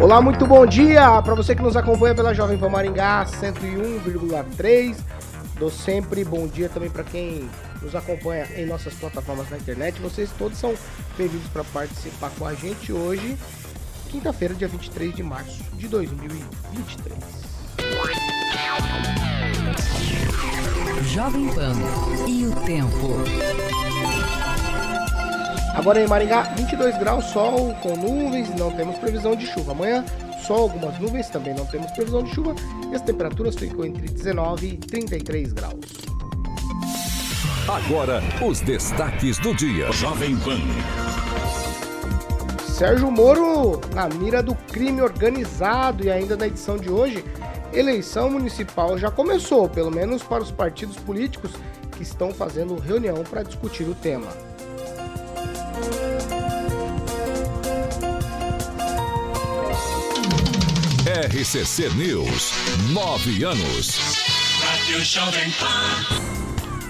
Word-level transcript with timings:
Olá, 0.00 0.20
muito 0.20 0.46
bom 0.46 0.66
dia 0.66 1.22
para 1.22 1.34
você 1.34 1.54
que 1.54 1.62
nos 1.62 1.76
acompanha 1.76 2.14
pela 2.14 2.34
Jovem 2.34 2.58
Pan 2.58 2.68
Maringá 2.68 3.24
101,3. 3.24 4.96
Dou 5.58 5.70
sempre 5.70 6.24
bom 6.24 6.46
dia 6.46 6.68
também 6.68 6.90
para 6.90 7.04
quem 7.04 7.48
nos 7.80 7.94
acompanha 7.94 8.46
em 8.56 8.66
nossas 8.66 8.92
plataformas 8.94 9.48
na 9.50 9.56
internet. 9.56 10.00
Vocês 10.00 10.30
todos 10.36 10.58
são 10.58 10.74
bem-vindos 11.16 11.48
para 11.48 11.64
participar 11.64 12.30
com 12.38 12.46
a 12.46 12.54
gente 12.54 12.92
hoje, 12.92 13.36
quinta-feira, 14.10 14.54
dia 14.54 14.68
23 14.68 15.14
de 15.14 15.22
março 15.22 15.62
de 15.74 15.88
2023. 15.88 17.18
Jovem 21.12 21.48
Pan 21.54 21.74
e 22.26 22.46
o 22.46 22.52
tempo. 22.66 23.93
Agora 25.74 26.00
em 26.00 26.06
Maringá, 26.06 26.42
22 26.56 26.96
graus, 26.98 27.24
sol 27.26 27.74
com 27.82 27.96
nuvens, 27.96 28.48
não 28.54 28.70
temos 28.70 28.96
previsão 28.96 29.34
de 29.34 29.44
chuva. 29.44 29.72
Amanhã, 29.72 30.04
sol, 30.46 30.62
algumas 30.62 30.98
nuvens, 31.00 31.28
também 31.28 31.52
não 31.52 31.66
temos 31.66 31.90
previsão 31.90 32.22
de 32.22 32.32
chuva. 32.32 32.54
E 32.92 32.94
as 32.94 33.02
temperaturas 33.02 33.56
ficam 33.56 33.84
entre 33.84 34.08
19 34.08 34.66
e 34.66 34.76
33 34.76 35.52
graus. 35.52 35.80
Agora, 37.68 38.22
os 38.46 38.60
destaques 38.60 39.38
do 39.38 39.52
dia. 39.52 39.90
Jovem 39.90 40.36
Pan. 40.36 40.60
Sérgio 42.68 43.10
Moro 43.10 43.80
na 43.94 44.08
mira 44.08 44.42
do 44.42 44.54
crime 44.54 45.00
organizado 45.00 46.04
e 46.04 46.10
ainda 46.10 46.36
na 46.36 46.46
edição 46.46 46.76
de 46.76 46.90
hoje, 46.90 47.24
eleição 47.72 48.30
municipal 48.30 48.96
já 48.96 49.10
começou, 49.10 49.68
pelo 49.68 49.90
menos 49.90 50.22
para 50.22 50.42
os 50.42 50.50
partidos 50.52 50.96
políticos 50.96 51.52
que 51.96 52.02
estão 52.02 52.32
fazendo 52.32 52.76
reunião 52.76 53.22
para 53.28 53.42
discutir 53.42 53.84
o 53.84 53.94
tema. 53.94 54.53
RCC 61.44 61.90
News, 61.90 62.52
nove 62.90 63.44
anos. 63.44 63.98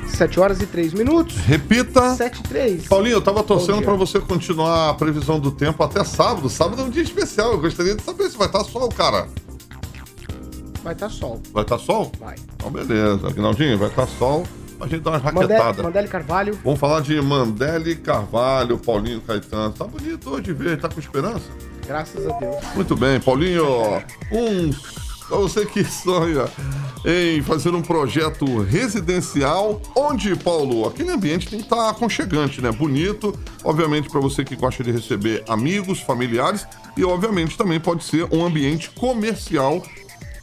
7 0.07 0.41
horas 0.41 0.61
e 0.61 0.67
3 0.67 0.93
minutos. 0.95 1.37
Repita. 1.39 2.15
7 2.15 2.39
e 2.39 2.43
3. 2.43 2.87
Paulinho, 2.87 3.15
eu 3.15 3.21
tava 3.21 3.43
torcendo 3.43 3.83
para 3.83 3.95
você 3.95 4.21
continuar 4.21 4.91
a 4.91 4.95
previsão 4.95 5.41
do 5.41 5.51
tempo 5.51 5.83
até 5.83 6.05
sábado. 6.05 6.49
Sábado 6.49 6.83
é 6.83 6.85
um 6.85 6.91
dia 6.91 7.03
especial. 7.03 7.53
Eu 7.53 7.61
gostaria 7.61 7.95
de 7.95 8.03
saber 8.03 8.31
se 8.31 8.37
vai 8.37 8.47
estar 8.47 8.63
sol, 8.65 8.89
cara. 8.91 9.29
Vai 10.83 10.93
estar 10.93 11.09
sol. 11.09 11.43
Vai 11.53 11.63
estar 11.63 11.79
sol? 11.79 12.13
Vai. 12.21 12.37
Então, 12.55 12.71
beleza. 12.71 13.27
Aguinaldinho, 13.27 13.77
vai 13.77 13.89
estar 13.89 14.07
sol. 14.07 14.45
A 14.81 14.87
gente 14.87 15.03
dá 15.03 15.11
umas 15.13 15.23
raquetadas. 15.23 15.85
Mandele 15.85 16.09
Carvalho. 16.09 16.59
Vamos 16.65 16.81
falar 16.81 17.01
de 17.01 17.21
Mandele 17.21 17.97
Carvalho, 17.97 18.79
Paulinho 18.79 19.21
Caetano. 19.21 19.73
Tá 19.73 19.85
bonito 19.85 20.31
hoje 20.31 20.53
ver, 20.53 20.81
tá 20.81 20.89
com 20.89 21.01
esperança? 21.01 21.49
Graças 21.87 22.27
a 22.27 22.39
Deus. 22.39 22.57
Muito 22.75 22.97
bem, 22.97 23.21
Paulinho. 23.21 23.65
Um. 24.33 24.71
Pra 25.29 25.39
você 25.39 25.65
que 25.65 25.83
sonha 25.85 26.45
em 27.03 27.43
fazer 27.43 27.71
um 27.71 27.81
projeto 27.81 28.63
residencial, 28.63 29.81
onde, 29.97 30.37
Paulo, 30.37 30.87
aquele 30.87 31.11
ambiente 31.11 31.49
tem 31.49 31.61
que 31.61 31.65
estar 31.65 31.89
aconchegante, 31.89 32.61
né? 32.61 32.71
Bonito, 32.71 33.35
obviamente 33.63 34.11
para 34.11 34.21
você 34.21 34.45
que 34.45 34.55
gosta 34.55 34.85
de 34.85 34.93
receber 34.93 35.43
amigos, 35.49 36.01
familiares 36.01 36.67
e, 36.95 37.05
obviamente, 37.05 37.57
também 37.57 37.81
pode 37.81 38.05
ser 38.05 38.27
um 38.31 38.45
ambiente 38.45 38.91
comercial. 38.91 39.83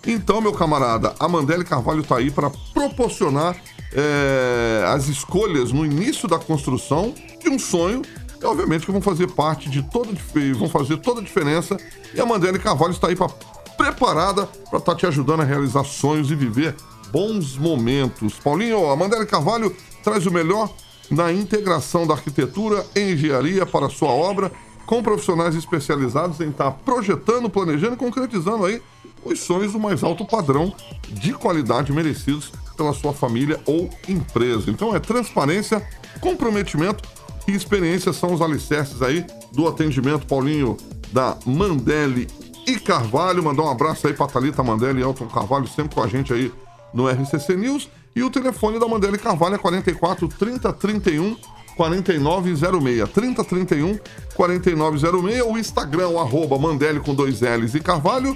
Então, 0.06 0.41
meu 0.41 0.52
camarada, 0.52 1.14
a 1.20 1.28
Mandele 1.28 1.64
Carvalho 1.64 2.02
está 2.02 2.18
aí 2.18 2.31
para 2.31 2.50
proporcionar 2.74 3.56
é, 3.94 4.85
as 4.88 5.07
escolhas 5.07 5.72
no 5.72 5.85
início 5.85 6.28
da 6.28 6.40
construção 6.40 7.13
de 7.41 7.50
um 7.50 7.59
sonho 7.59 8.02
e 8.41 8.46
obviamente 8.46 8.85
que 8.85 8.91
vão 8.91 9.02
fazer 9.02 9.28
parte 9.28 9.69
de 9.69 9.84
toda 9.84 10.12
vão 10.57 10.69
fazer 10.69 10.97
toda 10.97 11.22
a 11.22 11.24
diferença 11.24 11.78
e 12.13 12.19
a 12.19 12.25
Mandele 12.25 12.59
Carvalho 12.59 12.91
está 12.91 13.07
aí 13.07 13.16
pra, 13.16 13.29
preparada 13.78 14.46
para 14.46 14.79
estar 14.79 14.94
tá 14.94 14.96
te 14.96 15.06
ajudando 15.06 15.41
a 15.41 15.46
realizar 15.46 15.84
sonhos 15.84 16.31
e 16.31 16.35
viver 16.35 16.75
bons 17.12 17.57
momentos. 17.57 18.34
Paulinho, 18.35 18.90
a 18.90 18.96
Mandele 18.96 19.25
Carvalho 19.25 19.75
traz 20.03 20.25
o 20.25 20.31
melhor 20.31 20.73
na 21.09 21.31
integração 21.31 22.08
da 22.08 22.13
arquitetura 22.13 22.85
e 22.96 23.12
engenharia 23.12 23.66
para 23.66 23.88
a 23.88 23.90
sua 23.90 24.09
obra, 24.09 24.52
com 24.85 25.03
profissionais 25.03 25.56
especializados 25.56 26.40
em 26.40 26.50
estar 26.50 26.72
tá 26.72 26.72
projetando, 26.72 27.50
planejando 27.50 27.94
e 27.94 27.97
concretizando 27.97 28.66
aí 28.66 28.81
os 29.23 29.40
sonhos 29.40 29.73
do 29.73 29.79
mais 29.79 30.03
alto 30.03 30.25
padrão 30.25 30.73
de 31.09 31.34
qualidade 31.34 31.91
merecidos 31.91 32.52
pela 32.81 32.94
sua 32.94 33.14
família 33.14 33.59
ou 33.68 33.88
empresa. 34.09 34.72
Então 34.72 34.96
é 34.96 35.00
transparência, 35.00 35.88
comprometimento 36.19 37.08
e 37.47 37.52
experiência 37.52 38.12
são 38.12 38.34
os 38.34 38.42
alicerces 38.42 39.03
aí 39.03 39.24
do 39.52 39.68
atendimento, 39.68 40.25
Paulinho, 40.25 40.75
da 41.12 41.38
Mandele 41.46 42.28
e 42.66 42.80
Carvalho. 42.80 43.44
Mandar 43.44 43.64
um 43.64 43.70
abraço 43.70 44.08
aí 44.08 44.14
para 44.14 44.25
Thalita 44.25 44.64
Mandele 44.64 45.00
e 45.00 45.03
Elton 45.03 45.28
Carvalho, 45.28 45.68
sempre 45.68 45.94
com 45.94 46.02
a 46.02 46.08
gente 46.08 46.34
aí 46.34 46.52
no 46.91 47.08
RCC 47.08 47.56
News. 47.56 47.88
E 48.16 48.24
o 48.24 48.31
telefone 48.31 48.80
da 48.80 48.88
Mandele 48.88 49.20
Carvalho 49.20 49.56
é 49.56 49.59
44 49.59 50.28
30 50.28 50.74
31 50.74 51.38
4906. 51.78 53.09
30 53.12 53.44
31 53.44 54.00
4906. 54.34 55.41
O 55.44 55.58
Instagram, 55.58 56.09
o 56.09 56.20
arroba 56.20 56.58
Mandele 56.58 57.00
com 57.00 57.14
dois 57.14 57.41
L's 57.41 57.75
e 57.75 57.80
Carvalho. 57.80 58.36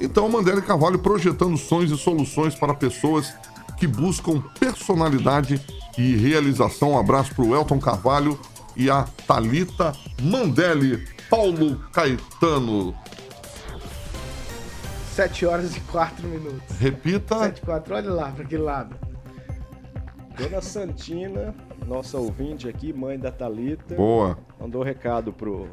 Então, 0.00 0.28
Mandele 0.28 0.60
Carvalho 0.60 0.98
projetando 0.98 1.56
sonhos 1.56 1.92
e 1.92 1.96
soluções 1.96 2.56
para 2.56 2.74
pessoas 2.74 3.32
que 3.76 3.86
buscam 3.86 4.42
personalidade 4.58 5.60
e 5.96 6.16
realização. 6.16 6.92
Um 6.92 6.98
abraço 6.98 7.34
para 7.34 7.44
o 7.44 7.54
Elton 7.54 7.78
Carvalho 7.78 8.38
e 8.76 8.90
a 8.90 9.04
Talita 9.26 9.92
Mandelli. 10.22 11.06
Paulo 11.30 11.78
Caetano. 11.92 12.94
7 15.14 15.46
horas 15.46 15.76
e 15.76 15.80
4 15.80 16.26
minutos. 16.26 16.76
Repita. 16.78 17.38
7 17.38 17.58
e 17.58 17.60
4, 17.62 17.94
olha 17.94 18.10
lá 18.10 18.30
para 18.32 18.44
aquele 18.44 18.62
lado. 18.62 18.96
Dona 20.36 20.60
Santina, 20.60 21.54
nossa 21.86 22.18
ouvinte 22.18 22.68
aqui, 22.68 22.92
mãe 22.92 23.18
da 23.18 23.30
Talita. 23.30 23.94
Boa. 23.94 24.36
Mandou 24.60 24.82
um 24.82 24.84
recado 24.84 25.32
pro 25.32 25.68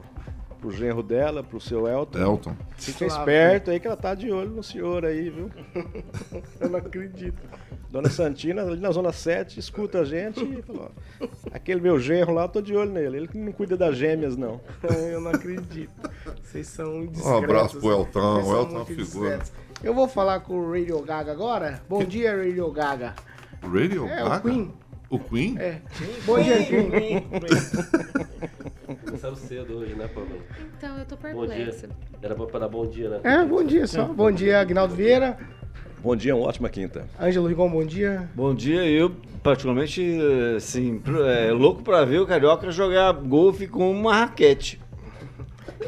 pro 0.61 0.71
genro 0.71 1.01
dela, 1.01 1.43
pro 1.43 1.59
seu 1.59 1.87
Elton. 1.87 2.19
Elton. 2.19 2.55
Fica 2.77 3.05
esperto 3.05 3.71
aí 3.71 3.79
que 3.79 3.87
ela 3.87 3.97
tá 3.97 4.13
de 4.13 4.31
olho 4.31 4.51
no 4.51 4.63
senhor 4.63 5.03
aí, 5.03 5.29
viu? 5.29 5.49
Eu 6.61 6.69
não 6.69 6.77
acredito. 6.77 7.41
Dona 7.89 8.09
Santina, 8.09 8.61
ali 8.61 8.79
na 8.79 8.91
Zona 8.91 9.11
7, 9.11 9.59
escuta 9.59 9.99
a 9.99 10.05
gente 10.05 10.39
e 10.41 10.61
falou: 10.61 10.91
aquele 11.51 11.81
meu 11.81 11.99
genro 11.99 12.33
lá, 12.33 12.43
eu 12.43 12.47
tô 12.47 12.61
de 12.61 12.73
olho 12.73 12.89
nele. 12.89 13.17
Ele 13.17 13.27
que 13.27 13.37
não 13.37 13.51
cuida 13.51 13.75
das 13.75 13.97
gêmeas, 13.97 14.37
não. 14.37 14.61
Eu 15.11 15.19
não 15.19 15.31
acredito. 15.31 15.91
Vocês 16.41 16.67
são 16.67 17.05
discretos. 17.05 17.25
Um 17.25 17.37
abraço 17.43 17.79
pro 17.79 17.91
Elton. 17.91 18.43
O 18.43 18.55
Elton 18.55 18.75
é 18.75 18.77
uma 18.77 18.85
figura. 18.85 19.39
Eu 19.83 19.93
vou 19.93 20.07
falar 20.07 20.39
com 20.39 20.53
o 20.53 20.71
Radio 20.71 21.01
Gaga 21.01 21.33
agora. 21.33 21.81
Bom 21.89 21.99
que... 21.99 22.05
dia, 22.05 22.37
Radio 22.37 22.71
Gaga. 22.71 23.13
Radio 23.61 24.07
é, 24.07 24.15
Gaga? 24.15 24.37
O 24.37 24.41
Queen. 24.41 24.73
O 25.09 25.19
Queen? 25.19 25.57
É. 25.59 25.81
Bom 26.25 26.41
dia, 26.41 26.63
Queen. 26.63 27.25
Começaram 29.11 29.35
cedo 29.35 29.79
hoje, 29.79 29.93
né, 29.93 30.07
Pablo? 30.07 30.41
Então, 30.77 30.97
eu 30.97 31.05
tô 31.05 31.17
perplexa. 31.17 31.89
Era 32.21 32.33
pra 32.33 32.59
dar 32.59 32.69
bom 32.69 32.87
dia, 32.87 33.09
né? 33.09 33.19
É, 33.25 33.43
bom 33.43 33.61
dia 33.61 33.85
só. 33.85 34.05
Bom 34.05 34.31
dia, 34.31 34.61
Agnaldo 34.61 34.95
Vieira. 34.95 35.37
Bom 36.01 36.15
dia, 36.15 36.33
uma 36.33 36.47
ótima 36.47 36.69
quinta. 36.69 37.05
Ângelo 37.19 37.45
Rigon, 37.45 37.69
bom 37.69 37.83
dia. 37.83 38.29
Bom 38.33 38.55
dia, 38.55 38.85
eu 38.87 39.13
particularmente, 39.43 40.17
assim, 40.55 41.01
é, 41.27 41.51
louco 41.51 41.83
para 41.83 42.05
ver 42.05 42.21
o 42.21 42.25
Carioca 42.25 42.71
jogar 42.71 43.11
golfe 43.11 43.67
com 43.67 43.91
uma 43.91 44.15
raquete. 44.15 44.79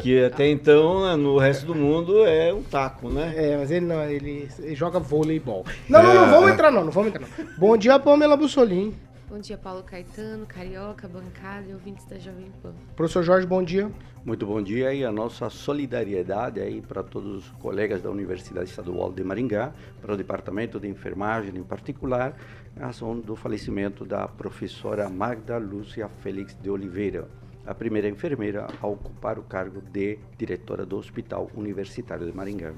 Que 0.02 0.26
até 0.26 0.50
então, 0.50 1.06
né, 1.06 1.16
no 1.16 1.38
resto 1.38 1.66
do 1.66 1.74
mundo, 1.74 2.26
é 2.26 2.54
um 2.54 2.62
taco, 2.62 3.08
né? 3.08 3.34
É, 3.38 3.56
mas 3.56 3.72
ele 3.72 3.86
não, 3.86 4.04
ele, 4.04 4.50
ele 4.60 4.76
joga 4.76 5.00
voleibol. 5.00 5.66
Não, 5.88 6.02
é, 6.02 6.04
não, 6.04 6.14
não, 6.14 6.30
vamos 6.30 6.52
entrar 6.52 6.72
não, 6.72 6.84
não 6.84 6.92
vamos 6.92 7.08
entrar 7.08 7.22
não. 7.22 7.48
Bom 7.58 7.78
dia, 7.78 7.98
Pamela 8.00 8.36
Bussolim. 8.36 8.94
Bom 9.30 9.40
dia, 9.40 9.58
Paulo 9.58 9.82
Caetano, 9.84 10.46
Carioca, 10.46 11.08
bancada 11.08 11.66
e 11.68 11.74
ouvintes 11.74 12.06
da 12.06 12.20
Jovem 12.20 12.52
Pan. 12.62 12.74
Professor 12.96 13.24
Jorge, 13.24 13.48
bom 13.48 13.64
dia. 13.64 13.90
Muito 14.24 14.46
bom 14.46 14.62
dia 14.62 14.94
e 14.94 15.04
a 15.04 15.12
nossa 15.12 15.50
solidariedade 15.50 16.60
aí 16.60 16.82
para 16.82 17.02
todos 17.02 17.38
os 17.38 17.50
colegas 17.52 18.02
da 18.02 18.12
Universidade 18.12 18.70
Estadual 18.70 19.12
de 19.12 19.24
Maringá, 19.24 19.74
para 20.02 20.14
o 20.14 20.18
Departamento 20.18 20.80
de 20.80 20.88
Enfermagem 20.88 21.58
em 21.58 21.64
particular, 21.64 22.38
em 22.76 22.80
razão 22.82 23.18
do 23.20 23.36
falecimento 23.36 24.06
da 24.06 24.28
professora 24.28 25.10
Magda 25.10 25.58
Lúcia 25.58 26.10
Félix 26.22 26.56
de 26.62 26.70
Oliveira, 26.70 27.28
a 27.66 27.74
primeira 27.74 28.10
enfermeira 28.10 28.68
a 28.82 28.88
ocupar 28.88 29.40
o 29.40 29.44
cargo 29.44 29.82
de 29.82 30.20
diretora 30.38 30.86
do 30.86 30.98
Hospital 30.98 31.50
Universitário 31.56 32.26
de 32.26 32.36
Maringá. 32.36 32.74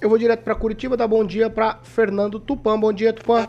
Eu 0.00 0.08
vou 0.08 0.16
direto 0.16 0.44
para 0.44 0.54
Curitiba, 0.54 0.96
dar 0.96 1.08
bom 1.08 1.24
dia 1.24 1.50
para 1.50 1.80
Fernando 1.82 2.38
Tupan. 2.38 2.78
Bom 2.78 2.92
dia, 2.92 3.12
Tupan. 3.12 3.48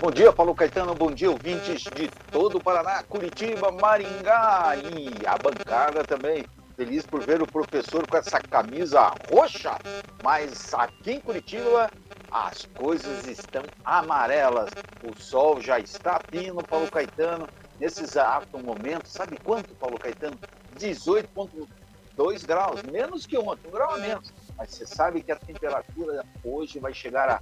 Bom 0.00 0.10
dia, 0.10 0.32
Paulo 0.32 0.56
Caetano. 0.56 0.92
Bom 0.92 1.12
dia, 1.12 1.30
ouvintes 1.30 1.84
de 1.94 2.10
todo 2.32 2.58
o 2.58 2.60
Paraná, 2.60 3.04
Curitiba, 3.04 3.70
Maringá 3.70 4.72
e 4.76 5.24
a 5.24 5.38
bancada 5.38 6.02
também. 6.02 6.44
Feliz 6.76 7.06
por 7.06 7.20
ver 7.20 7.40
o 7.40 7.46
professor 7.46 8.04
com 8.08 8.16
essa 8.16 8.40
camisa 8.40 9.14
roxa, 9.30 9.78
mas 10.24 10.74
aqui 10.74 11.12
em 11.12 11.20
Curitiba 11.20 11.88
as 12.32 12.66
coisas 12.74 13.28
estão 13.28 13.62
amarelas. 13.84 14.70
O 15.04 15.14
sol 15.16 15.60
já 15.60 15.78
está 15.78 16.18
pino, 16.18 16.60
Paulo 16.64 16.90
Caetano. 16.90 17.48
Nesse 17.78 18.02
exato 18.02 18.58
momento, 18.58 19.06
sabe 19.06 19.38
quanto, 19.44 19.72
Paulo 19.76 19.96
Caetano? 19.96 20.36
18,2 20.76 22.46
graus, 22.46 22.82
menos 22.82 23.26
que 23.26 23.38
ontem, 23.38 23.68
um 23.68 23.70
grau 23.70 23.94
a 23.94 23.98
menos. 23.98 24.32
Mas 24.56 24.70
você 24.70 24.86
sabe 24.86 25.22
que 25.22 25.32
a 25.32 25.36
temperatura 25.36 26.24
hoje 26.44 26.78
vai 26.78 26.92
chegar 26.92 27.28
a 27.28 27.40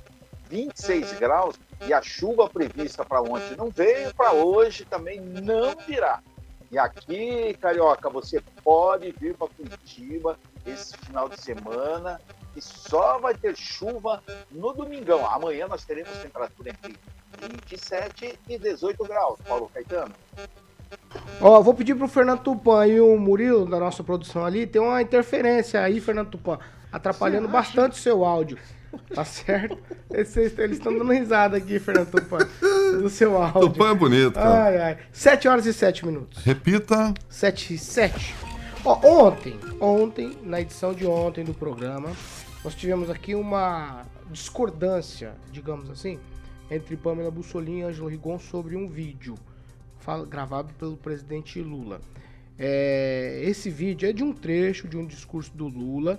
26 0.48 1.12
graus 1.18 1.56
e 1.86 1.92
a 1.92 2.02
chuva 2.02 2.48
prevista 2.48 3.04
para 3.04 3.22
ontem 3.22 3.56
não 3.56 3.70
veio, 3.70 4.14
para 4.14 4.32
hoje 4.32 4.84
também 4.84 5.20
não 5.20 5.76
virá. 5.86 6.20
E 6.70 6.78
aqui, 6.78 7.54
Carioca, 7.60 8.08
você 8.08 8.40
pode 8.62 9.10
vir 9.12 9.36
para 9.36 9.48
Curitiba 9.48 10.38
esse 10.64 10.96
final 10.98 11.28
de 11.28 11.40
semana 11.40 12.20
e 12.56 12.60
só 12.60 13.18
vai 13.18 13.34
ter 13.34 13.56
chuva 13.56 14.22
no 14.50 14.72
domingão. 14.72 15.26
Amanhã 15.26 15.66
nós 15.66 15.84
teremos 15.84 16.16
temperatura 16.18 16.70
entre 16.70 16.96
27 17.40 18.38
e 18.48 18.58
18 18.58 19.04
graus, 19.04 19.38
Paulo 19.46 19.70
Caetano. 19.72 20.14
Ó, 21.40 21.60
vou 21.60 21.74
pedir 21.74 21.94
pro 21.94 22.08
Fernando 22.08 22.42
Tupan 22.42 22.86
e 22.86 23.00
o 23.00 23.16
Murilo, 23.18 23.66
da 23.66 23.78
nossa 23.78 24.02
produção 24.02 24.44
ali, 24.44 24.66
tem 24.66 24.80
uma 24.80 25.00
interferência 25.00 25.80
aí, 25.80 26.00
Fernando 26.00 26.30
Tupan, 26.30 26.58
atrapalhando 26.92 27.48
bastante 27.48 27.92
o 27.92 28.02
seu 28.02 28.24
áudio. 28.24 28.58
Tá 29.14 29.24
certo? 29.24 29.78
Eles 30.10 30.36
estão 30.78 30.96
dando 30.96 31.12
risada 31.12 31.56
aqui, 31.56 31.78
Fernando 31.78 32.10
Tupan, 32.10 32.38
do 33.00 33.08
seu 33.08 33.40
áudio. 33.40 33.70
Tupã 33.70 33.90
é 33.90 33.94
bonito, 33.94 34.32
cara. 34.32 34.64
Ai, 34.64 34.78
ai. 34.78 34.98
7 35.12 35.46
horas 35.46 35.66
e 35.66 35.72
7 35.72 36.04
minutos. 36.04 36.42
Repita. 36.42 37.14
7 37.28 37.74
e 37.74 37.78
7. 37.78 38.34
Ó, 38.84 39.26
ontem, 39.26 39.58
ontem, 39.80 40.36
na 40.42 40.60
edição 40.60 40.92
de 40.92 41.06
ontem 41.06 41.44
do 41.44 41.54
programa, 41.54 42.10
nós 42.64 42.74
tivemos 42.74 43.08
aqui 43.10 43.34
uma 43.34 44.02
discordância, 44.30 45.34
digamos 45.52 45.88
assim, 45.90 46.18
entre 46.70 46.96
Pamela 46.96 47.30
Bussolini 47.30 47.80
e 47.80 47.82
Ângelo 47.84 48.08
Rigon 48.08 48.38
sobre 48.38 48.76
um 48.76 48.88
vídeo 48.88 49.36
gravado 50.28 50.72
pelo 50.74 50.96
presidente 50.96 51.60
Lula. 51.60 52.00
É, 52.58 53.40
esse 53.44 53.70
vídeo 53.70 54.08
é 54.08 54.12
de 54.12 54.24
um 54.24 54.32
trecho 54.32 54.88
de 54.88 54.96
um 54.96 55.06
discurso 55.06 55.52
do 55.54 55.68
Lula. 55.68 56.18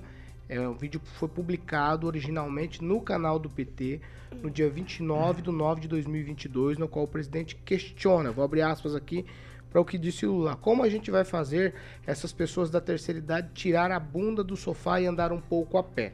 É 0.54 0.60
um 0.68 0.74
vídeo 0.74 1.00
que 1.00 1.08
foi 1.08 1.30
publicado 1.30 2.06
originalmente 2.06 2.84
no 2.84 3.00
canal 3.00 3.40
do 3.40 3.50
PT 3.50 4.02
no 4.44 4.50
dia 4.50 4.70
29 4.70 5.42
de 5.42 5.50
9 5.50 5.80
de 5.80 5.88
2022, 5.88 6.78
no 6.78 6.90
qual 6.90 7.06
o 7.06 7.08
presidente 7.08 7.56
questiona, 7.56 8.34
vou 8.34 8.44
abrir 8.44 8.62
aspas 8.62 8.94
aqui 8.94 9.26
para 9.70 9.80
o 9.80 9.86
que 9.86 9.98
disse 9.98 10.26
Lula, 10.26 10.58
como 10.58 10.84
a 10.84 10.90
gente 10.90 11.10
vai 11.10 11.24
fazer 11.24 11.74
essas 12.06 12.34
pessoas 12.34 12.70
da 12.70 12.82
terceira 12.82 13.20
idade 13.20 13.52
tirar 13.54 13.92
a 13.92 14.00
bunda 14.00 14.44
do 14.44 14.58
sofá 14.58 15.00
e 15.00 15.06
andar 15.06 15.32
um 15.32 15.40
pouco 15.40 15.78
a 15.78 15.84
pé. 15.84 16.12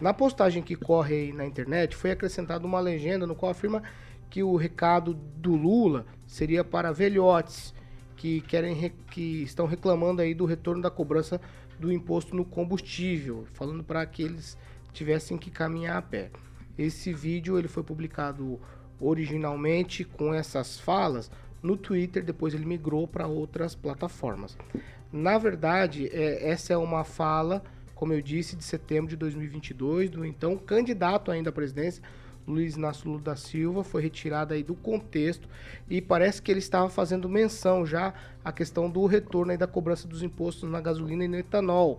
Na 0.00 0.14
postagem 0.14 0.62
que 0.62 0.76
corre 0.76 1.14
aí 1.16 1.32
na 1.32 1.44
internet, 1.44 1.96
foi 1.96 2.12
acrescentada 2.12 2.64
uma 2.64 2.78
legenda 2.78 3.26
no 3.26 3.34
qual 3.34 3.50
afirma 3.50 3.82
que 4.30 4.44
o 4.44 4.54
recado 4.54 5.12
do 5.14 5.56
Lula 5.56 6.06
seria 6.24 6.62
para 6.62 6.92
velhotes 6.92 7.74
que 8.16 8.40
querem 8.42 8.74
re- 8.74 8.94
que 9.10 9.42
estão 9.42 9.66
reclamando 9.66 10.22
aí 10.22 10.32
do 10.34 10.44
retorno 10.44 10.80
da 10.80 10.90
cobrança 10.90 11.40
do 11.78 11.92
imposto 11.92 12.34
no 12.34 12.44
combustível, 12.44 13.46
falando 13.52 13.84
para 13.84 14.04
que 14.06 14.22
eles 14.22 14.56
tivessem 14.92 15.36
que 15.36 15.50
caminhar 15.50 15.96
a 15.96 16.02
pé. 16.02 16.30
Esse 16.78 17.12
vídeo 17.12 17.58
ele 17.58 17.68
foi 17.68 17.82
publicado 17.82 18.58
originalmente 19.00 20.04
com 20.04 20.32
essas 20.32 20.78
falas 20.78 21.30
no 21.62 21.76
Twitter, 21.76 22.22
depois 22.22 22.54
ele 22.54 22.64
migrou 22.64 23.06
para 23.06 23.26
outras 23.26 23.74
plataformas. 23.74 24.56
Na 25.12 25.38
verdade, 25.38 26.08
é, 26.12 26.50
essa 26.50 26.72
é 26.72 26.76
uma 26.76 27.04
fala, 27.04 27.62
como 27.94 28.12
eu 28.12 28.20
disse, 28.20 28.56
de 28.56 28.64
setembro 28.64 29.08
de 29.08 29.16
2022, 29.16 30.10
do 30.10 30.24
então 30.24 30.56
candidato 30.56 31.30
ainda 31.30 31.50
à 31.50 31.52
presidência, 31.52 32.02
Luiz 32.46 32.76
Inácio 32.76 33.08
Lula 33.08 33.22
da 33.22 33.36
Silva, 33.36 33.82
foi 33.82 34.02
retirada 34.02 34.54
aí 34.54 34.62
do 34.62 34.74
contexto 34.74 35.48
e 35.90 36.00
parece 36.00 36.40
que 36.40 36.50
ele 36.50 36.60
estava 36.60 36.88
fazendo 36.88 37.28
menção 37.28 37.84
já 37.84 38.14
à 38.44 38.52
questão 38.52 38.88
do 38.88 39.04
retorno 39.06 39.52
aí 39.52 39.58
da 39.58 39.66
cobrança 39.66 40.06
dos 40.06 40.22
impostos 40.22 40.70
na 40.70 40.80
gasolina 40.80 41.24
e 41.24 41.28
no 41.28 41.36
etanol. 41.36 41.98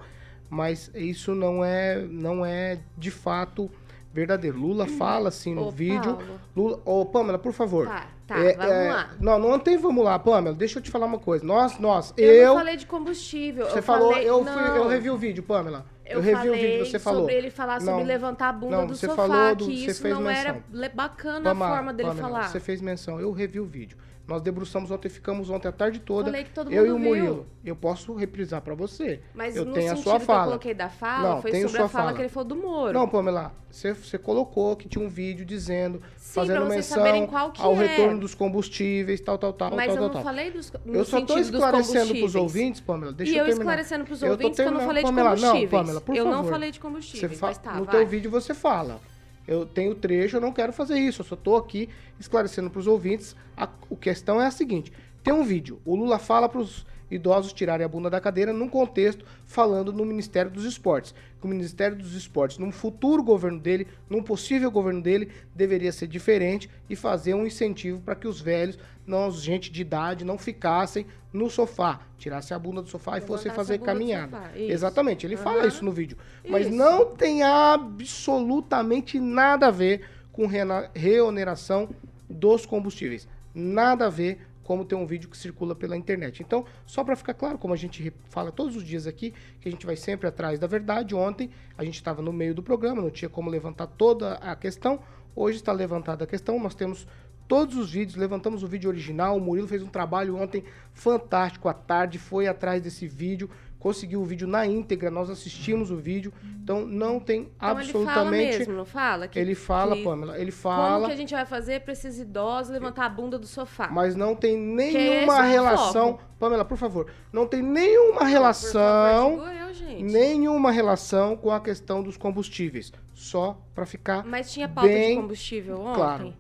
Mas 0.50 0.90
isso 0.96 1.36
não 1.36 1.64
é, 1.64 2.02
não 2.10 2.46
é 2.46 2.80
de 2.98 3.12
fato 3.12 3.70
verdadeiro. 4.14 4.58
Lula 4.58 4.88
fala 4.88 5.30
assim 5.30 5.54
no 5.54 5.68
Ô, 5.68 5.72
vídeo. 5.72 6.16
Paulo. 6.16 6.40
Lula, 6.56 6.82
ô, 6.86 7.06
Pamela, 7.06 7.38
por 7.38 7.52
favor. 7.52 7.88
Tá, 7.88 8.08
tá, 8.28 8.38
É, 8.38 8.54
vamos 8.56 8.72
é, 8.72 8.90
lá. 8.92 9.10
Não, 9.20 9.40
não 9.40 9.58
tem 9.58 9.78
vamos 9.78 10.04
lá, 10.04 10.20
Pamela. 10.20 10.56
Deixa 10.56 10.78
eu 10.80 10.84
te 10.84 10.92
falar 10.92 11.06
uma 11.06 11.20
coisa. 11.20 11.46
Nós, 11.46 11.80
nós, 11.80 12.14
Eu, 12.18 12.34
eu. 12.34 12.48
não 12.50 12.56
falei 12.58 12.76
de 12.78 12.86
combustível. 12.86 13.66
você 13.68 13.80
eu 13.80 13.84
falou, 13.84 14.12
falei, 14.12 14.30
eu, 14.30 14.44
fui, 14.46 14.78
eu 14.78 14.88
revi 14.88 15.10
o 15.10 15.18
vídeo, 15.18 15.42
Pamela. 15.44 15.86
Eu, 16.06 16.22
revi 16.22 16.38
falei 16.38 16.52
o 16.52 16.54
vídeo, 16.54 16.86
você 16.86 17.00
falou. 17.00 17.20
sobre 17.22 17.36
ele 17.36 17.50
falar 17.50 17.80
sobre 17.82 17.96
Não, 17.96 18.04
levantar 18.04 18.50
a 18.50 18.54
bunda 18.54 18.78
não, 18.78 18.88
do 18.88 18.96
você 18.96 19.08
sofá, 19.08 19.28
falou 19.28 19.56
do- 19.56 19.66
que 19.66 19.86
isso 19.88 20.08
não 20.08 20.30
era 20.30 20.54
menção. 20.54 20.64
le- 20.72 20.90
bacana 20.90 21.42
Pamela, 21.50 21.66
a 21.72 21.76
forma 21.76 21.94
dele 21.94 22.10
Pamela, 22.10 22.28
falar. 22.30 22.48
Você 22.48 22.60
fez 22.62 22.82
menção, 22.82 23.20
eu 23.20 23.32
revi 23.32 23.60
o 23.60 23.66
vídeo. 23.66 23.98
Nós 24.28 24.42
debruçamos 24.42 24.92
ontem, 24.92 25.08
ficamos 25.08 25.50
ontem 25.50 25.70
a 25.70 25.72
tarde 25.72 26.00
toda. 26.00 26.26
Falei 26.26 26.44
que 26.44 26.50
todo 26.50 26.70
eu 26.70 26.86
e 26.86 26.90
mundo 26.90 26.98
o 26.98 27.00
viu. 27.02 27.16
Murilo. 27.16 27.48
Eu 27.64 27.76
posso 27.78 28.14
reprisar 28.14 28.62
pra 28.62 28.76
você. 28.76 29.22
Mas 29.34 29.56
eu 29.56 29.64
no 29.64 29.72
tenho 29.72 29.86
a 29.86 29.90
sentido 29.96 30.04
sua 30.04 30.20
que 30.20 30.24
eu 30.30 30.36
coloquei 30.44 30.74
da 30.74 30.90
fala, 30.90 31.30
Não, 31.36 31.42
foi 31.42 31.52
sobre 31.52 31.70
sua 31.70 31.86
a 31.86 31.88
fala, 31.88 32.04
fala. 32.06 32.14
que 32.16 32.22
ele 32.24 32.30
falou 32.30 32.50
do 32.50 32.56
Moro. 32.58 32.94
Não, 32.94 33.08
Pamela, 33.08 33.54
você, 33.72 33.94
você 33.94 34.18
colocou 34.18 34.76
que 34.76 34.90
tinha 34.90 35.04
um 35.04 35.08
vídeo 35.08 35.46
dizendo, 35.46 36.02
Sim, 36.18 36.42
fazendo 36.42 36.66
menção 36.66 36.98
saberem 36.98 37.26
qual 37.26 37.52
que 37.54 37.62
ao 37.62 37.74
é. 37.76 37.88
retorno 37.88 38.20
dos 38.20 38.36
combustíveis, 38.36 39.22
tal, 39.22 39.38
tal, 39.38 39.54
tal, 39.54 39.72
Mas 39.74 39.88
tal, 39.88 39.96
eu 39.96 40.02
não 40.02 40.10
tal. 40.10 40.24
falei 40.24 40.52
dos, 40.52 40.74
Eu 40.86 41.06
só 41.06 41.22
tô 41.22 41.38
esclarecendo 41.38 42.14
pros 42.16 42.36
ouvintes, 42.36 42.82
Pamela, 42.82 43.14
deixa 43.14 43.32
e 43.32 43.36
eu 43.36 43.40
eu 43.40 43.46
terminar. 43.46 43.62
esclarecendo 43.64 44.04
pros 44.04 44.22
Eu 44.22 44.32
ouvintes 44.32 44.60
que 44.60 44.66
eu 44.66 44.72
não 44.72 44.82
falei 44.82 45.04
de 45.04 45.10
Pamela, 45.10 45.30
não, 45.30 45.36
combustíveis. 45.40 45.72
Pamela, 45.72 46.02
por 46.02 46.16
eu 46.18 46.26
não 46.26 46.34
favor. 46.34 46.50
falei 46.52 46.72
de 46.72 46.78
Você 46.78 46.82
combustíveis, 46.82 47.40
fa- 47.40 47.48
mas 47.48 47.58
tá, 47.60 47.76
no 47.76 47.86
vai. 47.86 47.96
teu 47.96 48.06
vídeo 48.08 48.30
você 48.30 48.54
fala. 48.54 49.00
Eu 49.48 49.66
tenho 49.66 49.96
trecho, 49.96 50.38
eu 50.38 50.42
não 50.42 50.52
quero 50.52 50.74
fazer 50.74 51.00
isso. 51.00 51.22
Eu 51.22 51.26
só 51.26 51.36
tô 51.36 51.56
aqui 51.56 51.90
esclarecendo 52.20 52.70
pros 52.70 52.86
ouvintes. 52.86 53.36
A, 53.56 53.64
a 53.64 53.96
questão 53.96 54.42
é 54.42 54.46
a 54.46 54.52
seguinte: 54.52 54.92
tem 55.24 55.34
um 55.34 55.44
vídeo. 55.44 55.80
O 55.86 55.96
Lula 55.96 56.20
fala 56.20 56.50
pros 56.50 56.86
idosos 57.10 57.54
tirarem 57.54 57.86
a 57.86 57.90
bunda 57.90 58.10
da 58.10 58.20
cadeira 58.20 58.52
num 58.52 58.70
contexto 58.70 59.26
falando 59.46 59.94
no 59.94 60.06
Ministério 60.06 60.52
dos 60.52 60.66
Esportes. 60.66 61.14
Que 61.40 61.46
o 61.46 61.50
Ministério 61.50 61.98
dos 61.98 62.16
Esportes, 62.16 62.58
num 62.58 62.72
futuro 62.72 63.24
governo 63.24 63.60
dele, 63.60 63.88
num 64.10 64.24
possível 64.24 64.72
governo 64.72 65.02
dele, 65.02 65.30
deveria 65.54 65.92
ser 65.92 66.08
diferente 66.08 66.70
e 66.90 66.96
fazer 66.96 67.34
um 67.34 67.46
incentivo 67.46 68.02
para 68.02 68.16
que 68.16 68.28
os 68.28 68.42
velhos, 68.42 68.78
não 69.06 69.32
gente 69.32 69.72
de 69.72 69.82
idade, 69.82 70.26
não 70.26 70.38
ficassem 70.38 71.06
no 71.32 71.50
sofá, 71.50 72.02
tirassem 72.18 72.56
a 72.56 72.60
bunda 72.60 72.82
do 72.82 72.90
sofá 72.90 73.18
e 73.18 73.22
fossem 73.22 73.52
fazer 73.52 73.80
caminhada. 73.80 74.52
Exatamente, 74.56 75.26
ele 75.26 75.38
fala 75.38 75.60
Aham. 75.60 75.68
isso 75.68 75.86
no 75.86 75.92
vídeo. 75.92 76.18
Mas 76.48 76.68
Isso. 76.68 76.76
não 76.76 77.06
tem 77.16 77.44
absolutamente 77.44 79.20
nada 79.20 79.68
a 79.68 79.72
ver 79.72 80.02
com 80.32 80.48
reoneração 80.94 81.90
dos 82.30 82.66
combustíveis. 82.66 83.28
Nada 83.54 84.08
a 84.08 84.10
ver 84.10 84.47
como 84.68 84.84
tem 84.84 84.98
um 84.98 85.06
vídeo 85.06 85.30
que 85.30 85.38
circula 85.38 85.74
pela 85.74 85.96
internet. 85.96 86.44
Então, 86.44 86.66
só 86.86 87.02
para 87.02 87.16
ficar 87.16 87.34
claro, 87.34 87.58
como 87.58 87.74
a 87.74 87.78
gente 87.78 88.14
fala 88.28 88.52
todos 88.52 88.76
os 88.76 88.84
dias 88.84 89.08
aqui, 89.08 89.34
que 89.62 89.70
a 89.70 89.72
gente 89.72 89.86
vai 89.86 89.96
sempre 89.96 90.28
atrás 90.28 90.60
da 90.60 90.68
verdade. 90.68 91.16
Ontem 91.16 91.50
a 91.78 91.86
gente 91.86 91.96
estava 91.96 92.22
no 92.22 92.34
meio 92.34 92.54
do 92.54 92.62
programa, 92.62 93.02
não 93.02 93.10
tinha 93.10 93.30
como 93.30 93.50
levantar 93.50 93.88
toda 93.88 94.34
a 94.34 94.58
questão. 94.58 95.00
Hoje 95.34 95.60
está 95.60 95.72
levantada 95.72 96.26
a 96.26 96.28
questão, 96.28 96.60
nós 96.60 96.76
temos 96.76 97.08
todos 97.48 97.78
os 97.78 97.94
vídeos, 97.94 98.18
levantamos 98.18 98.62
o 98.62 98.68
vídeo 98.68 98.90
original. 98.90 99.38
O 99.38 99.40
Murilo 99.40 99.70
fez 99.70 99.82
um 99.82 99.88
trabalho 99.88 100.36
ontem 100.36 100.66
fantástico 100.94 101.70
à 101.70 101.74
tarde, 101.74 102.20
foi 102.20 102.46
atrás 102.46 102.82
desse 102.82 103.08
vídeo, 103.08 103.50
conseguiu 103.80 104.22
o 104.22 104.26
vídeo 104.26 104.48
na 104.48 104.66
íntegra, 104.66 105.10
nós 105.12 105.30
assistimos 105.30 105.92
o 105.92 105.98
vídeo. 105.98 106.34
Então 106.64 106.86
não 106.86 107.20
tem 107.20 107.50
Então 107.56 107.80
ele 107.80 107.92
fala 107.92 108.04
absolutamente 108.10 108.58
mesmo, 108.60 108.74
não 108.74 108.86
fala? 108.86 109.28
Que- 109.28 109.40
ele 109.40 109.56
fala, 109.56 109.96
que- 109.96 110.04
Pamela, 110.04 110.36
ele 110.38 110.52
Como 110.52 110.62
fala, 110.64 111.08
que 111.08 111.14
a 111.14 111.16
gente 111.16 111.34
vai 111.34 111.46
fazer 111.46 111.82
pra 111.82 111.94
esses 111.94 112.20
idosos 112.20 112.72
levantar 112.74 113.06
a 113.06 113.10
bunda 113.10 113.40
do 113.40 113.48
sofá? 113.48 113.88
mas 113.90 114.16
não 114.16 114.36
tem 114.36 114.56
é 114.56 114.58
nenhuma 114.58 115.40
o 115.40 115.42
relação. 115.44 116.12
foco. 116.14 116.24
Pamela, 116.40 116.66
por 116.66 116.78
favor, 116.78 117.08
não 117.32 117.48
tem 117.48 117.62
nenhuma 117.62 118.26
relação, 118.26 119.38
Por 119.38 119.46
favor, 119.46 119.56
eu, 119.56 119.74
gente. 119.74 120.04
nenhuma 120.04 120.72
relação 120.72 121.36
com 121.38 121.52
a 121.52 121.60
questão 121.60 122.04
dos 122.04 122.18
combustíveis. 122.18 122.92
Só 123.14 123.60
para 123.74 123.86
ficar 123.86 124.24
Mas 124.26 124.52
tinha 124.52 124.68
pauta 124.70 124.88
bem 124.90 125.16
de 125.16 125.22
combustível 125.22 125.80
ontem? 125.80 125.96
claro. 125.96 126.34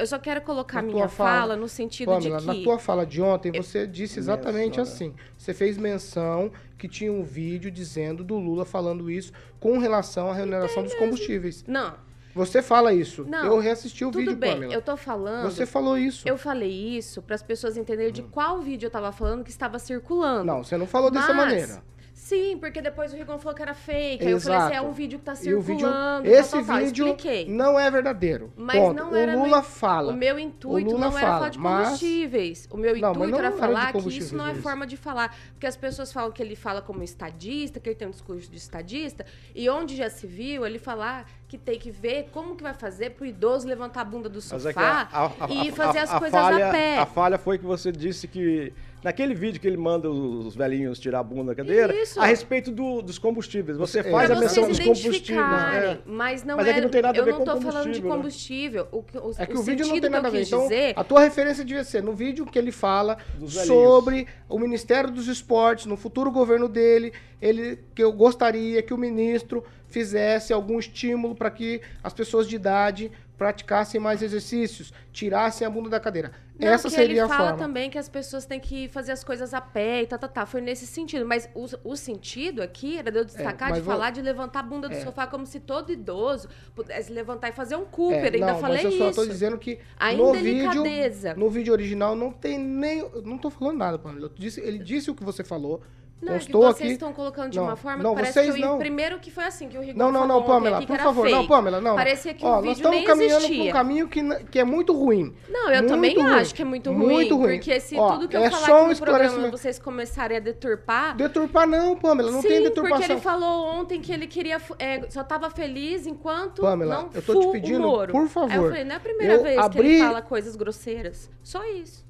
Eu 0.00 0.06
só 0.06 0.18
quero 0.18 0.40
colocar 0.40 0.80
Na 0.80 0.88
minha 0.90 1.08
fala, 1.08 1.30
fala, 1.40 1.56
no 1.56 1.68
sentido 1.68 2.06
Pamela, 2.10 2.38
de 2.40 2.46
na 2.46 2.54
que... 2.54 2.62
tua 2.64 2.78
fala 2.78 3.04
de 3.04 3.20
ontem, 3.20 3.52
você 3.52 3.86
disse 3.86 4.18
exatamente 4.18 4.80
assim. 4.80 5.14
Você 5.36 5.52
fez 5.52 5.76
menção 5.76 6.50
que 6.78 6.88
tinha 6.88 7.12
um 7.12 7.22
vídeo 7.22 7.70
dizendo 7.70 8.24
do 8.24 8.36
Lula 8.38 8.64
falando 8.64 9.10
isso 9.10 9.30
com 9.60 9.76
relação 9.76 10.30
à 10.30 10.34
remuneração 10.34 10.82
dos 10.82 10.94
combustíveis. 10.94 11.62
Não, 11.68 11.94
Você 12.34 12.62
fala 12.62 12.94
isso. 12.94 13.24
Não, 13.28 13.44
eu 13.44 13.58
reassisti 13.58 14.04
o 14.04 14.10
Tudo 14.10 14.20
vídeo, 14.20 14.36
bem, 14.36 14.54
Pamela. 14.54 14.72
eu 14.72 14.80
tô 14.80 14.96
falando. 14.96 15.50
Você 15.50 15.66
falou 15.66 15.98
isso. 15.98 16.26
Eu 16.26 16.38
falei 16.38 16.70
isso 16.96 17.20
para 17.20 17.34
as 17.34 17.42
pessoas 17.42 17.76
entenderem 17.76 18.12
de 18.12 18.22
qual 18.22 18.60
vídeo 18.60 18.86
eu 18.86 18.90
tava 18.90 19.12
falando 19.12 19.44
que 19.44 19.50
estava 19.50 19.78
circulando. 19.78 20.44
Não, 20.44 20.64
você 20.64 20.76
não 20.78 20.86
falou 20.86 21.10
dessa 21.10 21.34
Mas- 21.34 21.36
maneira. 21.36 21.82
Sim, 22.30 22.58
porque 22.58 22.80
depois 22.80 23.12
o 23.12 23.16
Rigon 23.16 23.38
falou 23.40 23.56
que 23.56 23.62
era 23.62 23.74
fake. 23.74 24.24
Aí 24.24 24.30
eu 24.30 24.40
falei 24.40 24.58
assim, 24.58 24.74
é 24.74 24.80
um 24.80 24.92
vídeo 24.92 25.18
que 25.18 25.24
tá 25.24 25.32
E 25.42 25.52
o 25.52 25.60
vídeo, 25.60 25.80
circulando. 25.80 26.28
esse 26.28 26.50
tal, 26.52 26.64
tal, 26.64 26.78
vídeo 26.78 27.06
Expliquei. 27.08 27.48
não 27.48 27.78
é 27.78 27.90
verdadeiro. 27.90 28.52
Mas 28.56 28.76
Ponto. 28.78 28.96
não 28.96 29.16
era 29.16 29.32
o 29.32 29.42
Lula 29.42 29.56
meu- 29.56 29.62
fala. 29.64 30.12
O 30.12 30.16
meu 30.16 30.38
intuito 30.38 30.90
O 30.90 30.92
Lula 30.92 31.10
não 31.10 31.18
era 31.18 31.26
fala, 31.26 31.38
falar 31.38 31.48
de 31.48 31.58
mas- 31.58 31.84
combustíveis. 31.86 32.68
O 32.70 32.76
meu 32.76 32.92
Não, 32.94 33.00
mas 33.00 33.16
intuito 33.16 33.30
não 33.32 33.38
era 33.38 33.48
era 33.48 33.56
falar 33.56 33.92
que 33.92 34.08
isso 34.18 34.36
não 34.36 34.46
é 34.46 34.52
isso. 34.52 34.62
forma 34.62 34.86
de 34.86 34.96
falar. 34.96 35.36
Porque 35.54 35.66
as 35.66 35.76
pessoas 35.76 36.12
falam 36.12 36.30
que 36.30 36.40
ele 36.40 36.54
fala 36.54 36.80
como 36.80 37.02
estadista, 37.02 37.80
que 37.80 37.88
ele 37.88 37.96
tem 37.96 38.06
um 38.06 38.12
discurso 38.12 38.48
de 38.48 38.56
estadista. 38.58 39.26
E 39.52 39.68
onde 39.68 39.96
já 39.96 40.08
se 40.08 40.26
viu 40.26 40.64
ele 40.64 40.78
falar 40.78 41.26
que 41.48 41.58
tem 41.58 41.80
que 41.80 41.90
ver 41.90 42.28
como 42.32 42.54
que 42.54 42.62
vai 42.62 42.74
fazer 42.74 43.10
pro 43.10 43.26
idoso 43.26 43.66
levantar 43.66 44.02
a 44.02 44.04
bunda 44.04 44.28
do 44.28 44.36
Mas 44.36 44.52
é 44.66 44.72
sofá 44.72 45.08
a- 45.12 45.24
a- 45.26 45.26
a- 45.46 45.48
e 45.66 45.72
fazer 45.72 45.98
a- 45.98 46.02
as 46.04 46.10
a 46.14 46.18
coisas 46.20 46.40
falha, 46.40 46.68
a 46.68 46.70
pé. 46.70 46.98
A 46.98 47.06
falha 47.06 47.38
foi 47.38 47.58
que 47.58 47.64
você 47.64 47.90
disse 47.90 48.28
que. 48.28 48.72
Naquele 49.02 49.34
vídeo 49.34 49.58
que 49.60 49.66
ele 49.66 49.78
manda 49.78 50.10
os 50.10 50.54
velhinhos 50.54 50.98
tirar 50.98 51.20
a 51.20 51.22
bunda 51.22 51.44
da 51.46 51.54
cadeira, 51.54 51.94
Isso. 51.94 52.20
a 52.20 52.26
respeito 52.26 52.70
do- 52.70 53.00
dos 53.00 53.18
combustíveis. 53.18 53.78
Você 53.78 54.02
Você- 54.02 54.10
faz 54.10 54.28
Pra 54.28 54.36
a 54.36 54.40
menção 54.40 54.68
dos 54.68 54.78
combustíveis. 54.78 55.28
né? 55.30 55.98
mas 56.04 56.44
não 56.44 56.56
Mas 56.56 56.66
é 56.66 56.70
que 56.70 56.76
era- 56.76 56.82
não 56.82 56.90
tem 56.90 57.02
nada 57.02 57.18
a 57.18 57.20
eu 57.20 57.24
ver 57.24 57.30
não 57.30 57.38
com 57.38 57.44
tô 57.44 57.60
falando 57.60 57.92
de 57.92 58.02
combustível, 58.02 58.10
né? 58.10 58.16
combustível. 58.16 58.88
O, 58.92 59.02
que- 59.02 59.18
o, 59.18 59.32
É 59.38 59.46
que 59.46 59.54
o 59.56 59.60
o, 59.60 59.62
vídeo 59.62 59.78
não 59.86 59.86
sentido 59.86 59.92
tem 59.92 60.00
que 60.00 60.06
eu 60.06 60.10
nada 60.10 60.28
a 60.28 60.30
ver. 60.30 60.42
Então, 60.42 60.62
dizer 60.64 60.92
a 60.96 61.02
tua 61.04 61.20
referência 61.20 61.64
devia 61.64 61.82
ser 61.84 62.02
no 62.02 62.12
vídeo 62.12 62.44
que 62.44 62.58
ele 62.58 62.70
fala 62.72 63.16
sobre 63.48 64.26
o 64.48 64.58
Ministério 64.58 65.10
dos 65.10 65.28
Esportes, 65.28 65.86
no 65.86 65.96
futuro 65.96 66.30
governo 66.30 66.68
dele, 66.68 67.12
ele 67.40 67.78
que 67.94 68.02
eu 68.02 68.12
gostaria 68.12 68.82
que 68.82 68.92
o 68.92 68.98
ministro 68.98 69.64
fizesse 69.88 70.52
algum 70.52 70.78
estímulo 70.78 71.34
para 71.34 71.50
que 71.50 71.80
as 72.04 72.12
pessoas 72.12 72.46
de 72.46 72.54
idade 72.54 73.10
praticassem 73.40 73.98
mais 73.98 74.20
exercícios, 74.22 74.92
tirassem 75.14 75.66
a 75.66 75.70
bunda 75.70 75.88
da 75.88 75.98
cadeira. 75.98 76.30
Não, 76.58 76.68
Essa 76.68 76.90
seria 76.90 77.04
ele 77.12 77.20
a 77.20 77.26
fala 77.26 77.48
forma. 77.48 77.56
também 77.56 77.88
que 77.88 77.96
as 77.96 78.06
pessoas 78.06 78.44
têm 78.44 78.60
que 78.60 78.86
fazer 78.88 79.12
as 79.12 79.24
coisas 79.24 79.54
a 79.54 79.62
pé 79.62 80.02
e 80.02 80.06
tá, 80.06 80.18
tá, 80.18 80.28
tá. 80.28 80.44
Foi 80.44 80.60
nesse 80.60 80.86
sentido. 80.86 81.24
Mas 81.24 81.48
o, 81.54 81.64
o 81.82 81.96
sentido 81.96 82.60
aqui 82.62 82.98
era 82.98 83.10
de 83.10 83.16
eu 83.18 83.24
destacar, 83.24 83.70
mas 83.70 83.78
de 83.78 83.84
vou- 83.84 83.94
falar 83.94 84.10
de 84.10 84.20
levantar 84.20 84.60
a 84.60 84.62
bunda 84.62 84.90
do 84.90 84.94
É. 84.94 85.00
sofá 85.00 85.26
como 85.26 85.46
se 85.46 85.58
todo 85.58 85.90
idoso 85.90 86.50
pudesse 86.74 87.10
levantar 87.10 87.48
e 87.48 87.52
fazer 87.52 87.76
um 87.76 87.86
Cooper. 87.86 88.26
É, 88.26 88.34
Ainda 88.34 88.52
não, 88.52 88.58
falei 88.60 88.82
mas 88.84 88.92
eu 88.92 88.98
só 88.98 89.08
isso. 89.08 89.20
tô 89.22 89.26
dizendo 89.26 89.56
que 89.56 89.78
A 89.98 90.12
no 90.12 90.34
vídeo, 90.34 90.50
indelicadeza. 90.50 91.34
no 91.34 91.48
vídeo 91.48 91.72
original 91.72 92.14
não 92.14 92.30
tem 92.30 92.58
nem, 92.58 93.08
não 93.24 93.38
tô 93.38 93.48
falando 93.48 93.78
nada, 93.78 93.98
Pamela. 93.98 94.30
Disse, 94.36 94.60
ele 94.60 94.78
disse 94.78 95.10
o 95.10 95.14
que 95.14 95.24
você 95.24 95.42
falou. 95.42 95.80
Não, 96.22 96.34
é 96.34 96.38
que 96.38 96.44
constou 96.44 96.62
vocês 96.62 96.80
aqui. 96.82 96.92
estão 96.92 97.12
colocando 97.14 97.50
de 97.50 97.56
Não, 97.56 97.64
uma 97.64 97.76
forma 97.76 98.02
não, 98.02 98.10
que 98.10 98.16
parece 98.16 98.32
vocês 98.34 98.54
que 98.54 98.60
eu... 98.60 98.66
não. 98.68 98.78
Primeiro 98.78 99.18
que 99.18 99.30
foi 99.30 99.44
assim, 99.44 99.68
que 99.70 99.78
o 99.78 99.80
Rigon 99.80 99.98
Não, 99.98 100.12
não, 100.12 100.26
não, 100.26 100.42
Pamela, 100.42 100.76
aqui 100.76 100.86
que 100.86 100.92
por 100.92 101.00
favor. 101.02 101.24
Não, 101.30 101.36
fake. 101.38 101.48
Pamela, 101.48 101.80
não. 101.80 101.96
Parecia 101.96 102.34
que 102.34 102.44
Ó, 102.44 102.48
o 102.48 102.52
nós 102.56 102.60
vídeo 102.62 102.72
estamos 102.76 102.96
nem 102.98 103.06
caminhando 103.06 103.46
um 103.46 103.70
caminho 103.72 104.08
que, 104.08 104.44
que 104.50 104.58
é 104.58 104.64
muito 104.64 104.92
ruim. 104.92 105.34
Não, 105.48 105.70
eu 105.70 105.76
Muito 105.78 105.88
também 105.88 106.14
ruim. 106.14 106.26
acho 106.34 106.54
que 106.54 106.60
é 106.60 106.64
muito 106.66 106.92
ruim. 106.92 107.06
Muito 107.06 107.36
ruim. 107.36 107.56
Porque 107.56 107.80
se 107.80 107.96
Ó, 107.96 108.12
tudo 108.12 108.28
que 108.28 108.36
eu 108.36 108.44
é 108.44 108.50
falar 108.50 108.66
só 108.66 108.82
um 108.82 108.90
aqui 108.90 109.00
no 109.00 109.06
programa 109.06 109.50
vocês 109.50 109.78
começarem 109.78 110.36
a 110.36 110.40
deturpar... 110.40 111.16
Deturpar 111.16 111.66
não, 111.66 111.96
Pamela, 111.96 112.30
não 112.30 112.42
Sim, 112.42 112.48
tem 112.48 112.62
deturpação. 112.64 112.98
porque 112.98 113.12
ele 113.12 113.20
falou 113.22 113.66
ontem 113.80 114.00
que 114.02 114.12
ele 114.12 114.26
queria... 114.26 114.60
é, 114.78 115.08
só 115.08 115.24
tava 115.24 115.48
feliz 115.48 116.06
enquanto 116.06 116.60
Pamela, 116.60 116.96
não 116.96 117.10
eu 117.14 117.22
tô 117.22 117.40
te 117.40 117.52
pedindo, 117.52 117.80
por 117.90 118.08
Aí 118.10 118.14
eu 118.14 118.28
favor, 118.28 118.68
falei, 118.68 118.84
não 118.84 118.92
é 118.92 118.96
a 118.96 119.00
primeira 119.00 119.34
eu 119.34 119.42
vez 119.42 119.54
que 119.54 119.60
abri- 119.64 119.88
ele 119.94 120.04
fala 120.04 120.20
coisas 120.20 120.54
grosseiras. 120.54 121.30
Só 121.42 121.64
isso. 121.64 122.04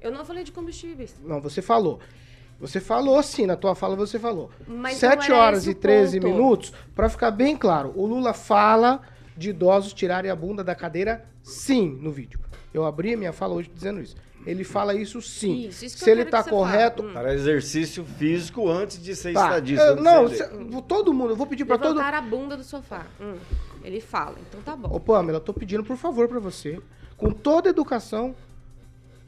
Eu 0.00 0.10
não 0.10 0.24
falei 0.24 0.42
de 0.42 0.50
combustíveis. 0.50 1.14
Não, 1.24 1.40
você 1.40 1.62
falou. 1.62 2.00
Você 2.58 2.80
falou 2.80 3.22
sim, 3.22 3.46
na 3.46 3.56
tua 3.56 3.74
fala 3.74 3.94
você 3.94 4.18
falou. 4.18 4.50
Mas 4.66 4.96
7 4.96 5.28
não 5.28 5.36
era 5.36 5.44
horas 5.44 5.66
e 5.66 5.70
o 5.70 5.74
13 5.74 6.20
ponto. 6.20 6.32
minutos, 6.32 6.72
pra 6.94 7.08
ficar 7.08 7.30
bem 7.30 7.56
claro, 7.56 7.92
o 7.94 8.06
Lula 8.06 8.32
fala 8.32 9.00
de 9.36 9.50
idosos 9.50 9.92
tirarem 9.92 10.30
a 10.30 10.36
bunda 10.36 10.64
da 10.64 10.74
cadeira 10.74 11.24
sim 11.42 11.98
no 12.00 12.10
vídeo. 12.10 12.40
Eu 12.72 12.84
abri 12.84 13.14
a 13.14 13.16
minha 13.16 13.32
fala 13.32 13.54
hoje 13.54 13.70
dizendo 13.72 14.00
isso. 14.00 14.16
Ele 14.46 14.62
fala 14.62 14.94
isso 14.94 15.20
sim. 15.20 15.66
Isso, 15.66 15.84
isso 15.84 15.98
Se 15.98 16.08
ele 16.08 16.24
tá 16.24 16.42
você 16.42 16.50
correto. 16.50 17.02
Hum. 17.02 17.12
Para 17.12 17.34
exercício 17.34 18.04
físico 18.04 18.68
antes 18.70 19.02
de 19.02 19.14
ser 19.16 19.32
tá. 19.32 19.44
estadista. 19.44 19.84
Eu- 19.84 19.96
não, 19.96 20.80
todo 20.80 21.12
mundo, 21.12 21.30
eu 21.30 21.36
vou 21.36 21.46
pedir 21.46 21.64
pra 21.64 21.76
todo 21.76 21.98
a 22.00 22.20
bunda 22.20 22.56
do 22.56 22.62
sofá. 22.62 23.06
Hum, 23.20 23.34
ele 23.82 24.00
fala, 24.00 24.36
então 24.48 24.60
tá 24.62 24.76
bom. 24.76 24.88
Ô, 24.94 25.00
Pamela, 25.00 25.38
eu 25.38 25.42
tô 25.42 25.52
pedindo 25.52 25.82
por 25.82 25.96
favor 25.96 26.28
pra 26.28 26.38
você, 26.38 26.80
com 27.16 27.32
toda 27.32 27.70
educação, 27.70 28.36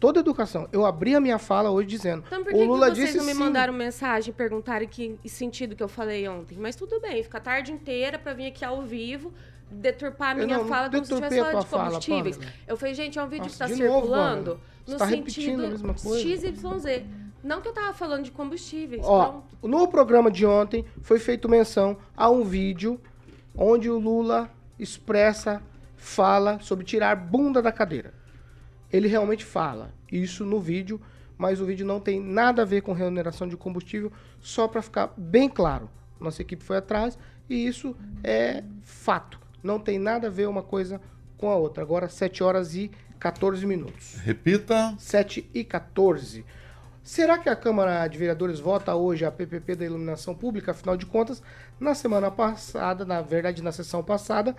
toda 0.00 0.21
educação. 0.21 0.69
Eu 0.73 0.85
abri 0.87 1.14
a 1.14 1.21
minha 1.21 1.38
fala 1.38 1.71
hoje 1.71 1.88
dizendo, 1.88 2.25
Então 2.26 2.43
por 2.45 2.52
o 2.52 2.57
que, 2.57 2.64
Lula 2.64 2.88
que 2.90 2.97
vocês 2.97 3.07
disse 3.09 3.19
não 3.19 3.25
me 3.25 3.33
sim. 3.33 3.38
mandaram 3.38 3.73
mensagem, 3.73 4.33
perguntaram 4.33 4.87
que 4.87 5.19
sentido 5.25 5.75
que 5.76 5.83
eu 5.83 5.88
falei 5.88 6.28
ontem? 6.28 6.57
Mas 6.59 6.76
tudo 6.76 7.00
bem, 7.00 7.23
fica 7.23 7.38
a 7.38 7.40
tarde 7.40 7.73
inteira 7.73 8.19
pra 8.19 8.33
vir 8.33 8.47
aqui 8.47 8.64
ao 8.64 8.83
vivo 8.83 9.33
deturpar 9.71 10.31
a 10.31 10.35
minha 10.35 10.59
não- 10.59 10.67
fala 10.67 10.88
como 10.90 11.05
se 11.05 11.12
estivesse 11.12 11.38
a 11.40 11.45
falando 11.45 11.61
de 11.62 11.69
fala, 11.69 11.85
combustíveis. 11.90 12.37
Pamela. 12.38 12.55
eu 12.67 12.76
falei, 12.76 12.95
gente, 12.95 13.19
é 13.19 13.23
um 13.23 13.28
vídeo 13.28 13.43
Nossa, 13.45 13.52
que 13.52 13.59
tá 13.59 13.69
novo, 13.85 14.00
circulando. 14.00 14.61
Você 14.87 14.93
no 14.93 14.99
tá 14.99 15.07
sentido 15.09 15.62
a. 15.93 16.19
XYZ. 16.19 17.02
Não 17.45 17.61
que 17.61 17.69
eu 17.69 17.73
tava 17.73 17.93
falando 17.93 18.25
de 18.25 18.31
combustíveis. 18.33 19.02
Ó, 19.05 19.25
pronto. 19.28 19.69
no 19.69 19.87
programa 19.88 20.31
de 20.31 20.45
ontem 20.47 20.85
foi 21.02 21.19
feito 21.19 21.49
menção 21.49 21.97
a 22.17 22.28
um 22.31 22.43
vídeo 22.45 22.99
onde 23.55 23.90
o 23.90 23.99
Lula 23.99 24.50
expressa, 24.78 25.62
fala 25.97 26.59
sobre 26.61 26.85
tirar 26.85 27.14
bunda 27.17 27.61
da 27.61 27.71
cadeira. 27.71 28.14
Ele 28.92 29.09
realmente 29.09 29.45
fala 29.45 29.92
isso 30.11 30.45
no 30.45 30.61
vídeo, 30.61 31.00
mas 31.37 31.61
o 31.61 31.66
vídeo 31.66 31.87
não 31.87 32.00
tem 32.00 32.21
nada 32.21 32.62
a 32.62 32.64
ver 32.64 32.83
com 32.83 32.92
remuneração 32.92 33.47
de 33.47 33.57
combustível, 33.57 34.11
só 34.40 34.66
para 34.66 34.83
ficar 34.83 35.12
bem 35.16 35.49
claro. 35.49 35.88
Nossa 36.18 36.42
equipe 36.42 36.64
foi 36.64 36.78
atrás 36.78 37.18
e 37.49 37.66
isso 37.66 37.95
é 38.25 38.64
fato. 38.83 39.38
Não 39.62 39.78
tem 39.78 39.99
nada 39.99 40.26
a 40.26 40.30
ver 40.30 40.49
uma 40.49 40.62
coisa 40.62 41.00
com 41.37 41.50
a 41.50 41.57
outra. 41.57 41.83
Agora 41.83 42.09
7 42.09 42.42
horas 42.42 42.75
e 42.75 42.90
14 43.18 43.64
minutos. 43.66 44.14
Repita. 44.25 44.95
7 44.99 45.49
e 45.54 45.64
14. 45.64 46.45
Será 47.02 47.38
que 47.38 47.49
a 47.49 47.57
Câmara 47.57 48.07
de 48.07 48.18
Vereadores 48.18 48.61
vota 48.61 48.95
hoje 48.95 49.25
a 49.25 49.30
PPP 49.30 49.76
da 49.76 49.85
iluminação 49.85 50.35
pública? 50.35 50.73
Afinal 50.73 50.97
de 50.97 51.07
contas, 51.07 51.42
na 51.80 51.95
semana 51.95 52.30
passada, 52.30 53.04
na 53.04 53.23
verdade 53.23 53.62
na 53.62 53.73
sessão 53.73 54.04
passada, 54.04 54.54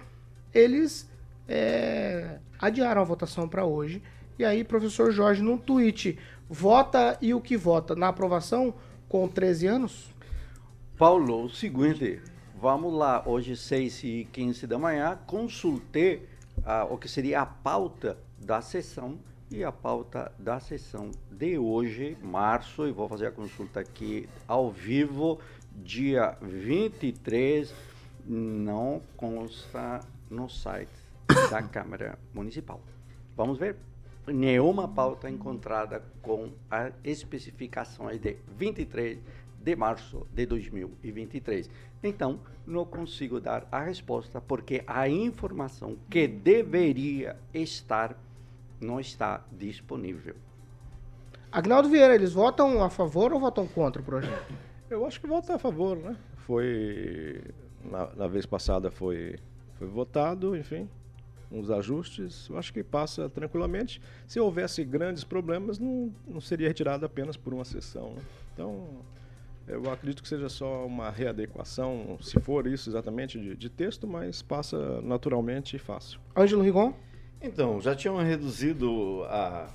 eles 0.52 1.08
é, 1.48 2.40
adiaram 2.58 3.02
a 3.02 3.06
votação 3.06 3.48
para 3.48 3.66
hoje. 3.66 4.02
E 4.40 4.46
aí, 4.46 4.64
professor 4.64 5.12
Jorge, 5.12 5.44
num 5.44 5.58
tweet, 5.58 6.18
vota 6.48 7.18
e 7.22 7.34
o 7.34 7.42
que 7.42 7.58
vota? 7.58 7.94
Na 7.94 8.08
aprovação 8.08 8.74
com 9.10 9.28
13 9.28 9.68
anos? 9.68 10.16
Paulo, 10.98 11.44
o 11.44 11.50
seguinte, 11.50 12.22
vamos 12.56 12.94
lá, 12.94 13.22
hoje 13.26 13.58
6 13.58 14.04
e 14.06 14.28
15 14.32 14.66
da 14.66 14.80
manhã, 14.80 15.20
consultei 15.28 16.26
ah, 16.64 16.86
o 16.90 16.98
que 16.98 17.10
seria 17.10 17.42
a 17.42 17.46
pauta 17.46 18.18
da 18.38 18.62
sessão 18.62 19.20
e 19.52 19.62
a 19.62 19.74
pauta 19.74 20.32
da 20.40 20.58
sessão 20.62 21.12
de 21.30 21.58
hoje, 21.58 22.16
março, 22.24 22.88
e 22.88 22.94
vou 22.94 23.10
fazer 23.10 23.28
a 23.28 23.32
consulta 23.34 23.82
aqui 23.82 24.30
ao 24.48 24.72
vivo, 24.72 25.38
dia 25.76 26.38
23, 26.42 27.74
não 28.26 29.02
consta 29.18 30.00
no 30.30 30.48
site 30.48 30.94
da 31.52 31.62
Câmara 31.62 32.18
Municipal. 32.34 32.80
Vamos 33.36 33.58
ver? 33.58 33.76
Nenhuma 34.28 34.88
pauta 34.88 35.30
encontrada 35.30 36.04
com 36.22 36.52
as 36.70 36.94
especificações 37.04 38.20
de 38.20 38.38
23 38.58 39.20
de 39.62 39.76
março 39.76 40.26
de 40.34 40.46
2023. 40.46 41.70
Então, 42.04 42.40
não 42.66 42.86
consigo 42.86 43.40
dar 43.40 43.68
a 43.72 43.82
resposta 43.84 44.40
porque 44.40 44.84
a 44.88 45.10
informação 45.10 45.98
que 46.10 46.28
deveria 46.28 47.36
estar 47.54 48.16
não 48.80 49.00
está 49.00 49.44
disponível. 49.52 50.36
Agnaldo 51.52 51.90
Vieira, 51.90 52.14
eles 52.14 52.34
votam 52.34 52.84
a 52.84 52.90
favor 52.90 53.34
ou 53.34 53.40
votam 53.40 53.68
contra 53.68 54.02
o 54.02 54.06
projeto? 54.06 54.54
Eu 54.90 55.06
acho 55.06 55.20
que 55.20 55.28
vota 55.28 55.56
a 55.56 55.60
favor, 55.60 55.98
né? 55.98 56.16
Foi. 56.38 57.42
Na, 57.84 58.14
na 58.16 58.28
vez 58.28 58.46
passada 58.46 58.92
foi, 58.92 59.38
foi 59.78 59.88
votado, 59.88 60.56
enfim, 60.56 60.88
uns 61.52 61.70
ajustes. 61.70 62.48
Eu 62.50 62.58
acho 62.58 62.74
que 62.74 62.84
passa 62.84 63.30
tranquilamente. 63.30 64.02
Se 64.28 64.40
houvesse 64.40 64.84
grandes 64.84 65.24
problemas, 65.24 65.80
não, 65.80 66.14
não 66.28 66.42
seria 66.42 66.68
retirado 66.68 67.06
apenas 67.06 67.36
por 67.38 67.54
uma 67.54 67.66
sessão. 67.66 68.14
né? 68.14 68.22
Então, 68.54 68.88
eu 69.68 69.90
acredito 69.92 70.22
que 70.22 70.28
seja 70.28 70.50
só 70.50 70.86
uma 70.86 71.10
readequação, 71.10 72.18
se 72.22 72.40
for 72.40 72.66
isso 72.68 72.90
exatamente, 72.90 73.40
de, 73.40 73.56
de 73.56 73.70
texto, 73.70 74.08
mas 74.08 74.42
passa 74.42 75.02
naturalmente 75.02 75.76
e 75.76 75.80
fácil. 75.80 76.20
Ângelo 76.36 76.64
Rigon? 76.64 76.94
Então, 77.42 77.80
já 77.80 77.96
tinham 77.96 78.18
reduzido 78.18 79.24
a, 79.26 79.70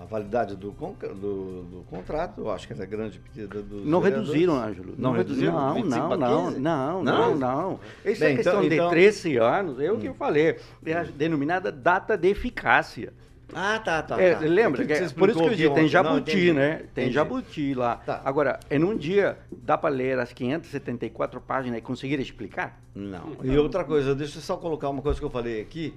a 0.00 0.04
validade 0.04 0.54
do, 0.54 0.72
con- 0.72 0.94
do, 1.00 1.62
do 1.64 1.84
contrato, 1.90 2.40
eu 2.40 2.50
acho 2.50 2.66
que 2.66 2.72
era 2.72 2.86
grande 2.86 3.18
pedida 3.18 3.60
dos 3.60 3.84
Não 3.84 4.00
vereadores. 4.00 4.28
reduziram, 4.32 4.54
Ângelo. 4.62 4.94
Não 4.96 5.12
reduziram? 5.12 5.52
Não, 5.54 5.74
25 5.74 5.98
não, 5.98 6.08
para 6.08 6.16
não, 6.18 6.46
15? 6.46 6.60
não, 6.60 7.02
Não? 7.02 7.34
não, 7.34 7.36
não. 7.36 7.80
Isso 8.04 8.20
Bem, 8.20 8.32
é 8.32 8.36
questão 8.36 8.52
então- 8.58 8.68
de 8.68 8.74
então- 8.76 8.90
13 8.90 9.36
anos, 9.38 9.80
é 9.80 9.90
o 9.90 9.98
que 9.98 10.06
eu 10.06 10.14
falei. 10.14 10.56
É 10.86 10.92
a 10.92 11.02
denominada 11.02 11.72
data 11.72 12.16
de 12.16 12.28
eficácia. 12.28 13.12
Ah, 13.52 13.78
tá, 13.82 14.02
tá. 14.02 14.20
É, 14.20 14.34
tá. 14.34 14.40
lembra? 14.40 14.82
O 14.82 14.86
que 14.86 14.92
é- 14.92 15.08
você 15.08 15.14
por 15.14 15.30
isso 15.30 15.38
que 15.38 15.62
eu 15.62 15.72
tem. 15.72 15.84
Não, 15.84 15.88
jabuti, 15.88 16.30
entendi. 16.32 16.52
né? 16.52 16.76
Tem 16.94 17.04
Entendi. 17.04 17.12
jabuti 17.14 17.74
lá. 17.74 17.96
Tá. 17.96 18.20
Agora, 18.24 18.60
em 18.70 18.84
um 18.84 18.94
dia, 18.94 19.38
dá 19.50 19.76
para 19.78 19.88
ler 19.88 20.18
as 20.18 20.32
574 20.34 21.40
páginas 21.40 21.78
e 21.78 21.82
conseguir 21.82 22.20
explicar? 22.20 22.78
Não. 22.94 23.36
E 23.42 23.56
outra 23.56 23.84
coisa, 23.84 24.14
deixa 24.14 24.36
eu 24.38 24.42
só 24.42 24.56
colocar 24.58 24.90
uma 24.90 25.00
coisa 25.00 25.18
que 25.18 25.24
eu 25.24 25.30
falei 25.30 25.62
aqui, 25.62 25.94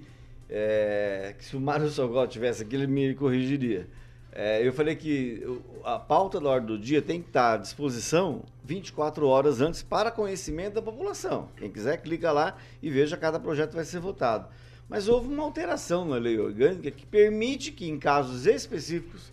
é, 0.52 1.34
que 1.38 1.46
se 1.46 1.56
o 1.56 1.62
Mário 1.62 1.88
Sogol 1.90 2.28
tivesse 2.28 2.64
aqui, 2.64 2.76
ele 2.76 2.88
me 2.88 3.16
corrigiria. 3.16 3.88
É, 4.34 4.66
eu 4.66 4.72
falei 4.72 4.96
que 4.96 5.42
a 5.84 5.98
pauta 6.00 6.40
da 6.40 6.50
ordem 6.50 6.68
do 6.68 6.82
dia 6.82 7.02
tem 7.02 7.22
que 7.22 7.28
estar 7.28 7.54
à 7.54 7.58
disposição 7.58 8.44
24 8.64 9.28
horas 9.28 9.60
antes 9.62 9.82
para 9.84 10.10
conhecimento 10.12 10.76
da 10.76 10.82
população. 10.82 11.50
Quem 11.58 11.70
quiser, 11.70 11.98
clica 12.02 12.32
lá 12.32 12.56
e 12.82 12.90
veja 12.90 13.18
cada 13.18 13.40
projeto 13.40 13.74
vai 13.74 13.84
ser 13.84 14.00
votado. 14.00 14.48
Mas 14.88 15.08
houve 15.08 15.28
uma 15.28 15.44
alteração 15.44 16.06
na 16.06 16.18
lei 16.18 16.38
orgânica 16.40 16.92
que 16.92 17.06
permite 17.06 17.72
que, 17.72 17.90
em 17.90 17.98
casos 17.98 18.46
específicos, 18.46 19.32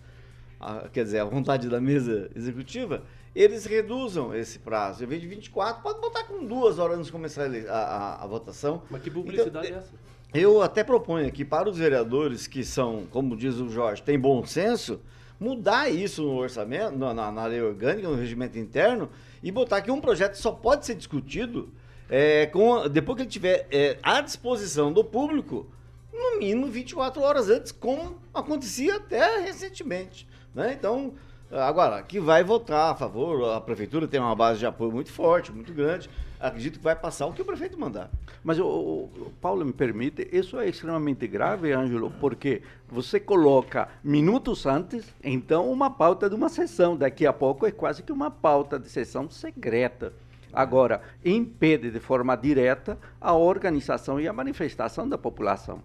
a- 0.61 0.89
quer 0.93 1.05
dizer, 1.05 1.19
a 1.21 1.25
vontade 1.25 1.69
da 1.69 1.81
mesa 1.81 2.31
executiva, 2.35 3.03
eles 3.35 3.65
reduzam 3.67 4.35
esse 4.35 4.59
prazo. 4.59 5.05
Em 5.05 5.07
vez 5.07 5.21
de 5.21 5.29
24, 5.29 5.81
pode 5.83 6.01
botar 6.01 6.25
com 6.25 6.45
duas 6.45 6.79
horas 6.79 6.97
antes 6.97 7.07
de 7.07 7.13
começar 7.13 7.45
a, 7.45 7.73
a- 7.73 7.97
a- 7.97 8.25
a 8.25 8.27
votação. 8.27 8.83
Mas 8.91 9.03
que 9.03 9.11
publicidade 9.11 9.69
Então, 9.69 9.79
é 9.79 9.81
essa? 9.81 9.93
Eu 10.33 10.61
até 10.63 10.85
proponho 10.85 11.27
aqui 11.27 11.45
para 11.45 11.69
os 11.69 11.79
vereadores 11.79 12.47
que 12.47 12.63
são, 12.65 13.05
como 13.11 13.37
diz 13.37 13.57
o 13.57 13.69
Jorge, 13.71 14.03
têm 14.03 14.19
bom 14.19 14.45
senso, 14.45 15.01
mudar 15.41 15.89
isso 15.89 16.23
no 16.23 16.37
orçamento, 16.37 16.97
na, 16.99 17.15
na- 17.15 17.33
na 17.33 17.47
lei 17.47 17.63
orgânica, 17.63 18.09
no 18.09 18.15
regimento 18.15 18.59
interno, 18.59 19.09
e 19.43 19.51
botar 19.51 19.81
que 19.81 19.91
um 19.91 20.01
projeto 20.01 20.35
só 20.35 20.51
pode 20.53 20.85
ser 20.85 20.97
discutido 20.97 21.71
é, 22.11 22.47
com, 22.47 22.87
depois 22.89 23.17
que 23.17 23.23
ele 23.23 23.29
estiver 23.29 23.67
é, 23.71 23.99
à 24.03 24.21
disposição 24.21 24.93
do 24.93 25.03
público, 25.03 25.67
no 26.13 26.39
mínimo 26.39 26.67
24 26.67 27.23
horas 27.23 27.49
antes, 27.49 27.73
como 27.73 28.19
acontecia 28.35 28.97
até 28.97 29.41
recentemente. 29.41 30.27
Né? 30.55 30.75
Então, 30.79 31.15
agora, 31.51 32.03
que 32.03 32.19
vai 32.21 32.43
votar 32.45 32.93
a 32.93 32.95
favor, 32.95 33.51
a 33.55 33.61
prefeitura 33.61 34.07
tem 34.09 34.21
uma 34.21 34.35
base 34.35 34.59
de 34.59 34.67
apoio 34.67 34.91
muito 34.93 35.11
forte, 35.13 35.53
muito 35.53 35.73
grande, 35.73 36.11
acredito 36.41 36.79
que 36.79 36.85
vai 36.85 36.95
passar 36.97 37.27
o 37.27 37.33
que 37.33 37.43
o 37.43 37.45
prefeito 37.45 37.79
mandar. 37.79 38.11
Mas, 38.45 38.59
o, 38.59 38.65
o- 38.67 39.33
Paulo, 39.41 39.65
me 39.65 39.73
permite, 39.73 40.29
isso 40.33 40.59
é 40.59 40.69
extremamente 40.69 41.27
grave, 41.27 41.73
Ângelo, 41.73 42.13
porque 42.21 42.63
você 42.89 43.19
coloca 43.21 43.89
minutos 44.03 44.67
antes, 44.67 45.05
então, 45.23 45.71
uma 45.71 45.91
pauta 45.91 46.29
de 46.29 46.35
uma 46.35 46.49
sessão. 46.49 46.97
Daqui 46.97 47.27
a 47.27 47.33
pouco 47.33 47.67
é 47.67 47.71
quase 47.71 48.03
que 48.03 48.13
uma 48.13 48.31
pauta 48.31 48.79
de 48.79 48.89
sessão 48.89 49.29
secreta. 49.31 50.13
Agora, 50.53 51.03
impede 51.25 51.91
de 51.91 52.01
forma 52.01 52.35
direta 52.37 52.99
a 53.21 53.35
organização 53.35 54.19
e 54.21 54.27
a 54.27 54.33
manifestação 54.33 55.09
da 55.09 55.19
população. 55.19 55.83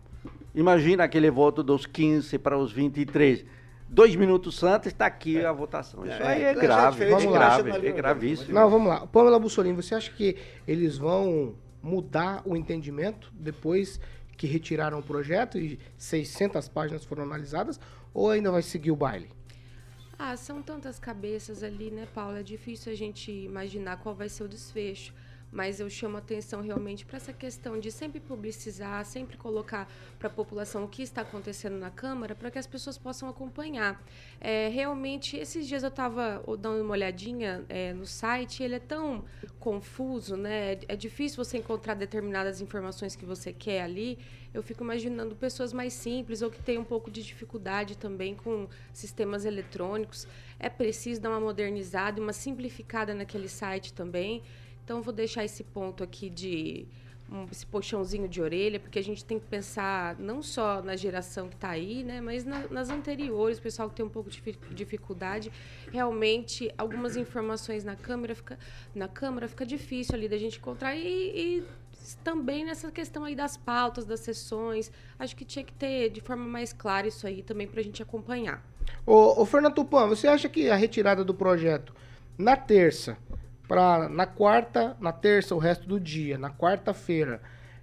Imagina 0.55 1.03
aquele 1.03 1.29
voto 1.29 1.61
dos 1.63 1.85
15 1.85 2.37
para 2.37 2.57
os 2.57 2.71
23. 2.71 3.43
Dois 3.93 4.15
minutos 4.15 4.63
antes 4.63 4.87
está 4.87 5.05
aqui 5.05 5.45
a 5.45 5.51
votação. 5.51 6.03
Isso 6.03 6.13
É, 6.15 6.27
aí 6.27 6.41
é 6.41 6.49
é 6.49 6.53
grave, 6.55 7.03
é 7.03 7.07
diferente, 7.07 7.31
grave, 7.31 7.87
é 7.87 7.91
gravíssimo. 7.91 8.51
Não, 8.53 8.67
vamos 8.67 8.87
lá. 8.87 9.05
Pamela 9.05 9.37
Bussolini, 9.37 9.75
você 9.75 9.93
acha 9.93 10.11
que 10.11 10.35
eles 10.67 10.97
vão 10.97 11.55
mudar 11.81 12.41
o 12.43 12.55
entendimento 12.55 13.31
depois 13.33 13.99
que 14.35 14.47
retiraram 14.47 14.97
o 14.97 15.03
projeto 15.03 15.59
e 15.59 15.79
600 15.95 16.67
páginas 16.69 17.05
foram 17.05 17.21
analisadas? 17.23 17.79
Ou 18.11 18.31
ainda 18.31 18.51
vai 18.51 18.63
seguir 18.63 18.89
o 18.89 18.95
baile? 18.95 19.29
Ah, 20.17 20.35
são 20.37 20.61
tantas 20.63 20.97
cabeças 20.97 21.61
ali, 21.61 21.91
né, 21.91 22.07
Paula? 22.15 22.39
É 22.39 22.43
difícil 22.43 22.91
a 22.91 22.95
gente 22.95 23.31
imaginar 23.31 23.97
qual 23.97 24.15
vai 24.15 24.27
ser 24.29 24.43
o 24.43 24.47
desfecho. 24.47 25.13
Mas 25.53 25.79
eu 25.79 25.87
chamo 25.87 26.17
atenção 26.17 26.61
realmente 26.61 27.05
para 27.05 27.17
essa 27.17 27.31
questão 27.31 27.79
de 27.79 27.91
sempre 27.91 28.19
publicizar, 28.19 29.05
sempre 29.05 29.37
colocar 29.37 29.87
para 30.17 30.27
a 30.27 30.31
população 30.31 30.83
o 30.83 30.87
que 30.87 31.03
está 31.03 31.21
acontecendo 31.21 31.77
na 31.77 31.91
Câmara, 31.91 32.33
para 32.33 32.49
que 32.49 32.57
as 32.57 32.65
pessoas 32.65 32.97
possam 32.97 33.29
acompanhar. 33.29 34.03
É, 34.41 34.67
realmente, 34.69 35.37
esses 35.37 35.67
dias 35.67 35.83
eu 35.83 35.89
estava 35.89 36.43
dando 36.57 36.81
uma 36.81 36.93
olhadinha 36.93 37.63
é, 37.69 37.93
no 37.93 38.05
site, 38.05 38.63
ele 38.63 38.75
é 38.75 38.79
tão 38.79 39.23
confuso, 39.59 40.35
né? 40.35 40.79
É 40.87 40.95
difícil 40.95 41.43
você 41.43 41.59
encontrar 41.59 41.93
determinadas 41.93 42.59
informações 42.59 43.15
que 43.15 43.23
você 43.23 43.53
quer 43.53 43.83
ali. 43.83 44.17
Eu 44.53 44.63
fico 44.63 44.83
imaginando 44.83 45.35
pessoas 45.35 45.71
mais 45.71 45.93
simples 45.93 46.41
ou 46.41 46.49
que 46.49 46.61
têm 46.61 46.77
um 46.79 46.83
pouco 46.83 47.11
de 47.11 47.21
dificuldade 47.23 47.95
também 47.97 48.35
com 48.35 48.67
sistemas 48.91 49.45
eletrônicos. 49.45 50.27
É 50.59 50.69
preciso 50.69 51.21
dar 51.21 51.29
uma 51.29 51.39
modernizada 51.39 52.21
uma 52.21 52.33
simplificada 52.33 53.13
naquele 53.13 53.47
site 53.47 53.93
também. 53.93 54.41
Então, 54.83 55.01
vou 55.01 55.13
deixar 55.13 55.43
esse 55.45 55.63
ponto 55.63 56.03
aqui 56.03 56.29
de 56.29 56.85
um, 57.31 57.45
esse 57.51 57.65
puxãozinho 57.65 58.27
de 58.27 58.41
orelha, 58.41 58.79
porque 58.79 58.99
a 58.99 59.03
gente 59.03 59.23
tem 59.23 59.39
que 59.39 59.45
pensar 59.45 60.15
não 60.19 60.43
só 60.43 60.81
na 60.81 60.95
geração 60.95 61.47
que 61.47 61.55
está 61.55 61.69
aí, 61.69 62.03
né, 62.03 62.19
mas 62.19 62.43
na- 62.43 62.67
nas 62.69 62.89
anteriores, 62.89 63.57
o 63.57 63.61
pessoal 63.61 63.89
que 63.89 63.95
tem 63.95 64.05
um 64.05 64.09
pouco 64.09 64.29
de 64.29 64.35
difi- 64.37 64.59
dificuldade. 64.71 65.51
Realmente, 65.91 66.69
algumas 66.77 67.15
informações 67.15 67.83
na 67.83 67.95
câmera 67.95 68.35
fica, 68.35 68.59
na 68.93 69.07
câmara 69.07 69.47
fica 69.47 69.65
difícil 69.65 70.15
ali 70.15 70.27
da 70.27 70.37
gente 70.37 70.57
encontrar 70.57 70.95
e, 70.95 71.01
e 71.59 71.63
também 72.23 72.65
nessa 72.65 72.91
questão 72.91 73.23
aí 73.23 73.35
das 73.35 73.55
pautas, 73.55 74.03
das 74.05 74.19
sessões. 74.19 74.91
Acho 75.17 75.33
que 75.35 75.45
tinha 75.45 75.63
que 75.63 75.71
ter 75.73 76.09
de 76.09 76.19
forma 76.19 76.45
mais 76.45 76.73
clara 76.73 77.07
isso 77.07 77.25
aí 77.25 77.41
também 77.41 77.65
para 77.67 77.79
a 77.79 77.83
gente 77.83 78.03
acompanhar. 78.03 78.61
Ô 79.05 79.45
Fernando 79.45 79.75
Tupan, 79.75 80.07
você 80.07 80.27
acha 80.27 80.49
que 80.49 80.69
a 80.69 80.75
retirada 80.75 81.23
do 81.23 81.33
projeto 81.33 81.95
na 82.37 82.57
terça, 82.57 83.17
para 83.73 84.07
na 84.07 84.27
quarta, 84.27 84.95
na 84.99 85.11
terça, 85.11 85.55
o 85.55 85.57
resto 85.57 85.87
do 85.87 85.99
dia, 85.99 86.37
na 86.37 86.51
quarta-feira, 86.51 87.41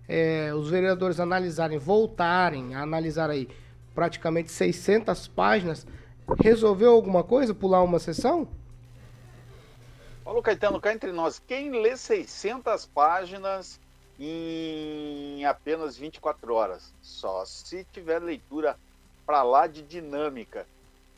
é, 0.09 0.55
os 0.55 0.71
vereadores 0.71 1.19
analisarem, 1.19 1.79
voltarem 1.79 2.77
a 2.77 2.83
analisar 2.83 3.29
aí 3.29 3.49
praticamente 3.93 4.53
600 4.53 5.27
páginas, 5.27 5.85
resolveu 6.41 6.93
alguma 6.93 7.25
coisa? 7.25 7.53
Pular 7.53 7.83
uma 7.83 7.99
sessão? 7.99 8.47
Paulo 10.23 10.41
Caetano, 10.41 10.81
cá 10.81 10.93
entre 10.93 11.11
nós, 11.11 11.43
quem 11.45 11.73
lê 11.73 11.97
600 11.97 12.87
páginas 12.87 13.81
em 14.17 15.45
apenas 15.45 15.97
24 15.97 16.55
horas? 16.55 16.95
Só 17.03 17.45
se 17.45 17.85
tiver 17.93 18.21
leitura 18.21 18.79
para 19.27 19.43
lá 19.43 19.67
de 19.67 19.83
dinâmica. 19.83 20.69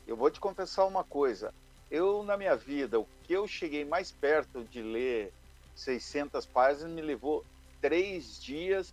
Eu 0.07 0.17
vou 0.17 0.31
te 0.31 0.39
confessar 0.39 0.85
uma 0.85 1.03
coisa. 1.03 1.53
Eu, 1.93 2.23
na 2.23 2.35
minha 2.35 2.55
vida, 2.55 2.99
o 2.99 3.07
que 3.23 3.33
eu 3.33 3.47
cheguei 3.47 3.85
mais 3.85 4.11
perto 4.11 4.63
de 4.63 4.81
ler 4.81 5.31
600 5.75 6.43
páginas 6.43 6.91
me 6.91 7.03
levou 7.03 7.45
três 7.79 8.41
dias 8.41 8.91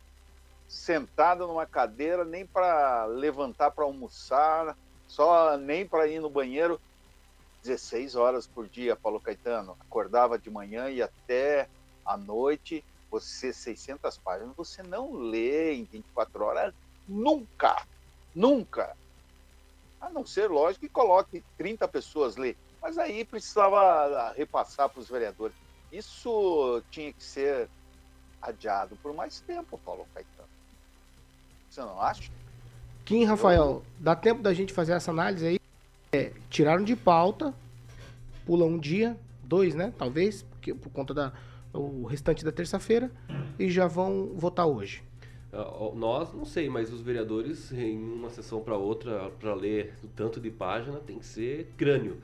sentado 0.69 1.47
numa 1.47 1.65
cadeira, 1.65 2.27
nem 2.27 2.45
para 2.45 3.07
levantar 3.07 3.71
para 3.71 3.87
almoçar, 3.87 4.77
só 5.09 5.57
nem 5.57 5.87
para 5.87 6.09
ir 6.09 6.21
no 6.21 6.29
banheiro. 6.29 6.79
16 7.63 8.17
horas 8.17 8.47
por 8.47 8.69
dia, 8.69 8.95
Paulo 8.95 9.19
Caetano. 9.19 9.79
Acordava 9.81 10.39
de 10.39 10.51
manhã 10.51 10.91
e 10.91 11.01
até 11.01 11.71
à 12.05 12.19
noite. 12.19 12.85
Você, 13.11 13.51
600 13.51 14.19
páginas, 14.19 14.55
você 14.55 14.83
não 14.83 15.15
lê 15.15 15.73
em 15.73 15.85
24 15.85 16.45
horas 16.45 16.75
nunca. 17.09 17.83
Nunca. 18.35 18.95
A 19.99 20.11
não 20.11 20.27
ser, 20.27 20.51
lógico, 20.51 20.85
que 20.85 20.93
coloque 20.93 21.43
30 21.57 21.89
pessoas 21.89 22.37
ler. 22.37 22.59
Mas 22.81 22.99
aí 22.99 23.25
precisava 23.25 24.33
repassar 24.33 24.89
para 24.89 25.01
os 25.01 25.09
vereadores. 25.09 25.55
Isso 25.93 26.83
tinha 26.91 27.13
que 27.13 27.23
ser 27.23 27.69
adiado 28.41 28.97
por 29.03 29.13
mais 29.13 29.41
tempo, 29.41 29.79
Paulo 29.85 30.07
Caetano. 30.15 30.49
Você 31.69 31.81
não 31.81 32.01
acha? 32.01 32.31
Kim, 33.05 33.25
Rafael, 33.25 33.83
dá 33.99 34.15
tempo 34.15 34.43
da 34.43 34.55
gente 34.55 34.73
fazer 34.73 34.93
essa 34.93 35.11
análise 35.11 35.47
aí? 35.47 35.61
É, 36.13 36.33
tiraram 36.49 36.85
de 36.85 36.97
pauta, 36.97 37.55
pula 38.47 38.65
um 38.65 38.79
dia, 38.79 39.17
dois, 39.45 39.75
né? 39.75 39.93
Talvez, 39.97 40.43
porque, 40.43 40.75
por 40.75 40.91
conta 40.91 41.13
da 41.13 41.33
o 41.73 42.05
restante 42.07 42.45
da 42.45 42.51
terça-feira, 42.51 43.11
e 43.59 43.71
já 43.71 43.87
vão 43.87 44.33
votar 44.35 44.67
hoje. 44.67 45.03
Ah, 45.53 45.91
Nós, 45.95 46.33
não 46.33 46.45
sei, 46.45 46.69
mas 46.69 46.93
os 46.93 47.01
vereadores, 47.01 47.73
em 47.73 47.97
uma 47.97 48.31
sessão 48.31 48.61
para 48.61 48.77
outra, 48.77 49.31
para 49.39 49.55
ler 49.55 49.95
o 50.03 50.09
tanto 50.09 50.41
de 50.41 50.51
página, 50.51 50.99
tem 50.99 51.19
que 51.19 51.27
ser 51.27 51.73
crânio. 51.77 52.21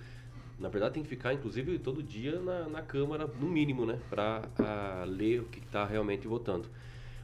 Na 0.58 0.68
verdade, 0.68 0.94
tem 0.94 1.02
que 1.02 1.08
ficar, 1.08 1.34
inclusive, 1.34 1.78
todo 1.78 2.02
dia 2.02 2.40
na, 2.40 2.68
na 2.68 2.82
Câmara, 2.82 3.26
no 3.26 3.46
mínimo, 3.46 3.84
né? 3.84 3.98
Para 4.08 5.04
ler 5.06 5.40
o 5.40 5.44
que 5.44 5.58
está 5.58 5.84
realmente 5.84 6.26
votando. 6.26 6.68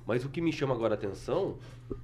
Mas 0.06 0.24
o 0.24 0.28
que 0.28 0.40
me 0.40 0.52
chama 0.52 0.74
agora 0.74 0.94
a 0.94 0.98
atenção 0.98 1.56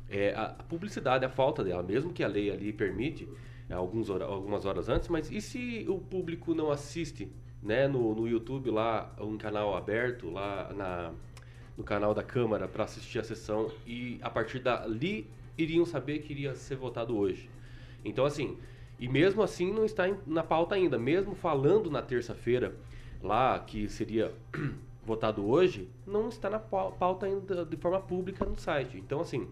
é 0.08 0.34
a 0.34 0.48
publicidade, 0.68 1.24
a 1.24 1.28
falta 1.28 1.62
dela, 1.64 1.82
mesmo 1.82 2.12
que 2.12 2.22
a 2.22 2.28
lei 2.28 2.50
ali 2.50 2.72
permite 2.72 3.28
é, 3.68 3.74
alguns 3.74 4.08
algumas 4.08 4.64
horas 4.64 4.88
antes, 4.88 5.08
mas 5.08 5.30
e 5.30 5.40
se 5.40 5.84
o 5.88 5.98
público 5.98 6.54
não 6.54 6.70
assiste 6.70 7.30
né, 7.62 7.88
no, 7.88 8.14
no 8.14 8.28
YouTube 8.28 8.70
lá, 8.70 9.12
um 9.20 9.36
canal 9.36 9.76
aberto, 9.76 10.30
lá 10.30 10.72
na, 10.72 11.12
no 11.76 11.84
canal 11.84 12.14
da 12.14 12.22
Câmara 12.22 12.68
para 12.68 12.84
assistir 12.84 13.18
a 13.18 13.24
sessão 13.24 13.70
e 13.86 14.18
a 14.22 14.30
partir 14.30 14.60
dali 14.60 15.28
iriam 15.56 15.84
saber 15.84 16.20
que 16.20 16.32
iria 16.32 16.54
ser 16.54 16.76
votado 16.76 17.16
hoje. 17.16 17.50
Então, 18.04 18.24
assim, 18.24 18.56
e 18.98 19.08
mesmo 19.08 19.42
assim 19.42 19.72
não 19.72 19.84
está 19.84 20.04
na 20.26 20.42
pauta 20.42 20.74
ainda, 20.74 20.98
mesmo 20.98 21.34
falando 21.34 21.90
na 21.90 22.02
terça-feira 22.02 22.74
lá 23.22 23.58
que 23.58 23.88
seria 23.88 24.32
votado 25.04 25.46
hoje, 25.48 25.88
não 26.06 26.28
está 26.28 26.50
na 26.50 26.58
pau- 26.58 26.92
pauta 26.92 27.26
ainda 27.26 27.64
de 27.64 27.76
forma 27.76 28.00
pública 28.00 28.44
no 28.44 28.58
site. 28.58 28.98
Então, 28.98 29.20
assim, 29.20 29.48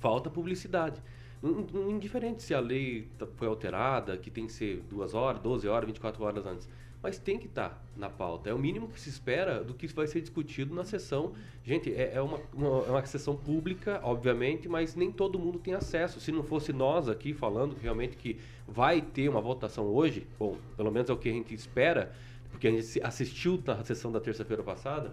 falta 0.00 0.30
publicidade. 0.30 1.00
In- 1.42 1.66
in- 1.74 1.90
Indiferente 1.92 2.42
se 2.42 2.54
a 2.54 2.60
lei 2.60 3.08
tá- 3.18 3.26
foi 3.36 3.48
alterada, 3.48 4.16
que 4.16 4.30
tem 4.30 4.46
que 4.46 4.52
ser 4.52 4.82
duas 4.88 5.14
horas, 5.14 5.40
12 5.40 5.66
horas, 5.68 5.86
24 5.86 6.22
horas 6.24 6.46
antes. 6.46 6.68
Mas 7.00 7.16
tem 7.16 7.38
que 7.38 7.46
estar 7.46 7.80
na 7.96 8.10
pauta. 8.10 8.50
É 8.50 8.54
o 8.54 8.58
mínimo 8.58 8.88
que 8.88 8.98
se 9.00 9.08
espera 9.08 9.62
do 9.62 9.72
que 9.72 9.86
vai 9.88 10.08
ser 10.08 10.20
discutido 10.20 10.74
na 10.74 10.84
sessão. 10.84 11.32
Gente, 11.62 11.94
é, 11.94 12.14
é 12.14 12.20
uma, 12.20 12.40
uma, 12.52 12.68
é 12.86 12.90
uma 12.90 13.06
sessão 13.06 13.36
pública, 13.36 14.00
obviamente, 14.02 14.68
mas 14.68 14.96
nem 14.96 15.12
todo 15.12 15.38
mundo 15.38 15.60
tem 15.60 15.74
acesso. 15.74 16.18
Se 16.20 16.32
não 16.32 16.42
fosse 16.42 16.72
nós 16.72 17.08
aqui 17.08 17.32
falando 17.32 17.76
realmente 17.80 18.16
que 18.16 18.40
vai 18.68 19.00
ter 19.00 19.28
uma 19.28 19.40
votação 19.40 19.86
hoje, 19.86 20.26
bom, 20.38 20.56
pelo 20.76 20.92
menos 20.92 21.08
é 21.08 21.12
o 21.12 21.16
que 21.16 21.28
a 21.28 21.32
gente 21.32 21.54
espera, 21.54 22.12
porque 22.50 22.68
a 22.68 22.70
gente 22.70 23.00
assistiu 23.02 23.60
na 23.66 23.82
sessão 23.82 24.12
da 24.12 24.20
terça-feira 24.20 24.62
passada, 24.62 25.12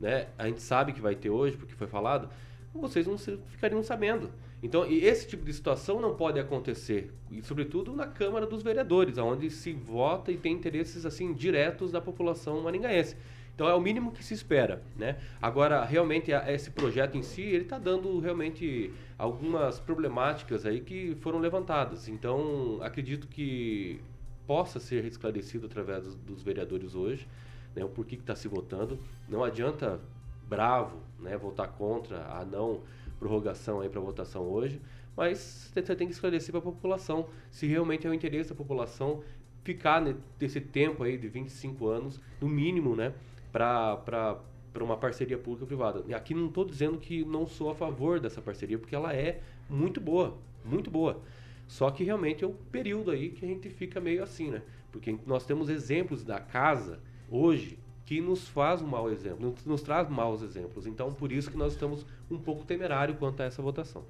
né? 0.00 0.28
A 0.38 0.46
gente 0.46 0.62
sabe 0.62 0.92
que 0.92 1.00
vai 1.00 1.16
ter 1.16 1.28
hoje, 1.30 1.56
porque 1.56 1.74
foi 1.74 1.86
falado, 1.86 2.28
vocês 2.72 3.06
não 3.06 3.18
ficariam 3.18 3.82
sabendo. 3.82 4.30
Então, 4.62 4.86
e 4.86 5.04
esse 5.04 5.26
tipo 5.26 5.44
de 5.44 5.52
situação 5.52 6.00
não 6.00 6.14
pode 6.14 6.38
acontecer, 6.38 7.10
e 7.30 7.42
sobretudo 7.42 7.92
na 7.92 8.06
Câmara 8.06 8.46
dos 8.46 8.62
Vereadores, 8.62 9.18
onde 9.18 9.50
se 9.50 9.72
vota 9.72 10.30
e 10.30 10.36
tem 10.36 10.52
interesses 10.52 11.04
assim 11.04 11.34
diretos 11.34 11.90
da 11.90 12.00
população 12.00 12.62
maringaense. 12.62 13.16
Então 13.54 13.68
é 13.68 13.74
o 13.74 13.80
mínimo 13.80 14.12
que 14.12 14.24
se 14.24 14.32
espera, 14.32 14.82
né? 14.96 15.18
Agora, 15.40 15.84
realmente 15.84 16.30
esse 16.30 16.70
projeto 16.70 17.18
em 17.18 17.22
si, 17.22 17.42
ele 17.42 17.64
está 17.64 17.78
dando 17.78 18.18
realmente 18.18 18.92
algumas 19.22 19.78
problemáticas 19.78 20.66
aí 20.66 20.80
que 20.80 21.14
foram 21.20 21.38
levantadas. 21.38 22.08
Então, 22.08 22.80
acredito 22.82 23.28
que 23.28 24.00
possa 24.48 24.80
ser 24.80 25.04
esclarecido 25.04 25.66
através 25.66 26.12
dos, 26.16 26.42
vereadores 26.42 26.96
hoje, 26.96 27.28
né, 27.72 27.84
o 27.84 27.88
porquê 27.88 28.16
que 28.16 28.22
está 28.22 28.34
se 28.34 28.48
votando. 28.48 28.98
Não 29.28 29.44
adianta 29.44 30.00
bravo, 30.48 30.96
né, 31.20 31.36
votar 31.36 31.68
contra 31.68 32.26
a 32.36 32.44
não 32.44 32.80
prorrogação 33.20 33.80
aí 33.80 33.88
para 33.88 34.00
votação 34.00 34.42
hoje, 34.42 34.80
mas 35.16 35.70
você 35.72 35.94
tem 35.94 36.08
que 36.08 36.14
esclarecer 36.14 36.50
para 36.50 36.58
a 36.58 36.62
população 36.62 37.28
se 37.48 37.68
realmente 37.68 38.04
é 38.04 38.10
o 38.10 38.14
interesse 38.14 38.50
da 38.50 38.56
população 38.56 39.22
ficar 39.62 40.00
ne- 40.00 40.16
nesse 40.40 40.60
tempo 40.60 41.04
aí 41.04 41.16
de 41.16 41.28
25 41.28 41.86
anos, 41.86 42.20
no 42.40 42.48
mínimo, 42.48 42.96
né, 42.96 43.14
para 43.52 44.40
para 44.72 44.82
uma 44.82 44.96
parceria 44.96 45.38
pública-privada. 45.38 46.04
Aqui 46.14 46.34
não 46.34 46.46
estou 46.46 46.64
dizendo 46.64 46.98
que 46.98 47.24
não 47.24 47.46
sou 47.46 47.70
a 47.70 47.74
favor 47.74 48.18
dessa 48.18 48.40
parceria, 48.40 48.78
porque 48.78 48.94
ela 48.94 49.14
é 49.14 49.40
muito 49.68 50.00
boa, 50.00 50.36
muito 50.64 50.90
boa. 50.90 51.20
Só 51.68 51.90
que 51.90 52.04
realmente 52.04 52.44
é 52.44 52.46
o 52.46 52.52
período 52.70 53.10
aí 53.10 53.30
que 53.30 53.44
a 53.44 53.48
gente 53.48 53.68
fica 53.70 54.00
meio 54.00 54.22
assim, 54.22 54.50
né? 54.50 54.62
Porque 54.90 55.16
nós 55.26 55.44
temos 55.44 55.68
exemplos 55.68 56.22
da 56.22 56.40
casa 56.40 57.00
hoje 57.30 57.78
que 58.04 58.20
nos 58.20 58.48
faz 58.48 58.82
um 58.82 58.86
mau 58.86 59.10
exemplo, 59.10 59.50
nos, 59.50 59.64
nos 59.64 59.82
traz 59.82 60.08
maus 60.08 60.42
exemplos. 60.42 60.86
Então, 60.86 61.12
por 61.12 61.32
isso 61.32 61.50
que 61.50 61.56
nós 61.56 61.72
estamos 61.72 62.04
um 62.30 62.38
pouco 62.38 62.64
temerário 62.64 63.14
quanto 63.16 63.40
a 63.40 63.44
essa 63.44 63.62
votação. 63.62 64.04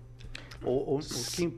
O, 0.65 0.97
o, 0.97 1.01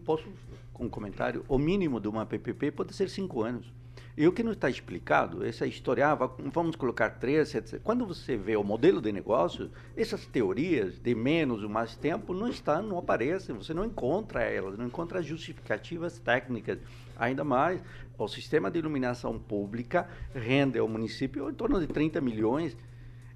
posso, 0.05 0.29
com 0.73 0.85
um 0.85 0.89
comentário, 0.89 1.45
o 1.49 1.59
mínimo 1.59 2.01
de 2.01 2.09
uma 2.09 2.27
PPP 2.27 2.73
pode 2.73 2.95
ser 2.95 3.09
cinco 3.09 3.43
anos. 3.43 3.73
E 4.17 4.29
o 4.29 4.33
que 4.33 4.45
não 4.45 4.53
está 4.53 4.71
explicado, 4.71 5.45
essa 5.45 5.67
história, 5.67 6.07
ah, 6.07 6.15
va- 6.15 6.31
vamos 6.53 6.77
colocar 6.77 7.11
três, 7.11 7.53
etc. 7.53 7.81
Quando 7.83 8.07
você 8.07 8.37
vê 8.37 8.57
o 8.57 8.63
modelo 8.63 9.01
de 9.01 9.11
negócio, 9.11 9.73
essas 9.97 10.25
teorias 10.25 11.01
de 11.01 11.17
menos 11.17 11.65
ou 11.65 11.69
mais 11.69 11.97
tempo 11.97 12.33
não 12.33 12.49
estão, 12.49 12.81
não 12.81 12.99
aparecem, 12.99 13.57
você 13.57 13.75
não 13.75 13.85
encontra 13.85 14.43
elas, 14.45 14.79
não 14.79 14.87
encontra 14.87 15.21
justificativas 15.21 16.17
técnicas. 16.21 16.79
Ainda 17.17 17.43
mais, 17.43 17.81
o 18.17 18.29
sistema 18.29 18.71
de 18.71 18.79
iluminação 18.79 19.37
pública 19.37 20.09
rende 20.33 20.79
ao 20.79 20.87
município 20.87 21.51
em 21.51 21.55
torno 21.55 21.81
de 21.81 21.89
30 21.89 22.21
milhões. 22.21 22.77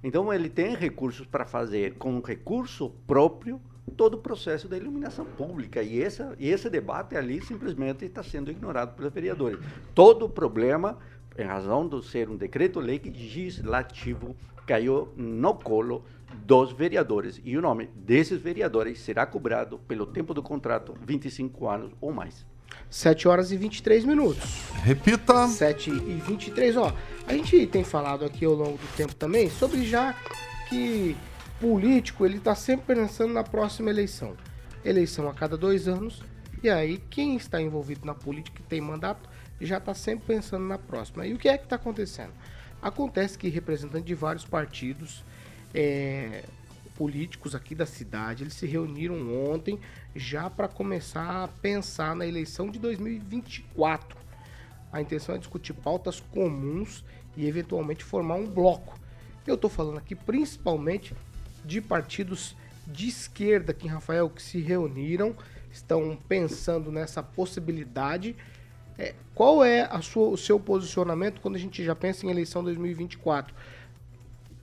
Então, 0.01 0.31
ele 0.31 0.47
tem 0.49 0.75
recursos 0.75 1.27
para 1.27 1.45
fazer 1.45 1.95
com 1.95 2.21
recurso 2.21 2.89
próprio 3.05 3.59
todo 3.89 4.15
o 4.15 4.17
processo 4.17 4.67
da 4.67 4.77
iluminação 4.77 5.25
pública. 5.25 5.81
E, 5.81 6.01
essa, 6.01 6.35
e 6.39 6.49
esse 6.49 6.69
debate 6.69 7.15
ali 7.15 7.41
simplesmente 7.41 8.05
está 8.05 8.23
sendo 8.23 8.51
ignorado 8.51 8.95
pelos 8.95 9.13
vereadores. 9.13 9.59
Todo 9.93 10.25
o 10.25 10.29
problema, 10.29 10.97
em 11.37 11.43
razão 11.43 11.87
de 11.87 12.05
ser 12.05 12.29
um 12.29 12.35
decreto-lei 12.35 13.01
legislativo, 13.03 14.35
caiu 14.65 15.09
no 15.15 15.55
colo 15.55 16.03
dos 16.45 16.71
vereadores. 16.71 17.41
E 17.43 17.57
o 17.57 17.61
nome 17.61 17.89
desses 17.95 18.39
vereadores 18.39 18.99
será 18.99 19.25
cobrado 19.25 19.79
pelo 19.87 20.05
tempo 20.05 20.33
do 20.33 20.43
contrato, 20.43 20.95
25 21.05 21.67
anos 21.67 21.91
ou 21.99 22.11
mais. 22.11 22.45
7 22.89 23.27
horas 23.27 23.51
e 23.51 23.57
23 23.57 24.05
minutos. 24.05 24.43
Repita. 24.83 25.47
7 25.47 25.89
e 25.89 26.21
23, 26.25 26.77
ó. 26.77 26.93
A 27.27 27.33
gente 27.33 27.67
tem 27.67 27.83
falado 27.83 28.25
aqui 28.25 28.45
ao 28.45 28.53
longo 28.53 28.77
do 28.77 28.95
tempo 28.95 29.13
também 29.15 29.49
sobre 29.49 29.85
já 29.85 30.15
que 30.67 31.15
político 31.59 32.25
ele 32.25 32.39
tá 32.39 32.55
sempre 32.55 32.95
pensando 32.95 33.33
na 33.33 33.43
próxima 33.43 33.89
eleição. 33.89 34.35
Eleição 34.83 35.29
a 35.29 35.33
cada 35.33 35.57
dois 35.57 35.87
anos. 35.87 36.23
E 36.63 36.69
aí, 36.69 36.97
quem 37.09 37.35
está 37.35 37.61
envolvido 37.61 38.05
na 38.05 38.13
política 38.13 38.61
e 38.61 38.63
tem 38.63 38.81
mandato 38.81 39.29
já 39.61 39.77
está 39.77 39.93
sempre 39.93 40.35
pensando 40.35 40.65
na 40.65 40.77
próxima. 40.77 41.25
E 41.25 41.33
o 41.33 41.37
que 41.37 41.49
é 41.49 41.57
que 41.57 41.65
está 41.65 41.75
acontecendo? 41.75 42.31
Acontece 42.81 43.37
que 43.37 43.49
representantes 43.49 44.05
de 44.05 44.15
vários 44.15 44.45
partidos 44.45 45.23
é, 45.73 46.43
políticos 46.95 47.53
aqui 47.55 47.75
da 47.75 47.85
cidade, 47.85 48.43
eles 48.43 48.53
se 48.53 48.65
reuniram 48.65 49.51
ontem 49.51 49.79
já 50.15 50.49
para 50.49 50.67
começar 50.67 51.43
a 51.43 51.47
pensar 51.47 52.15
na 52.15 52.25
eleição 52.25 52.69
de 52.69 52.79
2024. 52.79 54.17
A 54.91 55.01
intenção 55.01 55.35
é 55.35 55.37
discutir 55.37 55.73
pautas 55.73 56.19
comuns 56.19 57.03
e 57.35 57.45
eventualmente 57.45 58.03
formar 58.03 58.35
um 58.35 58.47
bloco. 58.47 58.97
Eu 59.45 59.55
estou 59.55 59.69
falando 59.69 59.97
aqui 59.97 60.15
principalmente 60.15 61.13
de 61.65 61.81
partidos 61.81 62.55
de 62.87 63.07
esquerda 63.07 63.71
aqui 63.71 63.87
em 63.87 63.89
Rafael 63.89 64.29
que 64.29 64.41
se 64.41 64.59
reuniram, 64.59 65.35
estão 65.71 66.17
pensando 66.27 66.91
nessa 66.91 67.21
possibilidade. 67.21 68.35
É, 68.97 69.13
qual 69.33 69.63
é 69.63 69.81
a 69.83 70.01
sua- 70.01 70.29
o 70.29 70.37
seu 70.37 70.59
posicionamento 70.59 71.39
quando 71.41 71.55
a 71.55 71.59
gente 71.59 71.83
já 71.83 71.95
pensa 71.95 72.25
em 72.25 72.29
eleição 72.29 72.63
2024? 72.63 73.53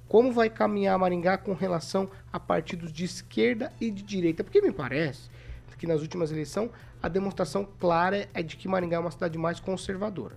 Como 0.08 0.32
vai 0.32 0.48
caminhar 0.50 0.98
Maringá 0.98 1.36
com 1.38 1.52
relação 1.52 2.08
a 2.32 2.38
partidos 2.38 2.92
de 2.92 3.04
esquerda 3.04 3.72
e 3.80 3.90
de 3.90 4.02
direita? 4.02 4.44
Porque 4.44 4.60
me 4.60 4.72
parece 4.72 5.28
que 5.78 5.86
nas 5.86 6.00
últimas 6.00 6.30
eleições 6.32 6.70
a 7.02 7.08
demonstração 7.08 7.68
clara 7.78 8.26
é 8.32 8.42
de 8.42 8.56
que 8.56 8.66
Maringá 8.66 8.96
é 8.96 9.00
uma 9.00 9.10
cidade 9.10 9.36
mais 9.36 9.60
conservadora. 9.60 10.34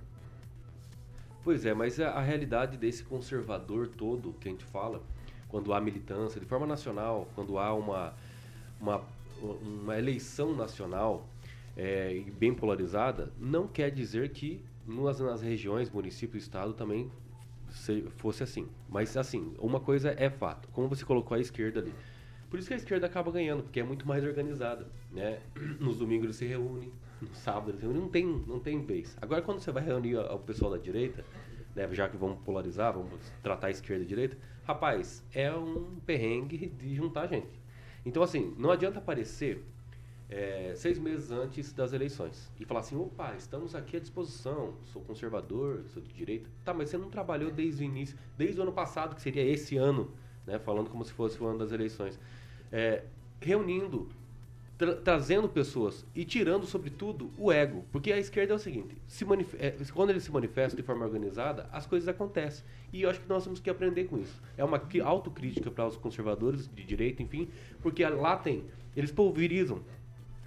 Pois 1.44 1.66
é, 1.66 1.74
mas 1.74 2.00
a, 2.00 2.10
a 2.10 2.22
realidade 2.22 2.78
desse 2.78 3.04
conservador 3.04 3.88
todo 3.88 4.36
que 4.40 4.50
a 4.50 4.52
gente 4.52 4.66
fala, 4.66 5.02
quando 5.50 5.74
há 5.74 5.82
militância 5.82 6.40
de 6.40 6.46
forma 6.46 6.66
nacional, 6.66 7.28
quando 7.36 7.58
há 7.58 7.74
uma, 7.74 8.14
uma, 8.80 9.02
uma 9.42 9.98
eleição 9.98 10.56
nacional 10.56 11.28
é, 11.76 12.24
bem 12.38 12.54
polarizada, 12.54 13.34
não 13.38 13.68
quer 13.68 13.92
dizer 13.92 14.30
que 14.30 14.64
nas, 14.86 15.20
nas 15.20 15.42
regiões, 15.42 15.90
município 15.90 16.38
estado 16.38 16.74
também 16.74 17.12
se- 17.70 18.04
fosse 18.18 18.44
assim. 18.44 18.68
Mas 18.88 19.16
assim, 19.18 19.54
uma 19.60 19.80
coisa 19.80 20.14
é 20.18 20.30
fato, 20.30 20.70
como 20.72 20.88
você 20.88 21.04
colocou 21.04 21.36
a 21.36 21.40
esquerda 21.40 21.80
ali. 21.80 21.94
Por 22.50 22.58
isso 22.58 22.68
que 22.68 22.74
a 22.74 22.78
esquerda 22.78 23.06
acaba 23.06 23.32
ganhando, 23.32 23.64
porque 23.64 23.80
é 23.80 23.84
muito 23.84 24.08
mais 24.08 24.24
organizada, 24.24 24.88
né? 25.12 25.40
Nos 25.80 25.98
domingos 25.98 26.26
eles 26.26 26.36
se 26.36 26.46
reúnem, 26.46 26.92
no 27.22 27.34
sábado 27.36 27.70
eles 27.70 27.80
se 27.80 27.86
reúnem, 27.86 28.02
não 28.02 28.10
tem, 28.10 28.26
não 28.26 28.60
tem 28.60 28.82
vez. 28.84 29.16
Agora 29.22 29.42
quando 29.42 29.60
você 29.60 29.72
vai 29.72 29.84
reunir 29.84 30.16
o 30.18 30.40
pessoal 30.40 30.72
da 30.72 30.78
direita, 30.78 31.24
né, 31.76 31.88
já 31.94 32.10
que 32.10 32.18
vamos 32.18 32.40
polarizar, 32.40 32.94
vamos 32.94 33.32
tratar 33.44 33.68
a 33.68 33.72
esquerda 33.72 34.04
e 34.04 34.06
a 34.06 34.10
direita, 34.10 34.38
rapaz, 34.70 35.26
é 35.34 35.52
um 35.52 36.00
perrengue 36.06 36.68
de 36.68 36.94
juntar 36.94 37.26
gente. 37.26 37.60
Então 38.06 38.22
assim, 38.22 38.54
não 38.56 38.70
adianta 38.70 39.00
aparecer 39.00 39.64
é, 40.30 40.74
seis 40.76 41.00
meses 41.00 41.32
antes 41.32 41.74
das 41.74 41.92
eleições 41.92 42.52
e 42.60 42.66
falar 42.66 42.82
assim, 42.82 42.96
opa, 42.96 43.34
estamos 43.36 43.74
aqui 43.74 43.98
à 43.98 44.00
disposição, 44.00 44.76
sou 44.94 45.02
conservador, 45.02 45.86
sou 45.88 46.04
de 46.04 46.14
direita. 46.14 46.48
Tá, 46.64 46.72
mas 46.72 46.90
você 46.90 47.00
não 47.00 47.10
trabalhou 47.10 47.50
desde 47.50 47.84
o 47.84 47.86
início, 47.86 48.16
desde 48.38 48.60
o 48.60 48.62
ano 48.62 48.72
passado, 48.72 49.16
que 49.16 49.22
seria 49.24 49.44
esse 49.44 49.76
ano, 49.76 50.12
né, 50.46 50.60
falando 50.60 50.88
como 50.88 51.04
se 51.04 51.14
fosse 51.14 51.42
o 51.42 51.48
ano 51.48 51.58
das 51.58 51.72
eleições. 51.72 52.20
É, 52.72 53.06
reunindo, 53.42 54.08
tra- 54.80 54.96
trazendo 54.96 55.48
pessoas 55.48 56.06
e 56.16 56.26
tirando, 56.26 56.66
sobretudo, 56.66 57.30
o 57.38 57.52
ego. 57.52 57.86
Porque 57.92 58.12
a 58.12 58.18
esquerda 58.18 58.54
é 58.54 58.56
o 58.56 58.60
seguinte, 58.60 58.96
se 59.06 59.26
é, 59.60 59.76
quando 59.94 60.10
ele 60.10 60.22
se 60.22 60.32
manifesta 60.32 60.76
de 60.76 60.82
forma 60.82 61.06
organizada, 61.06 61.70
as 61.72 61.86
coisas 61.86 62.08
acontecem. 62.08 62.66
E 62.92 63.04
eu 63.04 63.10
acho 63.10 63.20
que 63.20 63.30
nós 63.30 63.44
temos 63.44 63.60
que 63.60 63.70
aprender 63.70 64.06
com 64.06 64.18
isso. 64.18 64.42
É 64.58 64.64
uma 64.64 64.82
autocrítica 65.04 65.70
para 65.70 65.86
os 65.86 65.98
conservadores 65.98 66.68
de 66.74 66.84
direita, 66.84 67.22
enfim, 67.22 67.50
porque 67.82 68.04
lá 68.08 68.38
tem, 68.38 68.64
eles 68.96 69.12
pulverizam. 69.12 69.82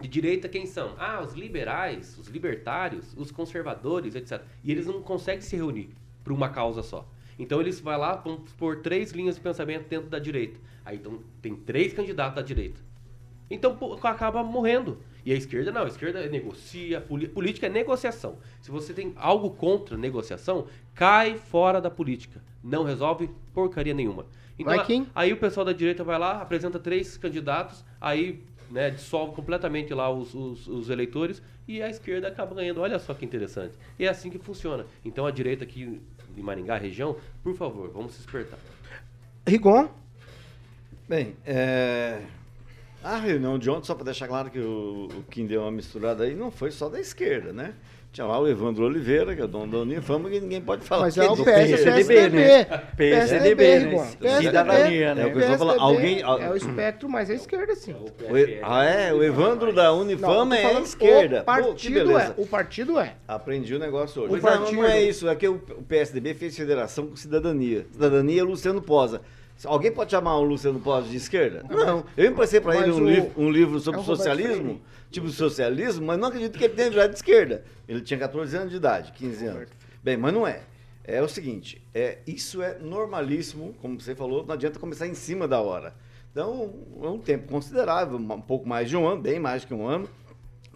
De 0.00 0.08
direita 0.08 0.48
quem 0.48 0.66
são? 0.66 0.96
Ah, 0.98 1.22
os 1.22 1.34
liberais, 1.34 2.18
os 2.18 2.26
libertários, 2.26 3.14
os 3.16 3.30
conservadores, 3.30 4.16
etc. 4.16 4.42
E 4.64 4.72
eles 4.72 4.84
não 4.86 5.00
conseguem 5.00 5.42
se 5.42 5.54
reunir 5.54 5.90
por 6.24 6.32
uma 6.32 6.48
causa 6.48 6.82
só. 6.82 7.08
Então 7.38 7.60
eles 7.60 7.78
vão 7.78 7.96
lá, 7.98 8.16
vão 8.16 8.44
por 8.58 8.78
três 8.82 9.12
linhas 9.12 9.36
de 9.36 9.40
pensamento 9.40 9.88
dentro 9.88 10.08
da 10.08 10.18
direita. 10.18 10.58
Aí 10.84 10.96
então 10.96 11.20
tem 11.40 11.54
três 11.54 11.92
candidatos 11.92 12.34
da 12.34 12.42
direita. 12.42 12.80
Então 13.52 13.76
acaba 14.02 14.42
morrendo. 14.42 14.98
E 15.24 15.32
a 15.32 15.36
esquerda 15.36 15.70
não, 15.70 15.82
a 15.82 15.88
esquerda 15.88 16.26
negocia, 16.28 17.00
política 17.00 17.66
é 17.66 17.70
negociação. 17.70 18.38
Se 18.60 18.70
você 18.70 18.92
tem 18.92 19.12
algo 19.16 19.50
contra 19.50 19.96
negociação, 19.96 20.66
cai 20.94 21.36
fora 21.36 21.80
da 21.80 21.90
política. 21.90 22.42
Não 22.64 22.82
resolve 22.82 23.30
porcaria 23.52 23.94
nenhuma. 23.94 24.26
Então, 24.58 25.06
aí 25.14 25.32
o 25.32 25.36
pessoal 25.36 25.66
da 25.66 25.72
direita 25.72 26.02
vai 26.02 26.18
lá, 26.18 26.40
apresenta 26.40 26.78
três 26.78 27.16
candidatos, 27.16 27.84
aí 28.00 28.42
né, 28.70 28.90
dissolve 28.90 29.34
completamente 29.34 29.92
lá 29.92 30.10
os, 30.10 30.34
os, 30.34 30.66
os 30.66 30.88
eleitores 30.88 31.42
e 31.68 31.82
a 31.82 31.88
esquerda 31.90 32.28
acaba 32.28 32.54
ganhando. 32.54 32.80
Olha 32.80 32.98
só 32.98 33.12
que 33.12 33.24
interessante. 33.24 33.74
E 33.98 34.06
é 34.06 34.08
assim 34.08 34.30
que 34.30 34.38
funciona. 34.38 34.86
Então 35.04 35.26
a 35.26 35.30
direita 35.30 35.64
aqui 35.64 36.00
em 36.36 36.42
Maringá, 36.42 36.78
região, 36.78 37.16
por 37.42 37.54
favor, 37.54 37.90
vamos 37.90 38.12
se 38.12 38.18
despertar. 38.18 38.58
Rigon? 39.46 39.88
Bem, 41.08 41.36
é... 41.44 42.22
a 43.02 43.16
reunião 43.16 43.58
de 43.58 43.68
ontem, 43.70 43.86
só 43.86 43.94
para 43.94 44.04
deixar 44.04 44.28
claro 44.28 44.50
que 44.50 44.58
o, 44.58 45.08
o 45.16 45.22
Kim 45.30 45.46
deu 45.46 45.62
uma 45.62 45.70
misturada 45.72 46.24
aí, 46.24 46.34
não 46.34 46.50
foi 46.50 46.70
só 46.70 46.88
da 46.88 47.00
esquerda, 47.00 47.52
né? 47.52 47.74
Tinha 48.12 48.26
lá 48.26 48.38
o 48.38 48.46
Evandro 48.46 48.84
Oliveira, 48.84 49.34
que 49.34 49.40
é 49.40 49.44
o 49.44 49.48
dono 49.48 49.72
da 49.72 49.78
Unifama, 49.78 50.28
que 50.28 50.38
ninguém 50.38 50.60
pode 50.60 50.84
falar. 50.84 51.04
Mas 51.04 51.16
é 51.16 51.24
o 51.30 51.34
PSDB, 51.34 52.28
né? 52.28 52.64
PSDB, 52.94 53.78
né? 53.78 54.08
PSDB, 54.20 54.42
Cidadania, 54.42 55.14
né? 55.14 55.22
É. 55.22 55.80
Alguém, 55.80 56.20
É 56.20 56.50
o 56.50 56.54
espectro 56.54 57.08
mais 57.08 57.30
à 57.30 57.34
esquerda, 57.34 57.74
sim. 57.74 57.94
E- 58.36 58.58
ah, 58.62 58.84
é? 58.84 59.14
O 59.14 59.24
Evandro 59.24 59.72
da 59.72 59.94
Unifama 59.94 60.54
é 60.58 60.80
esquerda. 60.82 61.40
O 61.40 61.44
partido 61.44 62.18
é. 62.18 62.34
O 62.36 62.46
partido 62.46 63.00
é. 63.00 63.14
Aprendi 63.26 63.74
o 63.74 63.78
negócio 63.78 64.20
hoje. 64.24 64.28
O 64.30 64.32
Mas 64.34 64.42
não, 64.42 64.50
partido- 64.60 64.76
não 64.82 64.84
é 64.86 65.02
isso, 65.02 65.26
é 65.26 65.34
que 65.34 65.48
o, 65.48 65.54
o 65.54 65.82
PSDB 65.82 66.34
fez 66.34 66.54
federação 66.54 67.06
com 67.06 67.16
cidadania. 67.16 67.86
Cidadania 67.92 68.42
é 68.42 68.44
Luciano 68.44 68.82
Posa. 68.82 69.22
Alguém 69.64 69.92
pode 69.92 70.10
chamar 70.10 70.36
o 70.36 70.42
Luciano 70.42 70.80
Posa 70.80 71.08
de 71.08 71.16
esquerda? 71.16 71.64
Não. 71.68 72.04
Eu 72.16 72.30
emprestei 72.30 72.60
para 72.60 72.76
ele 72.76 72.90
um, 72.92 72.96
o- 72.96 73.08
livro, 73.08 73.32
um 73.36 73.50
livro 73.50 73.80
sobre 73.80 74.00
é 74.00 74.04
socialismo, 74.04 74.80
tipo 75.10 75.28
socialismo, 75.28 76.06
mas 76.06 76.18
não 76.18 76.28
acredito 76.28 76.58
que 76.58 76.64
ele 76.64 76.74
tenha 76.74 76.90
virado 76.90 77.10
de 77.10 77.16
esquerda. 77.16 77.64
Ele 77.88 78.00
tinha 78.00 78.18
14 78.18 78.56
anos 78.56 78.70
de 78.70 78.76
idade, 78.76 79.12
15 79.12 79.46
anos. 79.46 79.68
Bem, 80.02 80.16
mas 80.16 80.32
não 80.32 80.46
é. 80.46 80.60
É 81.04 81.20
o 81.20 81.28
seguinte, 81.28 81.82
é, 81.92 82.18
isso 82.26 82.62
é 82.62 82.78
normalíssimo, 82.78 83.74
como 83.80 84.00
você 84.00 84.14
falou, 84.14 84.46
não 84.46 84.54
adianta 84.54 84.78
começar 84.78 85.06
em 85.06 85.14
cima 85.14 85.48
da 85.48 85.60
hora. 85.60 85.94
Então, 86.30 86.72
é 87.02 87.08
um 87.08 87.18
tempo 87.18 87.48
considerável, 87.48 88.16
um 88.16 88.40
pouco 88.40 88.66
mais 88.68 88.88
de 88.88 88.96
um 88.96 89.06
ano, 89.06 89.20
bem 89.20 89.38
mais 89.38 89.64
que 89.64 89.74
um 89.74 89.86
ano, 89.86 90.08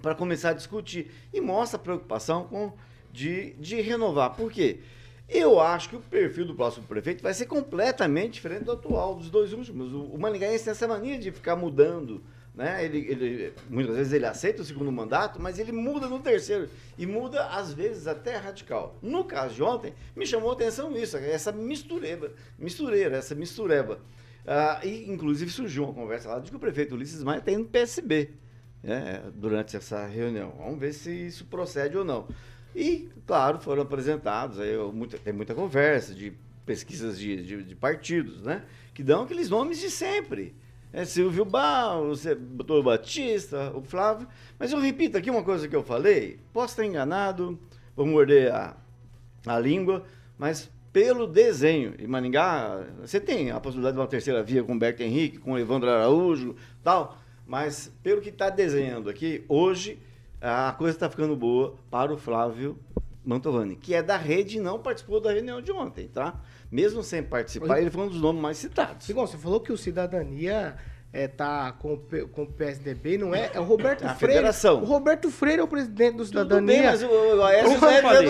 para 0.03 0.15
começar 0.15 0.51
a 0.51 0.53
discutir. 0.53 1.11
E 1.33 1.41
mostra 1.41 1.79
a 1.79 1.83
preocupação 1.83 2.45
com, 2.45 2.73
de, 3.13 3.55
de 3.55 3.81
renovar. 3.81 4.35
Por 4.35 4.51
quê? 4.53 4.81
Eu 5.29 5.61
acho 5.61 5.89
que 5.89 5.97
o 5.97 6.01
perfil 6.01 6.47
do 6.47 6.55
próximo 6.55 6.87
prefeito 6.87 7.23
vai 7.23 7.35
ser 7.35 7.47
completamente 7.47 8.35
diferente 8.35 8.65
do 8.65 8.73
atual, 8.73 9.17
dos 9.17 9.29
dois 9.29 9.53
últimos. 9.53 9.93
O, 9.93 10.03
o 10.15 10.19
tem 10.33 10.55
essa 10.55 10.87
mania 10.87 11.19
de 11.19 11.33
ficar 11.33 11.57
mudando. 11.57 12.23
Né? 12.55 12.85
Ele, 12.85 12.99
ele- 12.99 13.53
muitas 13.69 13.97
vezes 13.97 14.13
ele 14.13 14.25
aceita 14.25 14.63
o 14.63 14.65
segundo 14.65 14.91
mandato, 14.91 15.41
mas 15.43 15.59
ele 15.59 15.73
muda 15.73 16.07
no 16.07 16.21
terceiro. 16.21 16.69
E 16.97 17.05
muda, 17.07 17.47
às 17.49 17.73
vezes, 17.75 18.07
até 18.07 18.37
radical. 18.37 18.97
No 19.03 19.25
caso 19.25 19.55
de 19.55 19.63
ontem, 19.63 19.93
me 20.15 20.25
chamou 20.27 20.51
a 20.51 20.53
atenção 20.55 20.97
isso, 20.97 21.17
essa 21.17 21.53
mistureba, 21.53 22.31
mistureira, 22.59 23.17
essa 23.17 23.35
mistureba. 23.35 24.01
Ah, 24.47 24.81
e, 24.85 25.11
inclusive, 25.11 25.51
surgiu 25.51 25.85
uma 25.85 25.93
conversa 25.93 26.29
lá 26.29 26.39
de 26.39 26.51
que 26.51 26.57
o 26.57 26.61
prefeito 26.61 26.95
Ulisses 26.95 27.23
Maia 27.23 27.43
indo 27.49 27.65
no 27.65 27.69
PSB 27.69 28.31
né, 28.83 29.23
durante 29.35 29.77
essa 29.77 30.07
reunião. 30.07 30.55
Vamos 30.57 30.79
ver 30.79 30.93
se 30.93 31.11
isso 31.11 31.45
procede 31.47 31.99
ou 31.99 32.05
não. 32.05 32.29
E, 32.77 33.09
claro, 33.27 33.59
foram 33.59 33.83
apresentados, 33.83 34.61
aí, 34.61 34.71
eu- 34.75 34.93
muita- 34.93 35.17
tem 35.19 35.33
muita 35.33 35.55
conversa 35.55 36.15
de 36.15 36.33
pesquisas 36.67 37.19
de, 37.19 37.43
de, 37.43 37.63
de 37.63 37.75
partidos, 37.75 38.43
né? 38.43 38.65
Que 38.93 39.03
dão 39.03 39.23
aqueles 39.23 39.49
nomes 39.49 39.81
de 39.81 39.89
sempre. 39.91 40.55
É 40.93 41.05
Silvio 41.05 41.45
Bal, 41.45 42.05
o 42.07 42.15
Zé- 42.15 42.35
doutor 42.35 42.83
Batista, 42.83 43.73
o 43.75 43.81
Flávio. 43.83 44.29
Mas 44.59 44.73
eu 44.73 44.79
repito 44.79 45.17
aqui 45.17 45.31
uma 45.31 45.43
coisa 45.43 45.67
que 45.67 45.75
eu 45.75 45.83
falei, 45.83 46.39
posso 46.53 46.73
estar 46.75 46.85
enganado, 46.85 47.59
vou 47.95 48.05
morder 48.07 48.53
a, 48.53 48.77
a 49.47 49.59
língua, 49.59 50.05
mas 50.39 50.71
pelo 50.93 51.27
desenho, 51.27 51.95
em 51.99 52.07
Maningá, 52.07 52.85
você 53.01 53.19
tem 53.21 53.51
a 53.51 53.61
possibilidade 53.61 53.95
de 53.97 54.01
uma 54.01 54.07
terceira 54.07 54.43
via 54.43 54.63
com 54.63 54.75
o 54.75 54.79
Berto 54.79 55.03
Henrique, 55.03 55.39
com 55.39 55.53
o 55.53 55.59
Evandro 55.59 55.89
Araújo, 55.91 56.55
tal, 56.83 57.19
mas 57.47 57.93
pelo 58.03 58.21
que 58.21 58.31
está 58.31 58.49
desenhando 58.51 59.09
aqui, 59.11 59.45
hoje 59.49 59.99
a 60.41 60.73
coisa 60.73 60.97
está 60.97 61.09
ficando 61.09 61.37
boa 61.37 61.77
para 61.91 62.13
o 62.13 62.17
Flávio 62.17 62.79
Mantovani, 63.25 63.77
que 63.77 63.95
é 63.95 64.03
da 64.03 64.17
rede 64.17 64.59
e 64.59 64.61
não 64.61 64.79
participou 64.79 65.21
da 65.21 65.33
reunião 65.33 65.61
de 65.61 65.73
ontem, 65.73 66.07
tá? 66.09 66.41
Mesmo 66.71 67.03
sem 67.03 67.23
participar, 67.23 67.81
ele 67.81 67.91
foi 67.91 68.05
um 68.05 68.09
dos 68.09 68.21
nomes 68.21 68.41
mais 68.41 68.59
citados. 68.59 69.07
Rigon, 69.07 69.27
você 69.27 69.37
falou 69.37 69.61
que 69.61 69.73
o 69.73 69.77
Cidadania 69.79 70.77
é, 71.19 71.27
tá 71.29 71.73
com, 71.73 71.99
com 72.33 72.43
o 72.43 72.47
PSDB, 72.47 73.17
não 73.17 73.35
é? 73.35 73.51
É 73.55 73.59
o 73.59 73.63
Roberto 73.65 74.05
É 74.05 74.09
a 74.09 74.15
Freire. 74.15 74.35
federação. 74.35 74.83
O 74.83 74.85
Roberto 74.85 75.31
Freire 75.31 75.61
é 75.61 75.65
o 75.65 75.69
presidente 75.69 76.13
do 76.17 76.25
Tudo 76.25 76.27
Cidadania. 76.27 76.77
bem, 76.77 76.85
mas 76.91 77.03
o, 77.03 77.07
o 77.07 77.43
Aécio 77.43 77.73
é. 77.73 77.75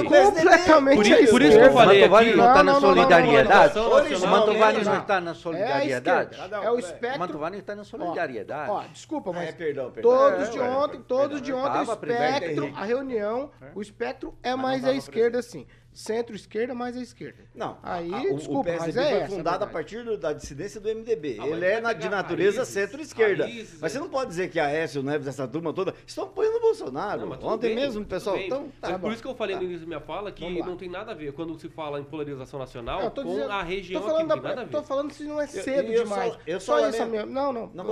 Completamente 0.04 0.96
Por, 0.96 1.04
à 1.04 1.20
i- 1.20 1.26
por 1.26 1.42
isso 1.42 1.58
que 1.58 1.64
eu 1.64 1.72
falei 1.72 2.04
aqui. 2.04 2.10
não 2.36 2.46
está 2.46 2.62
Não, 2.62 2.64
na 2.64 2.64
não, 2.64 2.64
não, 2.64 2.80
não, 2.80 2.80
solidariedade. 2.96 3.74
não, 3.74 4.28
Mantovani 4.30 4.84
não, 4.84 4.98
está 5.00 5.20
na 5.20 5.30
É 5.30 5.34
solidariedade. 5.34 6.36
É 6.62 6.70
o 6.70 6.78
espectro. 6.78 7.18
Mantovani 7.18 7.58
está 7.58 7.74
na 7.74 7.84
solidariedade. 7.84 8.70
Ó, 8.70 8.82
desculpa, 8.92 9.32
mas 9.32 9.48
É, 9.48 9.52
perdão, 9.52 9.90
perdão. 9.90 10.10
todos 10.12 10.48
É, 10.48 10.50
de 10.52 10.60
ontem, 10.60 11.00
todos 11.02 11.42
de 11.42 11.52
ontem, 11.52 11.78
o 11.80 11.82
espectro, 11.92 12.72
a 12.76 12.84
reunião, 12.84 13.50
o 13.74 13.82
espectro 13.82 14.34
é 14.42 14.54
mais 14.54 14.84
à 14.84 14.92
esquerda, 14.94 15.42
sim. 15.42 15.66
Centro-esquerda, 15.96 16.74
mais 16.74 16.94
à 16.94 17.00
esquerda. 17.00 17.38
Não, 17.54 17.78
Aí, 17.82 18.12
a- 18.12 18.18
o, 18.32 18.36
desculpa, 18.36 18.60
o 18.60 18.64
PSDB 18.64 18.86
mas 18.86 18.96
é 18.96 19.08
foi 19.10 19.18
essa 19.18 19.24
a 19.32 19.36
fundado 19.38 19.64
a 19.64 19.66
partir 19.66 20.04
do- 20.04 20.18
da 20.18 20.32
dissidência 20.34 20.78
do 20.78 20.88
MDB. 20.90 21.38
Ah, 21.40 21.46
Ele 21.48 21.64
é 21.64 21.80
na- 21.80 21.94
de 21.94 22.06
natureza 22.10 22.66
centro-esquerda. 22.66 23.46
Mas 23.48 23.78
você 23.92 23.96
é. 23.96 24.00
não 24.00 24.10
pode 24.10 24.28
dizer 24.28 24.50
que 24.50 24.60
a 24.60 24.66
Aécio 24.66 25.02
Neves, 25.02 25.26
essa 25.26 25.48
turma 25.48 25.72
toda, 25.72 25.94
estão 26.06 26.24
apoiando 26.24 26.58
o 26.58 26.60
Bolsonaro. 26.60 27.26
Não, 27.26 27.48
Ontem 27.48 27.68
bem, 27.68 27.76
mesmo, 27.76 28.04
pessoal. 28.04 28.36
Então, 28.36 28.64
tá 28.80 28.90
Mas 28.90 28.92
bom. 28.92 28.98
por 29.00 29.12
isso 29.14 29.22
que 29.22 29.28
eu 29.28 29.34
falei 29.34 29.56
Tá. 29.56 29.62
no 29.62 29.66
início 29.66 29.80
da 29.82 29.86
minha 29.86 30.00
fala 30.00 30.30
que 30.30 30.62
não 30.62 30.76
tem 30.76 30.90
nada 30.90 31.12
a 31.12 31.14
ver 31.14 31.32
quando 31.32 31.58
se 31.58 31.68
fala 31.70 31.98
em 31.98 32.04
polarização 32.04 32.58
nacional 32.60 32.98
Não, 32.98 33.06
eu 33.06 33.10
com 33.10 33.24
dizendo- 33.24 33.50
a 33.52 33.62
região 33.62 34.02
tô 34.02 34.06
falando 34.08 34.28
não 34.28 34.36
da- 34.36 34.42
nada 34.48 34.60
a 34.60 34.64
ver. 34.64 34.70
tô 34.70 34.82
falando 34.82 35.12
se 35.12 35.24
não 35.24 35.40
é 35.40 35.44
Eu- 35.44 35.48
cedo 35.48 35.92
eu 35.92 36.04
demais. 36.04 36.32
só- 36.34 36.38
eu 36.46 36.60
só 36.60 36.78
só 36.78 36.88
isso 36.90 36.98
lamento- 36.98 37.16
mesmo. 37.16 37.32
Não, 37.32 37.52
não. 37.52 37.70
Não, 37.72 37.84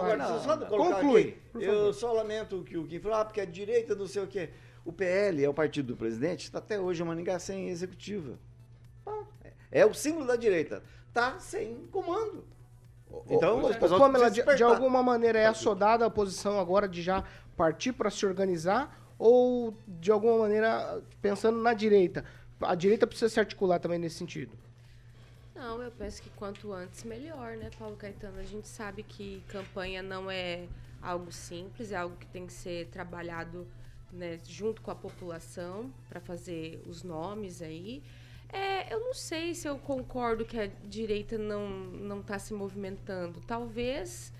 Conclui, 0.68 1.36
por 1.52 1.62
Eu 1.62 1.92
só 1.92 2.12
lamento 2.12 2.62
que 2.64 2.76
o 2.76 2.84
Kim 2.86 2.98
falou, 3.00 3.16
ah, 3.18 3.24
porque 3.24 3.40
a 3.40 3.44
direita 3.46 3.94
não 3.94 4.06
sei 4.06 4.22
o 4.22 4.26
quê. 4.26 4.50
O 4.84 4.92
PL 4.92 5.42
é 5.44 5.48
o 5.48 5.54
partido 5.54 5.88
do 5.88 5.96
presidente, 5.96 6.44
está 6.44 6.58
até 6.58 6.78
hoje 6.78 7.02
em 7.02 7.06
Maningá 7.06 7.38
sem 7.38 7.68
executiva. 7.68 8.38
É- 9.42 9.52
É 9.80 9.86
o 9.86 9.94
símbolo 9.94 10.26
da 10.26 10.36
direita. 10.36 10.82
Está 11.08 11.38
sem 11.38 11.86
comando. 11.90 12.44
Então, 13.30 13.62
o 13.64 13.74
pessoal 13.78 14.00
Pamela, 14.00 14.30
de, 14.30 14.42
de 14.42 14.62
alguma 14.62 15.02
maneira 15.02 15.38
é 15.38 15.46
assodada 15.46 16.04
a 16.04 16.10
posição 16.10 16.58
agora 16.58 16.88
de 16.88 17.00
já 17.00 17.24
partir 17.56 17.92
para 17.92 18.10
se 18.10 18.26
organizar 18.26 19.00
ou 19.18 19.76
de 19.86 20.10
alguma 20.10 20.38
maneira 20.38 21.00
pensando 21.22 21.58
na 21.62 21.72
direita? 21.72 22.24
A 22.60 22.74
direita 22.74 23.06
precisa 23.06 23.28
se 23.28 23.38
articular 23.38 23.78
também 23.78 23.98
nesse 23.98 24.16
sentido. 24.16 24.52
Não, 25.54 25.80
eu 25.80 25.90
penso 25.92 26.20
que 26.20 26.30
quanto 26.30 26.72
antes 26.72 27.04
melhor, 27.04 27.56
né, 27.56 27.70
Paulo 27.78 27.94
Caetano? 27.96 28.38
A 28.40 28.44
gente 28.44 28.66
sabe 28.68 29.02
que 29.04 29.42
campanha 29.48 30.02
não 30.02 30.28
é 30.30 30.66
algo 31.00 31.30
simples, 31.30 31.92
é 31.92 31.96
algo 31.96 32.16
que 32.16 32.26
tem 32.26 32.46
que 32.46 32.52
ser 32.52 32.88
trabalhado 32.88 33.66
né, 34.14 34.38
junto 34.46 34.80
com 34.80 34.90
a 34.90 34.94
população 34.94 35.92
para 36.08 36.20
fazer 36.20 36.82
os 36.86 37.02
nomes 37.02 37.60
aí. 37.60 38.02
É, 38.48 38.92
eu 38.94 39.00
não 39.00 39.14
sei 39.14 39.54
se 39.54 39.68
eu 39.68 39.76
concordo 39.78 40.44
que 40.44 40.58
a 40.58 40.66
direita 40.66 41.36
não 41.36 41.68
não 41.68 42.20
está 42.20 42.38
se 42.38 42.54
movimentando. 42.54 43.40
Talvez 43.46 44.32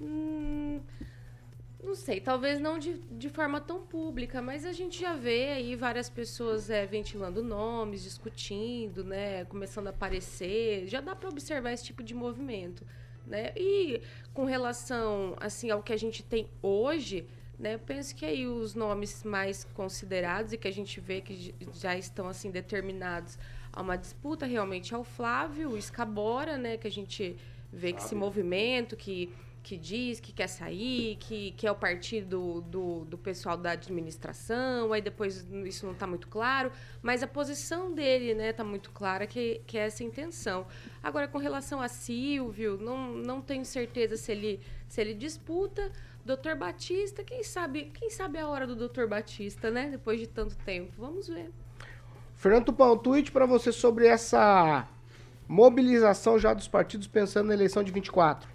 hum, 0.00 0.80
não 1.82 1.96
sei, 1.96 2.20
talvez 2.20 2.60
não 2.60 2.78
de, 2.78 2.94
de 2.94 3.28
forma 3.28 3.60
tão 3.60 3.80
pública, 3.82 4.40
mas 4.40 4.64
a 4.64 4.72
gente 4.72 5.00
já 5.00 5.14
vê 5.16 5.48
aí 5.48 5.74
várias 5.74 6.08
pessoas 6.08 6.70
é, 6.70 6.86
ventilando 6.86 7.42
nomes, 7.42 8.04
discutindo, 8.04 9.02
né, 9.02 9.44
começando 9.46 9.88
a 9.88 9.90
aparecer. 9.90 10.86
Já 10.86 11.00
dá 11.00 11.16
para 11.16 11.28
observar 11.28 11.72
esse 11.72 11.84
tipo 11.84 12.02
de 12.02 12.14
movimento, 12.14 12.86
né? 13.26 13.52
E 13.56 14.00
com 14.32 14.44
relação 14.44 15.34
assim 15.40 15.70
ao 15.70 15.82
que 15.82 15.92
a 15.92 15.96
gente 15.96 16.22
tem 16.22 16.48
hoje, 16.62 17.26
né, 17.62 17.74
eu 17.76 17.78
penso 17.78 18.12
que 18.16 18.26
aí 18.26 18.44
os 18.44 18.74
nomes 18.74 19.22
mais 19.22 19.62
considerados 19.72 20.52
e 20.52 20.58
que 20.58 20.66
a 20.66 20.72
gente 20.72 21.00
vê 21.00 21.20
que 21.20 21.54
já 21.72 21.96
estão 21.96 22.26
assim 22.26 22.50
determinados 22.50 23.38
a 23.72 23.80
uma 23.80 23.96
disputa 23.96 24.44
realmente 24.44 24.92
é 24.92 24.98
o 24.98 25.04
Flávio, 25.04 25.70
o 25.70 25.78
Escabora, 25.78 26.58
né, 26.58 26.76
que 26.76 26.88
a 26.88 26.90
gente 26.90 27.36
vê 27.72 27.92
que 27.92 28.02
esse 28.02 28.16
movimento 28.16 28.96
que 28.96 29.32
que 29.62 29.76
diz 29.76 30.18
que 30.18 30.32
quer 30.32 30.48
sair, 30.48 31.16
que, 31.20 31.52
que 31.52 31.66
é 31.66 31.70
o 31.70 31.74
partido 31.74 32.60
do, 32.62 33.04
do 33.04 33.16
pessoal 33.16 33.56
da 33.56 33.70
administração, 33.70 34.92
aí 34.92 35.00
depois 35.00 35.46
isso 35.64 35.86
não 35.86 35.92
está 35.92 36.06
muito 36.06 36.26
claro, 36.26 36.72
mas 37.00 37.22
a 37.22 37.28
posição 37.28 37.92
dele 37.92 38.34
né, 38.34 38.50
está 38.50 38.64
muito 38.64 38.90
clara 38.90 39.26
que, 39.26 39.60
que 39.66 39.78
é 39.78 39.86
essa 39.86 40.02
intenção. 40.02 40.66
Agora, 41.02 41.28
com 41.28 41.38
relação 41.38 41.80
a 41.80 41.86
Silvio, 41.86 42.76
não, 42.76 43.12
não 43.14 43.40
tenho 43.40 43.64
certeza 43.64 44.16
se 44.16 44.32
ele, 44.32 44.60
se 44.88 45.00
ele 45.00 45.14
disputa. 45.14 45.92
Doutor 46.24 46.54
Batista, 46.56 47.24
quem 47.24 47.42
sabe, 47.42 47.86
quem 47.94 48.08
sabe 48.08 48.38
a 48.38 48.46
hora 48.48 48.66
do 48.66 48.76
Doutor 48.76 49.08
Batista, 49.08 49.70
né? 49.70 49.88
Depois 49.90 50.20
de 50.20 50.26
tanto 50.26 50.56
tempo. 50.58 50.92
Vamos 50.96 51.26
ver. 51.28 51.50
Fernando 52.36 52.66
Tupão, 52.66 52.96
tweet 52.96 53.30
para 53.32 53.46
você 53.46 53.72
sobre 53.72 54.06
essa 54.06 54.88
mobilização 55.48 56.38
já 56.38 56.54
dos 56.54 56.68
partidos 56.68 57.06
pensando 57.06 57.48
na 57.48 57.54
eleição 57.54 57.82
de 57.82 57.90
24. 57.92 58.48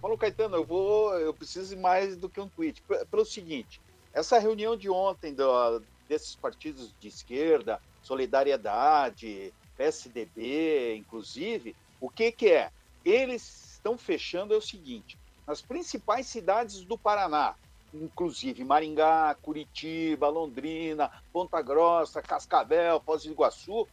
Paulo 0.00 0.16
Caetano, 0.18 0.56
eu 0.56 0.64
vou, 0.64 1.12
eu 1.18 1.32
preciso 1.34 1.74
de 1.74 1.80
mais 1.80 2.16
do 2.16 2.28
que 2.28 2.40
um 2.40 2.48
tweet. 2.48 2.82
Pelo 3.10 3.24
seguinte, 3.24 3.80
essa 4.12 4.38
reunião 4.38 4.76
de 4.76 4.88
ontem 4.88 5.34
do- 5.34 5.82
desses 6.08 6.34
partidos 6.34 6.94
de 7.00 7.08
esquerda, 7.08 7.80
Solidariedade, 8.02 9.52
PSDB, 9.76 10.96
inclusive, 10.96 11.74
o 12.00 12.08
que 12.08 12.32
que 12.32 12.48
é? 12.48 12.70
Eles 13.04 13.72
estão 13.74 13.98
fechando 13.98 14.54
é 14.54 14.56
o 14.56 14.62
seguinte: 14.62 15.18
nas 15.48 15.62
principais 15.62 16.26
cidades 16.26 16.84
do 16.84 16.98
Paraná, 16.98 17.54
inclusive 17.94 18.62
Maringá, 18.64 19.34
Curitiba, 19.40 20.28
Londrina, 20.28 21.10
Ponta 21.32 21.62
Grossa, 21.62 22.20
Cascavel, 22.20 23.00
Foz 23.00 23.22
do 23.22 23.32
Iguaçu, 23.32 23.88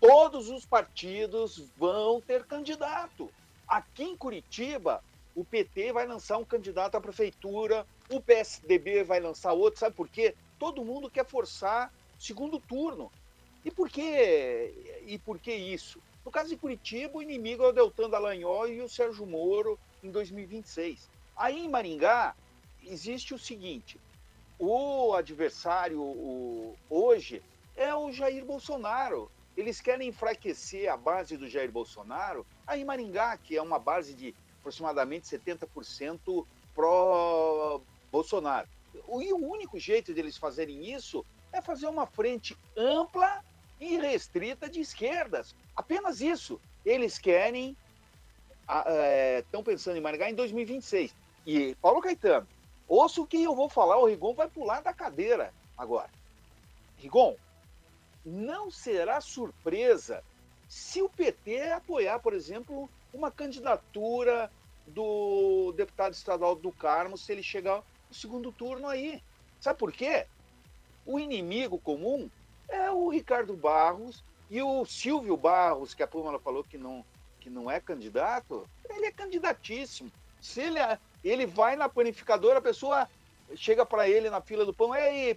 todos 0.00 0.50
os 0.50 0.66
partidos 0.66 1.62
vão 1.76 2.20
ter 2.20 2.44
candidato. 2.46 3.30
Aqui 3.68 4.02
em 4.02 4.16
Curitiba, 4.16 5.00
o 5.36 5.44
PT 5.44 5.92
vai 5.92 6.04
lançar 6.04 6.36
um 6.36 6.44
candidato 6.44 6.96
à 6.96 7.00
prefeitura, 7.00 7.86
o 8.10 8.20
PSDB 8.20 9.04
vai 9.04 9.20
lançar 9.20 9.52
outro, 9.52 9.78
sabe 9.78 9.94
por 9.94 10.08
quê? 10.08 10.34
Todo 10.58 10.84
mundo 10.84 11.08
quer 11.08 11.24
forçar 11.24 11.94
segundo 12.18 12.58
turno. 12.58 13.08
E 13.64 13.70
por 13.70 13.88
que, 13.88 15.00
e 15.06 15.16
por 15.16 15.38
que 15.38 15.54
isso? 15.54 16.02
No 16.24 16.32
caso 16.32 16.48
de 16.48 16.56
Curitiba, 16.56 17.18
o 17.18 17.22
inimigo 17.22 17.62
é 17.62 17.68
o 17.68 17.72
Deltan 17.72 18.10
Dallagnol 18.10 18.66
e 18.66 18.80
o 18.80 18.88
Sérgio 18.88 19.24
Moro 19.24 19.78
em 20.02 20.10
2026. 20.10 21.08
Aí 21.36 21.64
em 21.64 21.68
Maringá, 21.68 22.34
existe 22.84 23.34
o 23.34 23.38
seguinte: 23.38 23.98
o 24.58 25.14
adversário 25.14 26.00
o, 26.00 26.76
hoje 26.88 27.42
é 27.76 27.94
o 27.94 28.10
Jair 28.12 28.44
Bolsonaro. 28.44 29.30
Eles 29.56 29.80
querem 29.80 30.08
enfraquecer 30.08 30.90
a 30.90 30.96
base 30.96 31.36
do 31.36 31.48
Jair 31.48 31.70
Bolsonaro. 31.70 32.46
Aí 32.66 32.82
em 32.82 32.84
Maringá, 32.84 33.36
que 33.36 33.56
é 33.56 33.62
uma 33.62 33.78
base 33.78 34.14
de 34.14 34.34
aproximadamente 34.60 35.26
70% 35.26 36.46
pró-Bolsonaro. 36.74 38.68
E 38.94 39.32
o 39.32 39.36
único 39.36 39.78
jeito 39.78 40.14
deles 40.14 40.36
fazerem 40.36 40.92
isso 40.92 41.24
é 41.52 41.60
fazer 41.60 41.86
uma 41.86 42.06
frente 42.06 42.56
ampla 42.76 43.42
e 43.80 43.96
restrita 43.96 44.68
de 44.68 44.80
esquerdas. 44.80 45.54
Apenas 45.74 46.20
isso. 46.20 46.60
Eles 46.84 47.18
querem, 47.18 47.76
estão 49.40 49.60
é, 49.60 49.64
pensando 49.64 49.96
em 49.96 50.00
Maringá 50.00 50.28
em 50.30 50.34
2026. 50.34 51.14
E 51.46 51.74
Paulo 51.76 52.02
Caetano, 52.02 52.46
ouça 52.86 53.20
o 53.20 53.26
que 53.26 53.42
eu 53.42 53.54
vou 53.54 53.68
falar, 53.68 53.98
o 53.98 54.06
Rigon 54.06 54.34
vai 54.34 54.48
pular 54.48 54.80
da 54.80 54.92
cadeira 54.92 55.52
agora. 55.76 56.10
Rigon, 56.98 57.36
não 58.24 58.70
será 58.70 59.20
surpresa 59.20 60.22
se 60.68 61.00
o 61.00 61.08
PT 61.08 61.70
apoiar, 61.70 62.18
por 62.18 62.34
exemplo, 62.34 62.90
uma 63.12 63.30
candidatura 63.30 64.50
do 64.86 65.72
deputado 65.72 66.12
estadual 66.12 66.54
do 66.54 66.70
Carmo 66.70 67.16
se 67.16 67.32
ele 67.32 67.42
chegar 67.42 67.82
no 68.08 68.14
segundo 68.14 68.52
turno 68.52 68.86
aí. 68.86 69.22
Sabe 69.60 69.78
por 69.78 69.92
quê? 69.92 70.26
O 71.06 71.18
inimigo 71.18 71.78
comum 71.78 72.28
é 72.68 72.90
o 72.90 73.08
Ricardo 73.08 73.56
Barros 73.56 74.22
e 74.50 74.60
o 74.62 74.84
Silvio 74.84 75.36
Barros, 75.36 75.94
que 75.94 76.02
a 76.02 76.06
Pâmela 76.06 76.38
falou 76.38 76.62
que 76.62 76.76
não, 76.76 77.04
que 77.48 77.54
não 77.54 77.70
é 77.70 77.80
candidato, 77.80 78.68
ele 78.88 79.06
é 79.06 79.10
candidatíssimo. 79.10 80.12
Se 80.40 80.60
ele, 80.60 80.78
ele 81.24 81.46
vai 81.46 81.74
na 81.74 81.88
panificadora, 81.88 82.58
a 82.58 82.62
pessoa 82.62 83.08
chega 83.56 83.84
para 83.84 84.08
ele 84.08 84.28
na 84.28 84.40
fila 84.40 84.64
do 84.64 84.74
pão, 84.74 84.94
ei, 84.94 85.34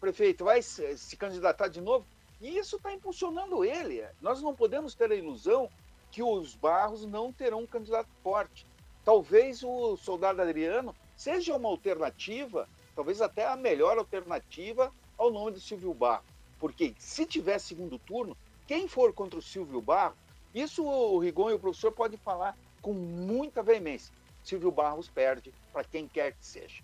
prefeito, 0.00 0.44
vai 0.44 0.60
se, 0.60 1.16
candidatar 1.16 1.68
de 1.68 1.80
novo? 1.80 2.04
E 2.40 2.58
isso 2.58 2.76
está 2.76 2.92
impulsionando 2.92 3.64
ele. 3.64 4.04
Nós 4.20 4.42
não 4.42 4.54
podemos 4.54 4.94
ter 4.94 5.10
a 5.12 5.14
ilusão 5.14 5.70
que 6.10 6.22
os 6.22 6.56
Barros 6.56 7.06
não 7.06 7.32
terão 7.32 7.60
um 7.60 7.66
candidato 7.66 8.08
forte. 8.22 8.66
Talvez 9.04 9.62
o 9.62 9.96
soldado 9.96 10.42
Adriano 10.42 10.94
seja 11.16 11.56
uma 11.56 11.68
alternativa, 11.68 12.68
talvez 12.94 13.22
até 13.22 13.46
a 13.46 13.56
melhor 13.56 13.96
alternativa 13.96 14.92
ao 15.16 15.30
nome 15.30 15.52
do 15.52 15.60
Silvio 15.60 15.94
Barros. 15.94 16.26
Porque 16.58 16.94
se 16.98 17.24
tiver 17.24 17.58
segundo 17.58 17.98
turno, 17.98 18.36
quem 18.66 18.88
for 18.88 19.12
contra 19.12 19.38
o 19.38 19.42
Silvio 19.42 19.80
Barros, 19.80 20.18
isso 20.54 20.84
o 20.84 21.18
Rigon 21.18 21.50
e 21.50 21.54
o 21.54 21.58
professor 21.58 21.92
podem 21.92 22.18
falar 22.18 22.56
com 22.80 22.92
muita 22.92 23.62
veemência. 23.62 24.12
Silvio 24.42 24.70
Barros 24.70 25.08
perde 25.08 25.52
para 25.72 25.84
quem 25.84 26.08
quer 26.08 26.32
que 26.32 26.44
seja. 26.44 26.82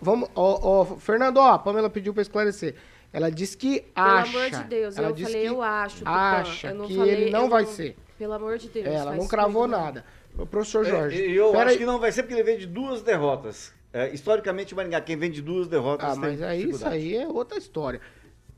Vamos, 0.00 0.28
ó, 0.34 0.60
ó, 0.62 0.84
Fernando, 0.96 1.38
ó, 1.38 1.52
a 1.52 1.58
Pamela 1.58 1.90
pediu 1.90 2.12
para 2.12 2.22
esclarecer. 2.22 2.76
Ela 3.12 3.30
disse 3.30 3.56
que 3.56 3.84
acha. 3.94 4.30
Pelo 4.30 4.44
amor 4.44 4.50
de 4.50 4.64
Deus, 4.68 4.96
ela 4.96 5.08
eu 5.10 5.16
falei 5.16 5.48
eu 5.48 5.62
acho. 5.62 6.08
Acha 6.08 6.68
eu 6.68 6.74
não 6.74 6.86
que 6.86 6.96
falei, 6.96 7.14
ele 7.14 7.30
não 7.30 7.48
vai 7.48 7.66
ser. 7.66 7.96
Pelo 8.16 8.32
amor 8.32 8.58
de 8.58 8.68
Deus. 8.68 8.86
Ela 8.86 9.14
não 9.14 9.26
cravou 9.26 9.66
nada. 9.66 10.04
O 10.38 10.46
professor 10.46 10.84
Jorge. 10.84 11.22
É, 11.22 11.30
eu 11.30 11.58
acho 11.58 11.72
aí. 11.72 11.78
que 11.78 11.84
não 11.84 11.98
vai 11.98 12.10
ser 12.10 12.22
porque 12.22 12.34
ele 12.34 12.42
vem 12.42 12.58
de 12.58 12.66
duas 12.66 13.02
derrotas. 13.02 13.72
É, 13.92 14.08
historicamente, 14.08 14.72
o 14.72 14.76
Maringá, 14.76 15.00
quem 15.02 15.16
vem 15.16 15.30
de 15.30 15.42
duas 15.42 15.68
derrotas 15.68 16.08
Ah, 16.08 16.12
tem 16.12 16.20
mas 16.20 16.42
aí 16.42 16.70
isso 16.70 16.86
aí 16.86 17.16
é 17.16 17.28
outra 17.28 17.58
história. 17.58 18.00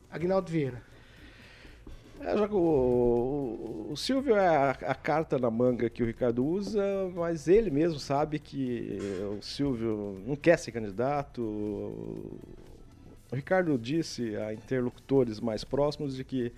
Agnaldo 0.08 0.48
Vieira. 0.48 0.80
É, 2.24 2.36
já 2.38 2.46
o, 2.46 2.56
o- 2.56 3.92
o 3.92 3.96
Silvio 3.96 4.34
é 4.34 4.48
a, 4.48 4.70
a 4.70 4.94
carta 4.94 5.38
na 5.38 5.50
manga 5.50 5.90
que 5.90 6.02
o 6.02 6.06
Ricardo 6.06 6.44
usa, 6.44 6.82
mas 7.14 7.48
ele 7.48 7.70
mesmo 7.70 7.98
sabe 7.98 8.38
que 8.38 8.98
o 9.38 9.42
Silvio 9.42 10.20
não 10.26 10.34
quer 10.34 10.58
ser 10.58 10.72
candidato. 10.72 11.42
O 11.42 13.34
Ricardo 13.36 13.76
disse 13.78 14.36
a 14.36 14.52
interlocutores 14.52 15.40
mais 15.40 15.64
próximos 15.64 16.16
de 16.16 16.24
que 16.24 16.52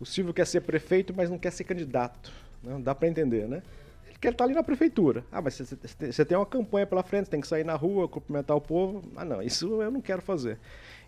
o 0.00 0.06
Silvio 0.06 0.32
quer 0.34 0.46
ser 0.46 0.62
prefeito, 0.62 1.12
mas 1.16 1.30
não 1.30 1.38
quer 1.38 1.52
ser 1.52 1.64
candidato. 1.64 2.32
né? 2.62 2.80
Dá 2.82 2.94
para 2.94 3.08
entender, 3.08 3.46
né? 3.46 3.62
Ele 4.08 4.18
quer 4.20 4.32
estar 4.32 4.44
ali 4.44 4.54
na 4.54 4.62
prefeitura. 4.62 5.24
Ah, 5.30 5.40
mas 5.42 5.54
você 5.60 6.24
tem 6.24 6.36
uma 6.36 6.46
campanha 6.46 6.86
pela 6.86 7.02
frente, 7.02 7.28
tem 7.30 7.40
que 7.40 7.46
sair 7.46 7.64
na 7.64 7.74
rua, 7.74 8.08
cumprimentar 8.08 8.56
o 8.56 8.60
povo. 8.60 9.02
Ah, 9.16 9.24
não, 9.24 9.42
isso 9.42 9.80
eu 9.82 9.90
não 9.90 10.00
quero 10.00 10.22
fazer. 10.22 10.58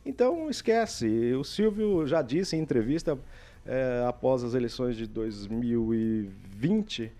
Então, 0.04 0.50
esquece. 0.50 1.32
O 1.34 1.42
Silvio 1.44 2.06
já 2.06 2.20
disse 2.22 2.54
em 2.56 2.60
entrevista 2.60 3.18
eh, 3.66 4.04
após 4.08 4.42
as 4.44 4.54
eleições 4.54 4.96
de 4.96 5.06
2020 5.06 7.10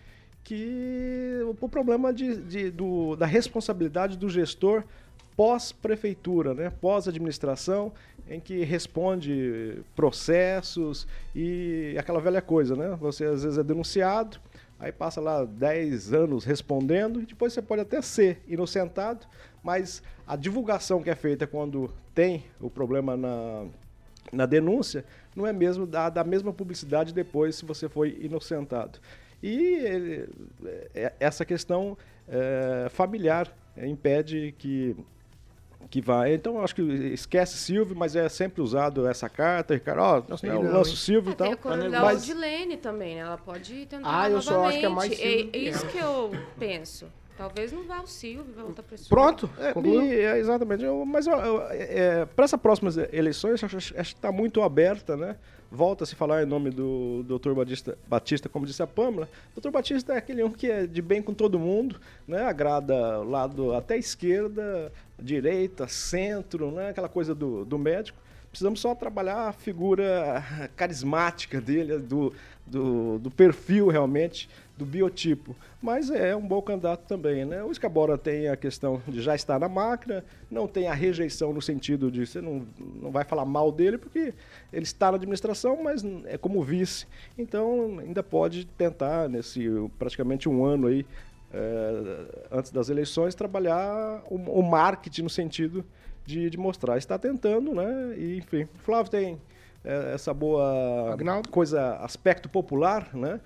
que 0.43 1.41
o 1.63 1.69
problema 1.69 2.13
de, 2.13 2.37
de- 2.37 2.71
do- 2.71 3.17
da 3.17 3.25
responsabilidade 3.25 4.19
do 4.19 4.29
gestor 4.29 4.85
pós-prefeitura, 5.35 6.53
né? 6.55 6.71
pós-administração, 6.81 7.93
em 8.29 8.39
que 8.41 8.63
responde 8.63 9.79
processos 9.97 11.07
e 11.35 11.97
aquela 11.99 12.21
velha 12.21 12.43
coisa, 12.43 12.77
né? 12.77 12.97
Você 13.01 13.25
às 13.25 13.43
vezes 13.43 13.59
é 13.59 13.63
denunciado, 13.63 14.39
aí 14.79 14.93
passa 14.93 15.21
lá 15.21 15.45
10 15.45 16.13
anos 16.13 16.45
respondendo, 16.45 17.21
e 17.23 17.27
depois 17.27 17.53
você 17.53 17.63
pode 17.63 17.83
até 17.83 18.01
ser 18.01 18.41
inocentado, 18.47 19.27
mas 19.63 20.03
a 20.27 20.37
divulgação 20.37 21.03
que 21.03 21.11
é 21.11 21.15
feita 21.15 21.47
quando 21.47 21.91
tem 22.15 22.45
o 22.61 22.71
problema 22.71 23.17
na, 23.17 23.65
na 24.35 24.47
denúncia 24.47 25.05
não 25.35 25.47
é 25.47 25.53
mesmo 25.53 25.87
da, 25.87 26.09
da 26.11 26.23
mesma 26.25 26.53
publicidade 26.53 27.15
depois 27.15 27.57
se 27.57 27.65
você 27.65 27.89
foi 27.89 28.19
inocentado. 28.21 28.99
E 29.43 29.75
ele- 29.77 30.29
é- 30.95 31.13
essa 31.21 31.45
questão 31.45 31.97
é, 32.29 32.89
familiar 32.91 33.55
é, 33.77 33.87
impede 33.87 34.55
que 34.59 34.97
que 35.91 36.01
vai. 36.01 36.33
Então, 36.35 36.57
eu 36.57 36.65
acho 36.65 36.75
que 36.75 36.81
esquece 36.83 37.59
Silvio, 37.59 37.95
mas 37.95 38.17
é 38.17 38.27
sempre 38.29 38.63
usado 38.63 39.07
essa 39.07 39.29
carta, 39.29 39.75
Ricardo, 39.75 40.01
ó, 40.01 40.23
nós 40.27 40.41
Sei 40.41 40.49
não, 40.49 40.63
não, 40.63 40.73
lança 40.73 40.89
o 40.89 40.93
hein? 40.93 40.97
Silvio 40.97 41.33
e 41.33 41.35
Tem 41.37 41.47
tal. 41.47 41.53
a 41.53 41.57
Coronel 41.59 42.01
Mas 42.01 42.23
Odilene 42.23 42.77
também, 42.79 43.15
né? 43.17 43.21
Ela 43.21 43.37
pode 43.37 43.85
tentar 43.87 44.23
Ah, 44.23 44.31
eu 44.31 44.41
só 44.41 44.65
acho 44.67 44.79
que 44.81 44.87
é 44.87 44.89
mais 44.89 45.11
novamente. 45.11 45.17
Silvio 45.23 45.49
É, 45.49 45.53
que 45.53 45.59
isso 45.59 45.87
que 45.89 45.99
eu 45.99 46.31
penso. 46.59 47.07
Talvez 47.37 47.73
não 47.73 47.83
vá 47.85 48.01
o 48.01 48.07
Silvio, 48.07 48.53
vai 48.55 48.65
outra 48.65 48.83
pessoa. 48.83 49.09
Pronto? 49.09 49.51
É, 49.59 49.73
e- 49.89 50.21
é, 50.21 50.39
exatamente. 50.39 50.85
Eu- 50.85 51.05
mas 51.05 51.27
para 52.37 52.45
essas 52.45 52.61
próximas 52.61 52.97
eleições, 53.13 53.63
acho, 53.65 53.77
acho 53.77 53.93
que 53.93 54.01
está 54.01 54.31
muito 54.31 54.63
aberta, 54.63 55.17
né? 55.17 55.37
Volta 55.71 56.05
a 56.05 56.07
se 56.07 56.15
falar 56.15 56.45
em 56.45 56.47
nome 56.47 56.71
do 56.71 57.25
Dr. 57.25 57.53
Batista, 57.53 57.99
Batista, 58.07 58.49
como 58.49 58.65
disse 58.65 58.81
a 58.83 58.87
Pâmela. 58.87 59.29
O 59.57 59.61
Dr. 59.61 59.71
Batista 59.71 60.13
é 60.13 60.19
aquele 60.19 60.45
um 60.45 60.51
que 60.53 60.71
é 60.71 60.87
de 60.87 61.03
bem 61.03 61.21
com 61.21 61.35
todo 61.35 61.59
mundo, 61.59 62.01
né? 62.29 62.45
Agrada 62.45 63.19
lado 63.25 63.75
até 63.75 63.95
a 63.95 63.99
esquerda, 63.99 64.93
direita, 65.19 65.89
centro, 65.89 66.71
né? 66.71 66.91
Aquela 66.91 67.09
coisa 67.09 67.35
do, 67.35 67.65
do 67.65 67.77
médico. 67.77 68.19
Precisamos 68.49 68.79
só 68.79 68.95
trabalhar 68.95 69.49
a 69.49 69.53
figura 69.53 70.45
carismática 70.77 71.61
dele, 71.61 71.99
do, 71.99 72.33
do, 72.65 73.19
do 73.19 73.29
perfil 73.29 73.89
realmente, 73.89 74.49
do 74.77 74.85
biotipo. 74.85 75.55
Mas 75.81 76.11
é 76.11 76.35
um 76.35 76.47
bom 76.47 76.61
candidato 76.61 77.07
também, 77.07 77.45
né? 77.45 77.63
O 77.63 77.71
Escabora 77.71 78.19
tem 78.19 78.49
a 78.49 78.57
questão 78.57 79.01
de 79.07 79.21
já 79.21 79.35
estar 79.35 79.59
na 79.61 79.69
máquina, 79.69 80.25
não 80.51 80.67
tem 80.67 80.89
a 80.89 80.95
rejeição 80.95 81.53
no 81.53 81.63
sentido 81.63 82.11
de 82.11 82.27
você 82.27 82.41
não, 82.41 82.67
não 83.01 83.11
vai 83.11 83.25
falar 83.25 83.45
mal 83.45 83.71
dele, 83.71 83.99
porque 83.99 84.35
ele 84.73 84.83
está 84.83 85.11
na 85.11 85.17
administração, 85.17 85.83
mas 85.83 86.05
é 86.25 86.37
como 86.37 86.63
vice. 86.63 87.07
Então 87.39 87.99
ainda 88.01 88.23
pode 88.23 88.67
tentar, 88.67 89.29
nesse 89.29 89.69
praticamente 89.99 90.49
um 90.49 90.65
ano 90.65 90.89
aí, 90.89 91.07
eh, 91.53 92.47
antes 92.51 92.73
das 92.73 92.89
eleições, 92.89 93.35
trabalhar 93.35 94.25
o, 94.29 94.37
o 94.37 94.63
marketing 94.63 95.23
no 95.23 95.31
sentido 95.31 95.85
de, 96.27 96.51
de 96.51 96.59
mostrar. 96.59 96.99
Está 96.99 97.17
tentando, 97.17 97.73
né? 97.73 98.15
E, 98.17 98.39
enfim, 98.39 98.65
o 98.75 98.79
Flávio 98.79 99.11
tem 99.11 99.41
eh, 99.85 100.13
essa 100.15 100.35
boa 100.35 101.13
Agnaldo? 101.13 101.49
coisa, 101.51 101.97
aspecto 101.99 102.49
popular, 102.49 103.15
né? 103.15 103.41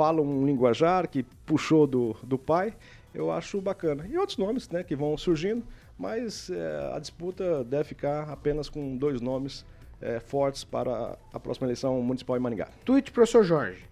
Fala 0.00 0.22
um 0.22 0.46
linguajar 0.46 1.06
que 1.06 1.22
puxou 1.44 1.86
do, 1.86 2.16
do 2.22 2.38
pai, 2.38 2.74
eu 3.14 3.30
acho 3.30 3.60
bacana. 3.60 4.06
E 4.08 4.16
outros 4.16 4.38
nomes, 4.38 4.66
né, 4.70 4.82
que 4.82 4.96
vão 4.96 5.14
surgindo, 5.18 5.62
mas 5.98 6.48
eh, 6.48 6.92
a 6.94 6.98
disputa 6.98 7.62
deve 7.64 7.84
ficar 7.84 8.30
apenas 8.30 8.70
com 8.70 8.96
dois 8.96 9.20
nomes 9.20 9.62
eh, 10.00 10.18
fortes 10.18 10.64
para 10.64 11.18
a 11.30 11.38
próxima 11.38 11.66
eleição 11.66 12.00
municipal 12.00 12.34
em 12.34 12.40
Maringá. 12.40 12.70
Tweet, 12.82 13.12
professor 13.12 13.44
Jorge. 13.44 13.84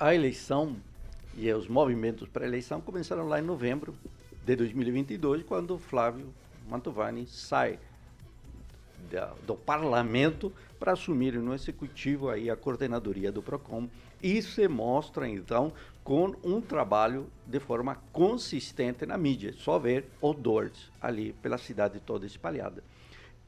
A 0.00 0.12
eleição 0.12 0.74
e 1.36 1.48
os 1.52 1.68
movimentos 1.68 2.28
para 2.28 2.44
a 2.44 2.48
eleição 2.48 2.80
começaram 2.80 3.28
lá 3.28 3.38
em 3.38 3.44
novembro, 3.44 3.94
de 4.44 4.56
2022, 4.56 5.44
quando 5.44 5.78
Flávio 5.78 6.34
Mantovani 6.68 7.28
sai 7.28 7.78
da, 9.10 9.32
do 9.46 9.54
parlamento 9.54 10.52
para 10.78 10.92
assumir 10.92 11.34
no 11.34 11.54
executivo 11.54 12.28
aí 12.28 12.50
a 12.50 12.56
coordenadoria 12.56 13.32
do 13.32 13.42
Procon 13.42 13.88
e 14.22 14.40
se 14.42 14.66
mostra 14.68 15.28
então 15.28 15.72
com 16.02 16.34
um 16.42 16.60
trabalho 16.60 17.26
de 17.46 17.60
forma 17.60 17.96
consistente 18.12 19.04
na 19.04 19.18
mídia, 19.18 19.52
só 19.52 19.78
ver 19.78 20.06
odores 20.20 20.90
ali 21.00 21.32
pela 21.34 21.58
cidade 21.58 22.00
toda 22.00 22.26
espalhada. 22.26 22.82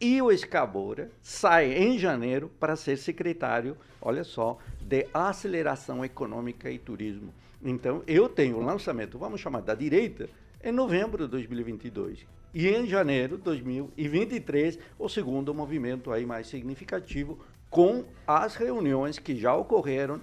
E 0.01 0.21
o 0.23 0.33
Escabora 0.33 1.11
sai 1.23 1.73
em 1.73 1.99
janeiro 1.99 2.51
para 2.59 2.77
ser 2.77 2.97
secretário, 2.97 3.77
olha 4.01 4.25
só, 4.25 4.59
de 4.81 5.07
aceleração 5.13 6.05
econômica 6.05 6.71
e 6.71 6.79
turismo. 6.79 7.35
Então, 7.63 8.03
eu 8.07 8.29
tenho 8.29 8.57
o 8.57 8.65
lançamento, 8.65 9.19
vamos 9.19 9.41
chamar 9.41 9.61
da 9.61 9.75
direita, 9.75 10.29
em 10.65 10.73
novembro 10.73 11.25
de 11.25 11.31
2022. 11.31 12.27
E 12.53 12.69
em 12.69 12.87
janeiro 12.87 13.37
de 13.37 13.45
2023, 13.45 14.79
o 14.99 15.09
segundo 15.09 15.55
movimento 15.55 16.11
aí 16.13 16.27
mais 16.27 16.49
significativo, 16.49 17.39
com 17.69 18.05
as 18.27 18.57
reuniões 18.57 19.19
que 19.19 19.37
já 19.37 19.55
ocorreram 19.55 20.21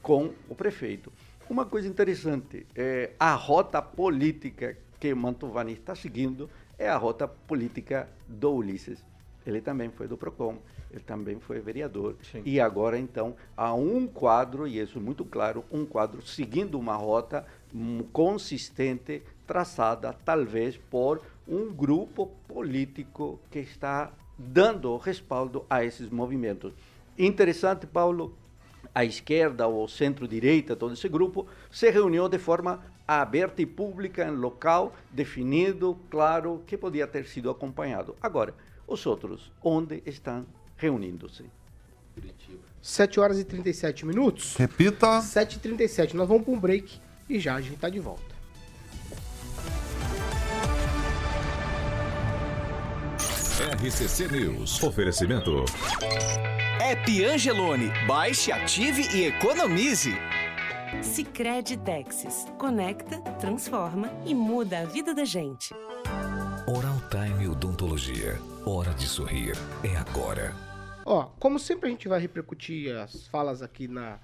com 0.00 0.30
o 0.48 0.54
prefeito. 0.54 1.12
Uma 1.50 1.66
coisa 1.66 1.88
interessante, 1.88 2.64
é, 2.74 3.10
a 3.18 3.34
rota 3.34 3.82
política 3.82 4.76
que 5.00 5.12
Mantovani 5.12 5.72
está 5.72 5.94
seguindo 5.96 6.48
é 6.78 6.88
a 6.88 6.96
rota 6.96 7.26
política 7.26 8.08
do 8.28 8.52
Ulisses. 8.52 9.04
Ele 9.44 9.60
também 9.60 9.90
foi 9.90 10.06
do 10.06 10.16
PROCON, 10.16 10.58
ele 10.90 11.02
também 11.02 11.38
foi 11.40 11.60
vereador. 11.60 12.16
Sim. 12.30 12.42
E 12.44 12.60
agora, 12.60 12.98
então, 12.98 13.36
há 13.56 13.74
um 13.74 14.06
quadro, 14.06 14.66
e 14.66 14.78
isso 14.78 15.00
muito 15.00 15.24
claro, 15.24 15.64
um 15.70 15.84
quadro 15.84 16.22
seguindo 16.22 16.78
uma 16.78 16.96
rota 16.96 17.44
consistente, 18.12 19.22
traçada 19.46 20.12
talvez 20.24 20.76
por 20.76 21.22
um 21.46 21.72
grupo 21.72 22.26
político 22.48 23.40
que 23.50 23.60
está 23.60 24.12
dando 24.38 24.96
respaldo 24.96 25.64
a 25.68 25.84
esses 25.84 26.10
movimentos. 26.10 26.72
Interessante, 27.18 27.86
Paulo, 27.86 28.36
a 28.94 29.04
esquerda 29.04 29.66
ou 29.66 29.88
centro-direita, 29.88 30.76
todo 30.76 30.94
esse 30.94 31.08
grupo, 31.08 31.46
se 31.70 31.90
reuniu 31.90 32.28
de 32.28 32.38
forma 32.38 32.84
aberta 33.06 33.62
e 33.62 33.66
pública 33.66 34.26
em 34.26 34.30
local 34.30 34.94
definido, 35.10 35.98
claro, 36.10 36.62
que 36.66 36.76
podia 36.76 37.06
ter 37.06 37.26
sido 37.26 37.50
acompanhado. 37.50 38.16
Agora, 38.20 38.54
os 38.86 39.04
outros, 39.06 39.52
onde 39.62 40.02
estão 40.06 40.46
reunindo-se? 40.76 41.44
Curitiba. 42.14 42.62
7 42.80 43.20
horas 43.20 43.38
e 43.38 43.44
37 43.44 44.06
minutos. 44.06 44.56
Repita. 44.56 45.20
7 45.20 45.56
e 45.56 45.58
37 45.58 46.16
Nós 46.16 46.28
vamos 46.28 46.44
para 46.44 46.52
um 46.54 46.58
break 46.58 47.00
e 47.28 47.38
já 47.38 47.56
a 47.56 47.60
gente 47.60 47.74
está 47.74 47.88
de 47.88 47.98
volta. 47.98 48.25
RCC 53.58 54.28
News. 54.28 54.82
Oferecimento. 54.82 55.64
App 56.78 57.24
Angelone. 57.24 57.90
Baixe, 58.06 58.52
ative 58.52 59.08
e 59.16 59.28
economize. 59.28 60.14
Sicredi 61.02 61.78
Texas. 61.78 62.44
Conecta, 62.58 63.18
transforma 63.40 64.10
e 64.26 64.34
muda 64.34 64.80
a 64.80 64.84
vida 64.84 65.14
da 65.14 65.24
gente. 65.24 65.74
Oral 66.66 67.00
Time 67.10 67.48
Odontologia. 67.48 68.38
Hora 68.66 68.92
de 68.92 69.06
sorrir. 69.06 69.56
É 69.82 69.96
agora. 69.96 70.54
Ó, 71.06 71.30
como 71.40 71.58
sempre 71.58 71.88
a 71.88 71.92
gente 71.92 72.08
vai 72.08 72.20
repercutir 72.20 72.94
as 72.94 73.26
falas 73.28 73.62
aqui 73.62 73.88
na 73.88 74.18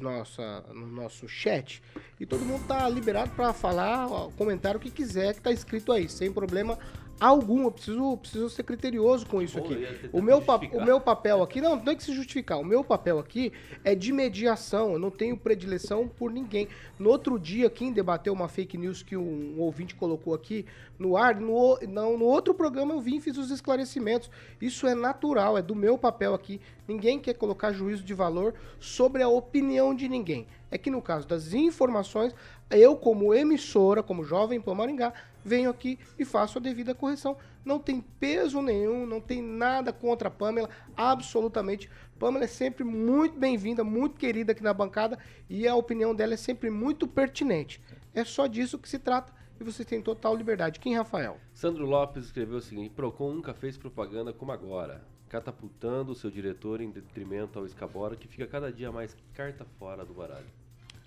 nossa, 0.00 0.64
no 0.74 0.86
nosso 0.86 1.26
chat 1.28 1.82
e 2.18 2.26
todo 2.26 2.44
mundo 2.44 2.66
tá 2.66 2.88
liberado 2.88 3.30
para 3.32 3.52
falar, 3.52 4.06
ó, 4.10 4.30
comentar 4.36 4.76
o 4.76 4.80
que 4.80 4.90
quiser 4.90 5.34
que 5.34 5.40
tá 5.40 5.52
escrito 5.52 5.92
aí, 5.92 6.08
sem 6.08 6.32
problema 6.32 6.78
algum. 7.20 7.64
Eu 7.64 7.70
preciso, 7.70 8.16
preciso 8.16 8.50
ser 8.50 8.62
criterioso 8.62 9.26
com 9.26 9.40
isso 9.42 9.58
aqui. 9.58 9.86
O 10.12 10.20
meu, 10.20 10.42
o 10.72 10.84
meu 10.84 11.00
papel 11.00 11.42
aqui, 11.42 11.60
não, 11.60 11.76
não 11.76 11.84
tem 11.84 11.96
que 11.96 12.04
se 12.04 12.14
justificar. 12.14 12.58
O 12.58 12.64
meu 12.64 12.84
papel 12.84 13.18
aqui 13.18 13.52
é 13.82 13.94
de 13.94 14.12
mediação. 14.12 14.92
Eu 14.92 14.98
não 14.98 15.10
tenho 15.10 15.36
predileção 15.36 16.08
por 16.08 16.30
ninguém. 16.30 16.68
No 16.98 17.10
outro 17.10 17.38
dia, 17.38 17.70
quem 17.70 17.92
debateu 17.92 18.32
uma 18.32 18.48
fake 18.48 18.76
news 18.78 19.02
que 19.02 19.16
um, 19.16 19.56
um 19.56 19.60
ouvinte 19.60 19.94
colocou 19.94 20.34
aqui 20.34 20.66
no 20.98 21.16
ar, 21.16 21.40
no, 21.40 21.78
não, 21.88 22.16
no 22.16 22.24
outro 22.24 22.54
programa 22.54 22.94
eu 22.94 23.00
vim 23.00 23.16
e 23.16 23.20
fiz 23.20 23.36
os 23.36 23.50
esclarecimentos. 23.50 24.30
Isso 24.60 24.86
é 24.86 24.94
natural, 24.94 25.58
é 25.58 25.62
do 25.62 25.74
meu 25.74 25.98
papel 25.98 26.34
aqui. 26.34 26.60
Ninguém 26.86 27.18
quer 27.18 27.34
colocar 27.34 27.72
juízo 27.72 28.04
de 28.04 28.14
valor 28.14 28.54
sobre 28.78 29.22
a 29.22 29.28
opinião 29.28 29.94
de 29.94 30.08
ninguém. 30.08 30.46
É 30.70 30.78
que 30.78 30.90
no 30.90 31.00
caso 31.00 31.26
das 31.26 31.52
informações, 31.52 32.34
eu, 32.70 32.96
como 32.96 33.34
emissora, 33.34 34.02
como 34.02 34.24
Jovem 34.24 34.60
Pan 34.60 34.74
Maringá, 34.74 35.12
venho 35.44 35.70
aqui 35.70 35.98
e 36.18 36.24
faço 36.24 36.58
a 36.58 36.60
devida 36.60 36.94
correção. 36.94 37.36
Não 37.64 37.78
tem 37.78 38.00
peso 38.00 38.62
nenhum, 38.62 39.06
não 39.06 39.20
tem 39.20 39.42
nada 39.42 39.92
contra 39.92 40.28
a 40.28 40.30
Pamela, 40.30 40.68
absolutamente. 40.96 41.90
Pamela 42.18 42.44
é 42.44 42.48
sempre 42.48 42.84
muito 42.84 43.38
bem-vinda, 43.38 43.84
muito 43.84 44.16
querida 44.16 44.52
aqui 44.52 44.62
na 44.62 44.72
bancada 44.72 45.18
e 45.48 45.68
a 45.68 45.74
opinião 45.74 46.14
dela 46.14 46.34
é 46.34 46.36
sempre 46.36 46.70
muito 46.70 47.06
pertinente. 47.06 47.80
É 48.14 48.24
só 48.24 48.46
disso 48.46 48.78
que 48.78 48.88
se 48.88 48.98
trata 48.98 49.32
e 49.60 49.64
você 49.64 49.84
tem 49.84 50.00
total 50.00 50.34
liberdade. 50.34 50.80
Quem, 50.80 50.96
Rafael? 50.96 51.38
Sandro 51.52 51.84
Lopes 51.86 52.26
escreveu 52.26 52.58
o 52.58 52.62
seguinte: 52.62 52.90
Procon 52.90 53.34
nunca 53.34 53.52
fez 53.52 53.76
propaganda 53.76 54.32
como 54.32 54.52
agora, 54.52 55.04
catapultando 55.28 56.12
o 56.12 56.14
seu 56.14 56.30
diretor 56.30 56.80
em 56.80 56.90
detrimento 56.90 57.58
ao 57.58 57.66
Escabora, 57.66 58.16
que 58.16 58.28
fica 58.28 58.46
cada 58.46 58.72
dia 58.72 58.90
mais 58.92 59.16
carta 59.32 59.64
fora 59.78 60.04
do 60.04 60.14
baralho. 60.14 60.46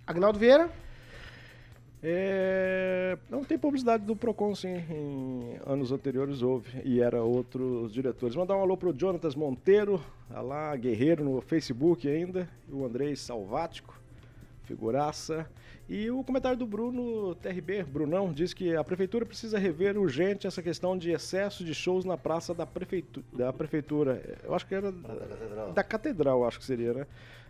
Agnaldo 0.05 0.39
Vieira? 0.39 0.71
É, 2.01 3.17
não 3.29 3.43
tem 3.43 3.57
publicidade 3.57 4.05
do 4.05 4.15
Procon, 4.15 4.53
sim. 4.53 4.83
Em 4.89 5.59
anos 5.65 5.91
anteriores 5.91 6.41
houve. 6.41 6.81
E 6.83 7.01
era 7.01 7.23
outros 7.23 7.91
diretores. 7.91 8.35
Mandar 8.35 8.55
um 8.55 8.61
alô 8.61 8.77
pro 8.77 8.97
Jonatas 8.97 9.35
Monteiro, 9.35 10.01
tá 10.29 10.41
lá, 10.41 10.75
guerreiro 10.75 11.23
no 11.23 11.41
Facebook 11.41 12.07
ainda. 12.07 12.47
E 12.69 12.73
o 12.73 12.85
Andrei 12.85 13.15
Salvático, 13.15 13.99
figuraça. 14.63 15.49
E 15.89 16.11
o 16.11 16.21
comentário 16.21 16.57
do 16.57 16.67
Bruno 16.67 17.33
TRB, 17.35 17.83
Brunão, 17.83 18.33
diz 18.33 18.53
que 18.53 18.75
a 18.75 18.83
prefeitura 18.83 19.25
precisa 19.25 19.57
rever 19.57 19.97
urgente 19.97 20.45
essa 20.45 20.61
questão 20.61 20.97
de 20.97 21.11
excesso 21.11 21.63
de 21.63 21.73
shows 21.73 22.03
na 22.03 22.17
praça 22.17 22.53
da, 22.53 22.65
prefeitu 22.65 23.23
da 23.31 23.53
prefeitura. 23.53 24.21
Eu 24.43 24.53
acho 24.53 24.67
que 24.67 24.75
era 24.75 24.91
da, 24.91 25.07
da 25.07 25.25
catedral. 25.25 25.71
da 25.71 25.83
catedral, 25.83 26.45
acho 26.45 26.59
que 26.59 26.65
seria, 26.65 26.93
né? 26.93 27.07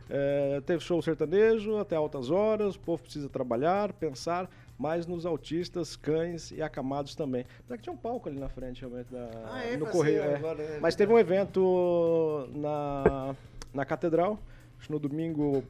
É, 0.09 0.61
teve 0.65 0.83
show 0.83 1.01
sertanejo 1.01 1.77
até 1.77 1.95
altas 1.95 2.29
horas, 2.29 2.75
o 2.75 2.79
povo 2.79 3.03
precisa 3.03 3.27
trabalhar, 3.27 3.91
pensar 3.93 4.49
mais 4.77 5.07
nos 5.07 5.25
autistas, 5.25 5.95
cães 5.95 6.51
e 6.51 6.61
acamados 6.61 7.15
também. 7.15 7.45
Apesar 7.59 7.77
que 7.77 7.83
tinha 7.83 7.93
um 7.93 7.97
palco 7.97 8.29
ali 8.29 8.39
na 8.39 8.47
frente, 8.47 8.81
realmente, 8.81 9.11
da, 9.11 9.29
ah, 9.45 9.63
é, 9.63 9.75
no 9.75 9.87
Correio. 9.87 10.21
É. 10.21 10.35
Agora, 10.35 10.61
é, 10.61 10.79
Mas 10.79 10.95
teve 10.95 11.11
um 11.11 11.17
evento 11.17 12.47
na, 12.53 13.35
na 13.73 13.85
Catedral, 13.85 14.39
acho 14.79 14.91
no 14.91 14.99
domingo 14.99 15.63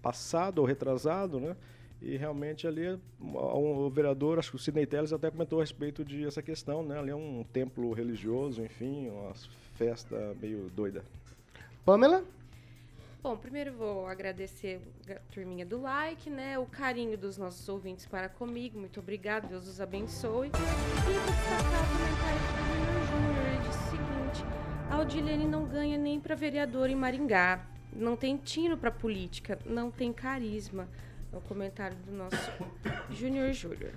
passado 0.00 0.58
ou 0.60 0.64
retrasado, 0.64 1.40
né? 1.40 1.56
E 2.00 2.16
realmente 2.16 2.66
ali 2.66 2.98
o 3.20 3.88
vereador, 3.88 4.38
acho 4.38 4.50
que 4.50 4.56
o 4.56 4.58
Sidney 4.58 4.86
Telles 4.86 5.12
até 5.12 5.30
comentou 5.30 5.60
a 5.60 5.62
respeito 5.62 6.04
de 6.04 6.26
essa 6.26 6.42
questão, 6.42 6.82
né? 6.82 6.98
Ali 6.98 7.10
é 7.10 7.16
um 7.16 7.44
templo 7.52 7.92
religioso, 7.92 8.62
enfim, 8.62 9.08
uma 9.08 9.32
festa 9.74 10.34
meio 10.40 10.68
doida. 10.74 11.04
Pamela? 11.84 12.24
Bom, 13.22 13.36
primeiro 13.36 13.72
vou 13.74 14.08
agradecer 14.08 14.80
a 15.08 15.14
turminha 15.32 15.64
do 15.64 15.80
like, 15.80 16.28
né? 16.28 16.58
O 16.58 16.66
carinho 16.66 17.16
dos 17.16 17.38
nossos 17.38 17.68
ouvintes 17.68 18.04
para 18.04 18.28
comigo. 18.28 18.76
Muito 18.76 18.98
obrigado, 18.98 19.48
Deus 19.48 19.68
os 19.68 19.80
abençoe. 19.80 20.48
E 20.48 20.50
vou 20.50 21.22
destacar 21.22 21.84
o 21.84 21.98
comentário 21.98 22.40
do 22.88 23.06
Júnior 23.06 23.62
disse 23.62 23.78
o 23.78 23.90
seguinte: 23.90 24.44
a 24.90 24.98
Odilene 24.98 25.46
não 25.46 25.64
ganha 25.66 25.96
nem 25.96 26.18
para 26.18 26.34
vereador 26.34 26.90
em 26.90 26.96
Maringá. 26.96 27.64
Não 27.92 28.16
tem 28.16 28.36
tino 28.36 28.76
para 28.76 28.90
política, 28.90 29.56
não 29.64 29.88
tem 29.88 30.12
carisma. 30.12 30.88
É 31.32 31.36
o 31.36 31.40
comentário 31.42 31.96
do 31.98 32.10
nosso 32.10 32.36
Júnior 33.08 33.52
Júnior. 33.52 33.92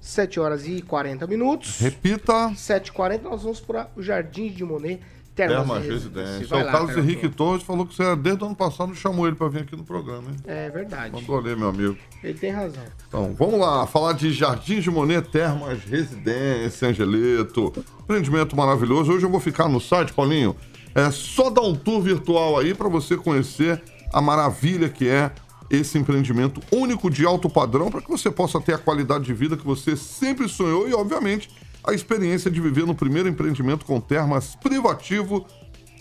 7 0.00 0.40
horas 0.40 0.66
e 0.66 0.80
40 0.80 1.26
minutos. 1.26 1.80
Repita. 1.80 2.50
7h40, 2.54 3.20
nós 3.20 3.42
vamos 3.42 3.60
para 3.60 3.90
o 3.94 4.02
Jardim 4.02 4.48
de 4.48 4.64
Monet 4.64 5.02
Termas, 5.46 5.68
Termas 5.68 5.86
Residência. 5.86 6.56
O 6.56 6.64
Carlos 6.66 6.96
Henrique 6.96 7.28
Torres 7.28 7.62
falou 7.62 7.86
que 7.86 7.94
você 7.94 8.16
desde 8.16 8.42
o 8.42 8.46
ano 8.46 8.56
passado 8.56 8.92
chamou 8.94 9.24
ele 9.24 9.36
para 9.36 9.48
vir 9.48 9.62
aqui 9.62 9.76
no 9.76 9.84
programa, 9.84 10.30
hein? 10.30 10.36
É 10.44 10.68
verdade. 10.68 11.14
Mandou 11.14 11.38
ler, 11.38 11.56
meu 11.56 11.68
amigo. 11.68 11.96
Ele 12.24 12.34
tem 12.34 12.50
razão. 12.50 12.82
Então, 13.06 13.34
vamos 13.38 13.60
lá, 13.60 13.86
falar 13.86 14.14
de 14.14 14.32
Jardim 14.32 14.80
de 14.80 14.90
Monet, 14.90 15.28
Termas 15.30 15.84
Residência, 15.84 16.88
Angelito. 16.88 17.72
Empreendimento 18.00 18.56
maravilhoso. 18.56 19.12
Hoje 19.12 19.24
eu 19.26 19.30
vou 19.30 19.38
ficar 19.38 19.68
no 19.68 19.80
site, 19.80 20.12
Paulinho. 20.12 20.56
É 20.92 21.08
só 21.12 21.50
dar 21.50 21.62
um 21.62 21.74
tour 21.76 22.02
virtual 22.02 22.58
aí 22.58 22.74
para 22.74 22.88
você 22.88 23.16
conhecer 23.16 23.80
a 24.12 24.20
maravilha 24.20 24.88
que 24.88 25.08
é 25.08 25.30
esse 25.70 25.98
empreendimento 25.98 26.60
único 26.72 27.08
de 27.08 27.24
alto 27.24 27.48
padrão 27.48 27.90
para 27.90 28.00
que 28.00 28.08
você 28.08 28.28
possa 28.28 28.60
ter 28.60 28.74
a 28.74 28.78
qualidade 28.78 29.24
de 29.24 29.34
vida 29.34 29.56
que 29.56 29.64
você 29.64 29.96
sempre 29.96 30.48
sonhou 30.48 30.88
e, 30.88 30.94
obviamente, 30.94 31.48
a 31.84 31.92
experiência 31.92 32.50
de 32.50 32.60
viver 32.60 32.86
no 32.86 32.94
primeiro 32.94 33.28
empreendimento 33.28 33.84
com 33.84 34.00
termas 34.00 34.56
privativo 34.56 35.46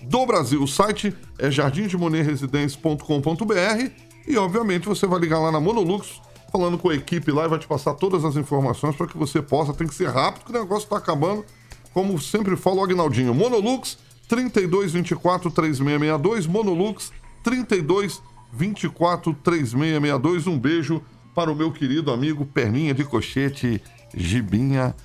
do 0.04 0.26
Brasil. 0.26 0.62
O 0.62 0.68
site 0.68 1.14
é 1.38 1.52
jardimdemonerresidência.com.br 1.52 3.92
e, 4.28 4.38
obviamente, 4.38 4.88
você 4.88 5.08
vai 5.08 5.20
ligar 5.20 5.40
lá 5.40 5.52
na 5.52 5.60
Monolux 5.60 6.22
falando 6.52 6.78
com 6.78 6.90
a 6.90 6.96
equipe 6.96 7.32
lá 7.32 7.46
e 7.46 7.50
vai 7.50 7.60
te 7.60 7.68
passar 7.68 7.94
todas 7.94 8.26
as 8.26 8.36
informações 8.36 8.96
para 8.96 9.08
que 9.08 9.18
você 9.18 9.42
possa. 9.42 9.74
Tem 9.74 9.88
que 9.88 9.96
ser 9.96 10.10
rápido, 10.10 10.44
porque 10.44 10.58
o 10.58 10.62
negócio 10.62 10.86
está 10.86 10.98
acabando. 10.98 11.46
Como 11.94 12.20
sempre 12.20 12.56
fala 12.56 12.78
o 12.78 12.84
Agnaldinho, 12.84 13.34
Monolux 13.34 13.98
3224 14.28 15.50
3662, 15.52 16.46
Monolux 16.46 17.12
3224 17.44 19.34
3662. 19.44 20.48
Um 20.48 20.60
beijo 20.60 21.02
para 21.34 21.52
o 21.52 21.56
meu 21.56 21.72
querido 21.72 22.12
amigo 22.12 22.46
Perninha 22.46 22.94
de 22.94 23.04
Cochete, 23.04 23.82
Gibinha 24.16 24.96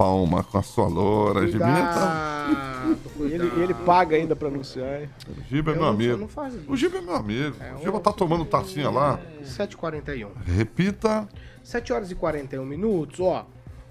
Palma, 0.00 0.42
com 0.42 0.56
a 0.56 0.62
sua 0.62 0.88
loura. 0.88 1.46
Gibinha 1.46 1.92
tá... 1.92 2.86
E 3.18 3.34
ele, 3.34 3.62
ele 3.62 3.74
paga 3.74 4.16
ainda 4.16 4.34
para 4.34 4.48
anunciar. 4.48 5.02
O 5.28 5.42
Giba 5.46 5.72
é 5.72 5.74
Eu 5.74 5.78
meu 5.78 5.88
amigo. 5.88 6.24
isso. 6.24 6.72
O 6.72 6.74
Giba 6.74 6.96
é 6.96 7.00
meu 7.02 7.14
amigo. 7.14 7.54
É, 7.60 7.74
o 7.74 7.82
Giba 7.82 8.00
tá 8.00 8.10
tomando 8.10 8.46
tacinha 8.46 8.88
lá. 8.88 9.20
7h41. 9.42 10.30
Repita. 10.46 11.28
7 11.62 11.92
horas 11.92 12.10
e 12.10 12.14
41 12.14 12.64
minutos. 12.64 13.20
Ó, 13.20 13.46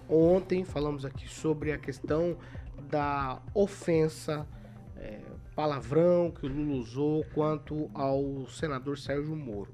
ontem 0.09 0.65
falamos 0.65 1.05
aqui 1.05 1.29
sobre 1.29 1.71
a 1.71 1.77
questão 1.77 2.35
da 2.89 3.37
ofensa, 3.53 4.47
é, 4.97 5.19
palavrão 5.55 6.31
que 6.31 6.43
o 6.43 6.49
Lula 6.49 6.81
usou 6.81 7.23
quanto 7.35 7.87
ao 7.93 8.47
senador 8.49 8.97
Sérgio 8.97 9.35
Moro. 9.35 9.69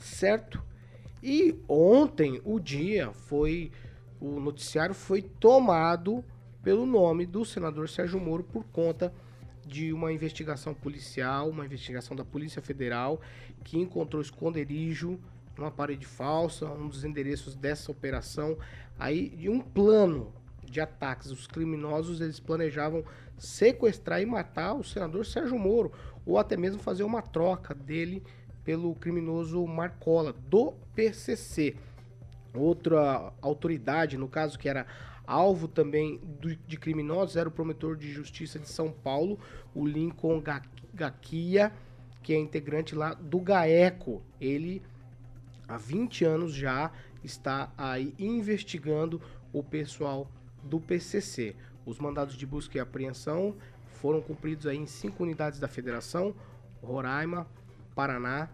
Certo? 0.00 0.58
E 1.22 1.54
ontem 1.68 2.40
o 2.46 2.58
dia 2.58 3.12
foi. 3.12 3.70
O 4.26 4.40
noticiário 4.40 4.92
foi 4.92 5.22
tomado 5.22 6.24
pelo 6.60 6.84
nome 6.84 7.24
do 7.24 7.44
senador 7.44 7.88
Sérgio 7.88 8.18
Moro 8.18 8.42
por 8.42 8.64
conta 8.64 9.14
de 9.64 9.92
uma 9.92 10.12
investigação 10.12 10.74
policial, 10.74 11.48
uma 11.48 11.64
investigação 11.64 12.16
da 12.16 12.24
Polícia 12.24 12.60
Federal, 12.60 13.20
que 13.62 13.78
encontrou 13.78 14.20
esconderijo 14.20 15.16
numa 15.56 15.70
parede 15.70 16.04
falsa, 16.04 16.66
um 16.66 16.88
dos 16.88 17.04
endereços 17.04 17.54
dessa 17.54 17.92
operação, 17.92 18.58
aí 18.98 19.28
de 19.28 19.48
um 19.48 19.60
plano 19.60 20.32
de 20.64 20.80
ataques. 20.80 21.30
Os 21.30 21.46
criminosos 21.46 22.20
eles 22.20 22.40
planejavam 22.40 23.04
sequestrar 23.38 24.20
e 24.20 24.26
matar 24.26 24.74
o 24.74 24.82
senador 24.82 25.24
Sérgio 25.24 25.56
Moro, 25.56 25.92
ou 26.26 26.36
até 26.36 26.56
mesmo 26.56 26.82
fazer 26.82 27.04
uma 27.04 27.22
troca 27.22 27.72
dele 27.72 28.24
pelo 28.64 28.92
criminoso 28.96 29.64
Marcola, 29.68 30.32
do 30.32 30.72
PCC. 30.96 31.76
Outra 32.56 33.32
autoridade, 33.40 34.16
no 34.16 34.28
caso, 34.28 34.58
que 34.58 34.68
era 34.68 34.86
alvo 35.26 35.66
também 35.66 36.20
de 36.66 36.76
criminosos, 36.76 37.36
era 37.36 37.48
o 37.48 37.52
promotor 37.52 37.96
de 37.96 38.12
justiça 38.12 38.58
de 38.58 38.68
São 38.68 38.90
Paulo, 38.90 39.38
o 39.74 39.86
Lincoln 39.86 40.40
Ga- 40.40 40.62
Gaquia, 40.94 41.72
que 42.22 42.32
é 42.32 42.38
integrante 42.38 42.94
lá 42.94 43.14
do 43.14 43.38
GAECO. 43.40 44.22
Ele, 44.40 44.82
há 45.68 45.76
20 45.76 46.24
anos 46.24 46.52
já, 46.54 46.90
está 47.22 47.72
aí 47.76 48.14
investigando 48.18 49.20
o 49.52 49.62
pessoal 49.62 50.30
do 50.62 50.80
PCC. 50.80 51.56
Os 51.84 51.98
mandados 51.98 52.36
de 52.36 52.46
busca 52.46 52.78
e 52.78 52.80
apreensão 52.80 53.54
foram 53.86 54.20
cumpridos 54.20 54.66
aí 54.66 54.76
em 54.76 54.86
cinco 54.86 55.22
unidades 55.22 55.58
da 55.58 55.68
Federação, 55.68 56.34
Roraima, 56.82 57.46
Paraná, 57.94 58.48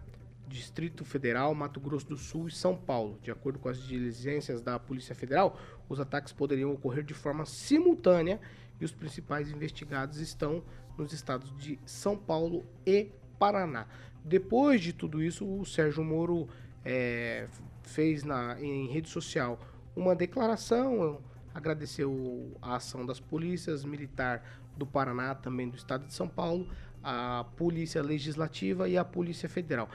Distrito 0.47 1.03
Federal, 1.05 1.53
Mato 1.55 1.79
Grosso 1.79 2.07
do 2.07 2.17
Sul 2.17 2.47
e 2.47 2.51
São 2.51 2.75
Paulo. 2.75 3.19
De 3.21 3.31
acordo 3.31 3.59
com 3.59 3.69
as 3.69 3.81
diligências 3.81 4.61
da 4.61 4.77
Polícia 4.77 5.15
Federal, 5.15 5.59
os 5.89 5.99
ataques 5.99 6.33
poderiam 6.33 6.71
ocorrer 6.71 7.03
de 7.03 7.13
forma 7.13 7.45
simultânea 7.45 8.39
e 8.79 8.85
os 8.85 8.91
principais 8.91 9.49
investigados 9.49 10.19
estão 10.19 10.63
nos 10.97 11.13
estados 11.13 11.55
de 11.57 11.79
São 11.85 12.17
Paulo 12.17 12.65
e 12.85 13.11
Paraná. 13.39 13.87
Depois 14.23 14.81
de 14.81 14.93
tudo 14.93 15.21
isso, 15.21 15.45
o 15.45 15.65
Sérgio 15.65 16.03
Moro 16.03 16.47
eh, 16.85 17.47
fez 17.83 18.23
na, 18.23 18.59
em 18.61 18.87
rede 18.87 19.09
social 19.09 19.59
uma 19.95 20.15
declaração, 20.15 21.21
agradeceu 21.53 22.57
a 22.61 22.75
ação 22.75 23.05
das 23.05 23.19
polícias 23.19 23.83
militar 23.83 24.43
do 24.77 24.85
Paraná, 24.85 25.35
também 25.35 25.69
do 25.69 25.75
estado 25.75 26.07
de 26.07 26.13
São 26.13 26.27
Paulo, 26.27 26.67
a 27.03 27.45
Polícia 27.57 28.01
Legislativa 28.01 28.87
e 28.87 28.97
a 28.97 29.03
Polícia 29.03 29.49
Federal. 29.49 29.89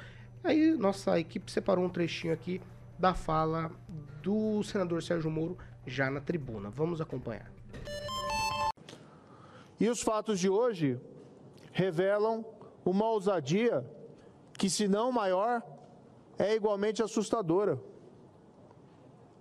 Aí 0.49 0.73
nossa 0.73 1.21
equipe 1.21 1.53
separou 1.53 1.85
um 1.85 1.91
trechinho 1.91 2.33
aqui 2.33 2.59
da 2.99 3.13
fala 3.13 3.71
do 4.23 4.63
senador 4.63 5.03
Sérgio 5.03 5.31
Moro 5.31 5.59
já 5.87 6.11
na 6.11 6.23
tribuna. 6.23 6.71
Vamos 6.71 7.03
acompanhar. 7.03 7.53
E 9.79 9.87
os 9.91 10.01
fatos 10.01 10.41
de 10.41 10.49
hoje 10.49 10.99
revelam 11.71 12.47
uma 12.83 13.11
ousadia 13.11 13.85
que, 14.55 14.71
se 14.71 14.89
não 14.89 15.13
maior, 15.13 15.63
é 16.39 16.55
igualmente 16.55 17.03
assustadora. 17.03 17.79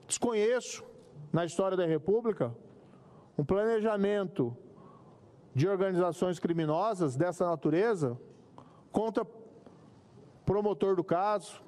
Desconheço, 0.05 0.83
na 1.31 1.45
história 1.45 1.77
da 1.77 1.85
República, 1.85 2.53
um 3.37 3.45
planejamento 3.45 4.53
de 5.55 5.69
organizações 5.69 6.37
criminosas 6.37 7.15
dessa 7.15 7.45
natureza 7.45 8.19
contra 8.91 9.23
promotor 10.47 10.95
do 10.95 11.03
caso, 11.03 11.61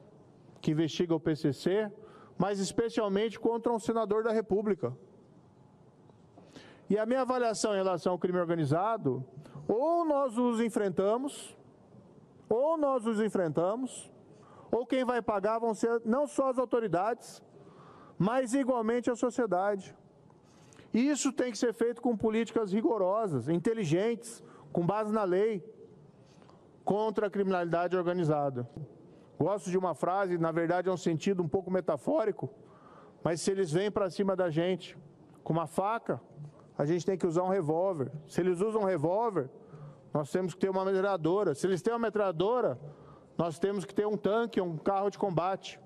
que 0.62 0.72
investiga 0.72 1.14
o 1.14 1.20
PCC, 1.20 1.92
mas 2.38 2.60
especialmente 2.60 3.38
contra 3.38 3.74
um 3.74 3.78
senador 3.88 4.24
da 4.24 4.32
República. 4.32 4.96
E 6.90 6.98
a 6.98 7.06
minha 7.06 7.22
avaliação 7.22 7.74
em 7.74 7.82
relação 7.84 8.14
ao 8.14 8.18
crime 8.18 8.40
organizado, 8.40 9.24
ou 9.68 10.06
nós 10.06 10.38
os 10.38 10.62
enfrentamos, 10.62 11.34
ou 12.48 12.78
nós 12.78 13.06
os 13.06 13.20
enfrentamos, 13.20 14.10
ou 14.72 14.86
quem 14.86 15.04
vai 15.04 15.22
pagar 15.22 15.60
vão 15.60 15.74
ser 15.74 16.02
não 16.06 16.26
só 16.26 16.50
as 16.50 16.58
autoridades, 16.58 17.44
mas 18.18 18.54
igualmente 18.54 19.12
a 19.12 19.16
sociedade. 19.16 19.94
Isso 20.94 21.34
tem 21.34 21.52
que 21.52 21.58
ser 21.58 21.74
feito 21.74 22.02
com 22.02 22.16
políticas 22.16 22.72
rigorosas, 22.72 23.50
inteligentes, 23.50 24.42
com 24.72 24.86
base 24.86 25.12
na 25.12 25.24
lei, 25.24 25.64
contra 26.90 27.28
a 27.28 27.30
criminalidade 27.30 27.96
organizada. 27.96 28.68
Gosto 29.38 29.70
de 29.70 29.78
uma 29.78 29.94
frase, 29.94 30.40
na 30.40 30.52
verdade 30.52 30.90
é 30.90 30.92
um 30.92 30.98
sentido 30.98 31.44
um 31.44 31.48
pouco 31.48 31.70
metafórico, 31.70 32.50
mas 33.24 33.42
se 33.42 33.52
eles 33.52 33.72
vêm 33.72 33.92
para 33.92 34.10
cima 34.10 34.36
da 34.36 34.50
gente 34.50 34.98
com 35.44 35.54
uma 35.54 35.68
faca, 35.68 36.20
a 36.76 36.86
gente 36.86 37.06
tem 37.06 37.16
que 37.16 37.28
usar 37.28 37.44
um 37.44 37.48
revólver. 37.50 38.12
Se 38.26 38.42
eles 38.42 38.60
usam 38.60 38.82
um 38.82 38.86
revólver, 38.86 39.52
nós 40.12 40.32
temos 40.32 40.56
que 40.56 40.62
ter 40.62 40.70
uma 40.72 40.84
metralhadora. 40.84 41.54
Se 41.54 41.68
eles 41.68 41.80
têm 41.80 41.94
uma 41.94 42.00
metralhadora, 42.00 42.80
nós 43.38 43.60
temos 43.60 43.86
que 43.86 43.94
ter 43.94 44.08
um 44.08 44.18
tanque, 44.18 44.60
um 44.60 44.76
carro 44.76 45.12
de 45.12 45.20
combate. 45.20 45.80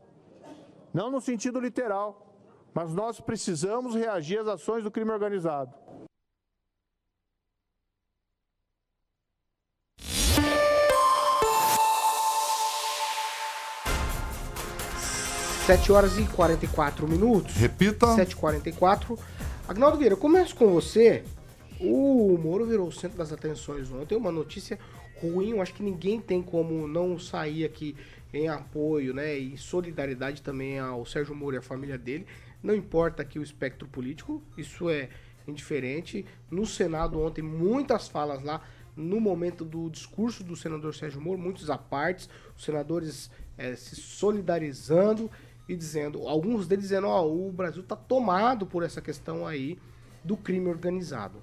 Não 0.93 1.11
no 1.11 1.19
sentido 1.19 1.59
literal, 1.59 2.33
mas 2.73 2.93
nós 2.93 3.19
precisamos 3.19 3.93
reagir 3.93 4.39
às 4.39 4.47
ações 4.47 4.85
do 4.85 4.89
crime 4.89 5.11
organizado. 5.11 5.82
Sete 15.73 15.91
horas 15.91 16.19
e 16.19 16.25
44 16.27 17.07
minutos. 17.07 17.55
Repita. 17.55 18.05
7h44. 18.05 19.17
Agnaldo 19.67 19.97
Vieira, 19.97 20.13
eu 20.13 20.19
começo 20.19 20.55
com 20.55 20.67
você. 20.71 21.23
O 21.79 22.37
Moro 22.37 22.63
virou 22.63 22.89
o 22.89 22.91
centro 22.91 23.17
das 23.17 23.33
atenções 23.33 23.91
ontem. 23.91 24.15
Uma 24.15 24.31
notícia 24.31 24.77
ruim. 25.19 25.49
Eu 25.49 25.63
acho 25.63 25.73
que 25.73 25.81
ninguém 25.81 26.21
tem 26.21 26.43
como 26.43 26.87
não 26.87 27.17
sair 27.17 27.65
aqui 27.65 27.95
em 28.31 28.47
apoio 28.47 29.15
né, 29.15 29.35
e 29.35 29.57
solidariedade 29.57 30.43
também 30.43 30.77
ao 30.77 31.03
Sérgio 31.07 31.33
Moro 31.33 31.55
e 31.55 31.57
à 31.57 31.61
família 31.63 31.97
dele. 31.97 32.27
Não 32.61 32.75
importa 32.75 33.23
aqui 33.23 33.39
o 33.39 33.43
espectro 33.43 33.87
político, 33.87 34.43
isso 34.55 34.91
é 34.91 35.09
indiferente. 35.47 36.23
No 36.51 36.67
Senado 36.67 37.19
ontem, 37.19 37.41
muitas 37.41 38.07
falas 38.07 38.43
lá 38.43 38.61
no 38.95 39.19
momento 39.19 39.65
do 39.65 39.89
discurso 39.89 40.43
do 40.43 40.55
senador 40.55 40.93
Sérgio 40.93 41.19
Moro, 41.19 41.39
muitos 41.39 41.71
apartes, 41.71 42.29
os 42.55 42.63
senadores 42.63 43.31
eh, 43.57 43.75
se 43.75 43.95
solidarizando 43.95 45.31
e 45.67 45.75
dizendo, 45.75 46.27
alguns 46.27 46.67
deles 46.67 46.83
dizendo, 46.85 47.07
ó, 47.07 47.25
o 47.25 47.51
Brasil 47.51 47.81
está 47.81 47.95
tomado 47.95 48.65
por 48.65 48.83
essa 48.83 49.01
questão 49.01 49.47
aí 49.47 49.77
do 50.23 50.35
crime 50.35 50.67
organizado. 50.67 51.41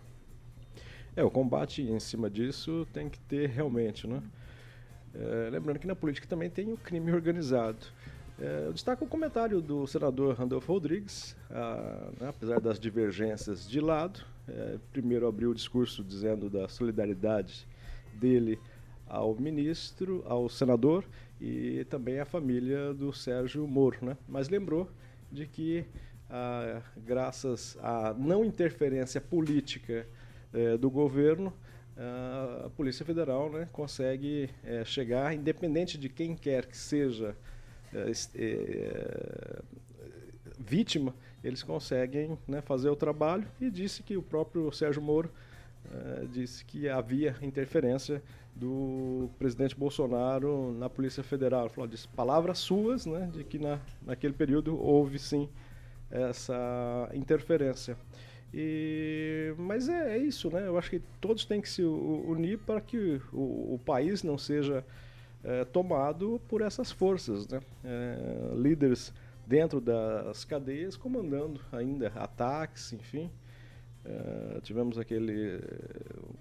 É, 1.16 1.24
o 1.24 1.30
combate 1.30 1.82
em 1.82 1.98
cima 1.98 2.30
disso 2.30 2.86
tem 2.92 3.08
que 3.08 3.18
ter 3.20 3.48
realmente, 3.48 4.06
né? 4.06 4.22
É, 5.14 5.48
lembrando 5.50 5.78
que 5.78 5.86
na 5.86 5.96
política 5.96 6.26
também 6.26 6.48
tem 6.48 6.72
o 6.72 6.76
crime 6.76 7.12
organizado. 7.12 7.86
É, 8.38 8.64
eu 8.66 8.72
destaco 8.72 9.04
o 9.04 9.08
comentário 9.08 9.60
do 9.60 9.86
senador 9.86 10.34
Randolfo 10.34 10.72
Rodrigues, 10.72 11.36
ah, 11.50 12.10
né, 12.18 12.28
apesar 12.28 12.60
das 12.60 12.78
divergências 12.78 13.68
de 13.68 13.80
lado. 13.80 14.20
é, 14.48 14.78
primeiro 14.92 15.26
abriu 15.26 15.50
o 15.50 15.54
discurso 15.54 16.02
dizendo 16.02 16.48
da 16.48 16.68
solidariedade 16.68 17.66
dele 18.14 18.58
ao 19.06 19.34
ministro, 19.34 20.22
ao 20.26 20.48
senador 20.48 21.04
e 21.40 21.84
também 21.86 22.20
à 22.20 22.24
família 22.24 22.92
do 22.92 23.12
Sérgio 23.12 23.66
Moro, 23.66 24.04
né? 24.04 24.16
Mas 24.28 24.48
lembrou 24.48 24.90
de 25.32 25.46
que, 25.46 25.84
ah, 26.28 26.82
graças 26.96 27.78
à 27.80 28.12
não 28.12 28.44
interferência 28.44 29.20
política 29.20 30.06
eh, 30.52 30.76
do 30.76 30.90
governo, 30.90 31.52
ah, 31.96 32.64
a 32.66 32.70
Polícia 32.70 33.04
Federal 33.04 33.50
né, 33.50 33.68
consegue 33.72 34.50
eh, 34.64 34.84
chegar, 34.84 35.34
independente 35.34 35.96
de 35.96 36.08
quem 36.08 36.36
quer 36.36 36.66
que 36.66 36.76
seja 36.76 37.34
eh, 37.92 38.12
eh, 38.34 39.62
vítima, 40.58 41.14
eles 41.42 41.62
conseguem 41.62 42.38
né, 42.46 42.60
fazer 42.60 42.90
o 42.90 42.96
trabalho 42.96 43.46
e 43.60 43.70
disse 43.70 44.02
que 44.02 44.16
o 44.16 44.22
próprio 44.22 44.70
Sérgio 44.72 45.00
Moro 45.00 45.30
eh, 45.92 46.26
disse 46.30 46.64
que 46.64 46.88
havia 46.88 47.34
interferência 47.42 48.22
do 48.60 49.30
presidente 49.38 49.74
Bolsonaro 49.74 50.72
na 50.78 50.90
Polícia 50.90 51.22
Federal. 51.22 51.62
Ele 51.62 51.70
falou, 51.70 51.88
disse 51.88 52.06
palavras 52.08 52.58
suas, 52.58 53.06
né, 53.06 53.30
de 53.32 53.42
que 53.42 53.58
na, 53.58 53.80
naquele 54.02 54.34
período 54.34 54.78
houve 54.78 55.18
sim 55.18 55.48
essa 56.10 57.08
interferência. 57.14 57.96
E, 58.52 59.54
mas 59.56 59.88
é, 59.88 60.16
é, 60.16 60.18
isso, 60.18 60.50
né? 60.50 60.66
Eu 60.66 60.76
acho 60.76 60.90
que 60.90 61.00
todos 61.20 61.44
têm 61.44 61.60
que 61.60 61.68
se 61.68 61.82
unir 61.82 62.58
para 62.58 62.80
que 62.80 63.20
o, 63.32 63.74
o 63.74 63.80
país 63.84 64.22
não 64.24 64.36
seja 64.36 64.84
é, 65.42 65.64
tomado 65.64 66.40
por 66.48 66.60
essas 66.60 66.90
forças, 66.90 67.46
né? 67.48 67.60
É, 67.84 68.54
líderes 68.56 69.14
dentro 69.46 69.80
das 69.80 70.44
cadeias 70.44 70.96
comandando 70.96 71.60
ainda 71.72 72.08
ataques, 72.08 72.92
enfim. 72.92 73.30
É, 74.04 74.60
tivemos 74.62 74.98
aquele 74.98 75.60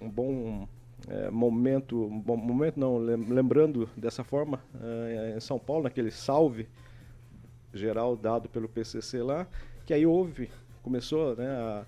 um 0.01 0.09
bom 0.09 0.67
é, 1.10 1.30
momento, 1.32 2.07
momento 2.07 2.80
não, 2.80 2.97
lembrando 2.97 3.89
dessa 3.97 4.24
forma, 4.24 4.62
é, 4.80 5.34
em 5.36 5.39
São 5.39 5.57
Paulo, 5.57 5.84
naquele 5.84 6.12
salve 6.12 6.68
geral 7.74 8.16
dado 8.16 8.47
pelo 8.47 8.70
PCC 8.70 9.24
lá, 9.24 9.47
que 9.86 9.93
aí 9.93 10.05
houve, 10.05 10.51
começou 10.84 11.36
né, 11.36 11.47
a, 11.47 11.86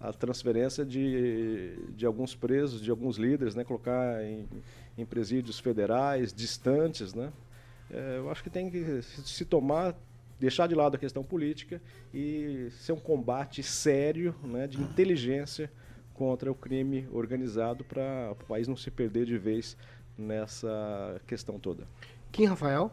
a 0.00 0.12
transferência 0.12 0.84
de, 0.84 1.76
de 1.96 2.06
alguns 2.06 2.34
presos, 2.34 2.80
de 2.80 2.90
alguns 2.90 3.16
líderes, 3.16 3.56
né, 3.56 3.64
colocar 3.64 4.24
em, 4.24 4.46
em 4.96 5.04
presídios 5.04 5.58
federais, 5.58 6.32
distantes. 6.32 7.12
Né? 7.12 7.32
É, 7.90 8.18
eu 8.18 8.30
acho 8.30 8.42
que 8.42 8.50
tem 8.50 8.70
que 8.70 9.02
se 9.02 9.44
tomar, 9.44 9.96
deixar 10.38 10.68
de 10.68 10.76
lado 10.76 10.94
a 10.94 10.98
questão 10.98 11.24
política 11.24 11.82
e 12.14 12.68
ser 12.70 12.92
um 12.92 13.00
combate 13.00 13.64
sério 13.64 14.32
né, 14.44 14.68
de 14.68 14.80
inteligência 14.80 15.68
contra 16.20 16.52
o 16.52 16.54
crime 16.54 17.08
organizado 17.10 17.82
para 17.82 18.32
o 18.32 18.44
país 18.44 18.68
não 18.68 18.76
se 18.76 18.90
perder 18.90 19.24
de 19.24 19.38
vez 19.38 19.74
nessa 20.18 21.18
questão 21.26 21.58
toda. 21.58 21.88
Kim 22.30 22.44
Rafael? 22.44 22.92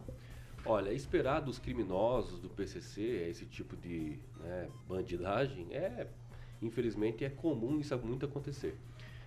Olha, 0.64 0.94
esperar 0.94 1.40
dos 1.40 1.58
criminosos 1.58 2.40
do 2.40 2.48
PCC 2.48 3.02
esse 3.28 3.44
tipo 3.44 3.76
de 3.76 4.18
né, 4.40 4.70
bandidagem 4.88 5.66
é, 5.70 6.06
infelizmente, 6.62 7.22
é 7.22 7.28
comum 7.28 7.78
isso 7.78 7.94
muito 7.98 8.24
acontecer. 8.24 8.74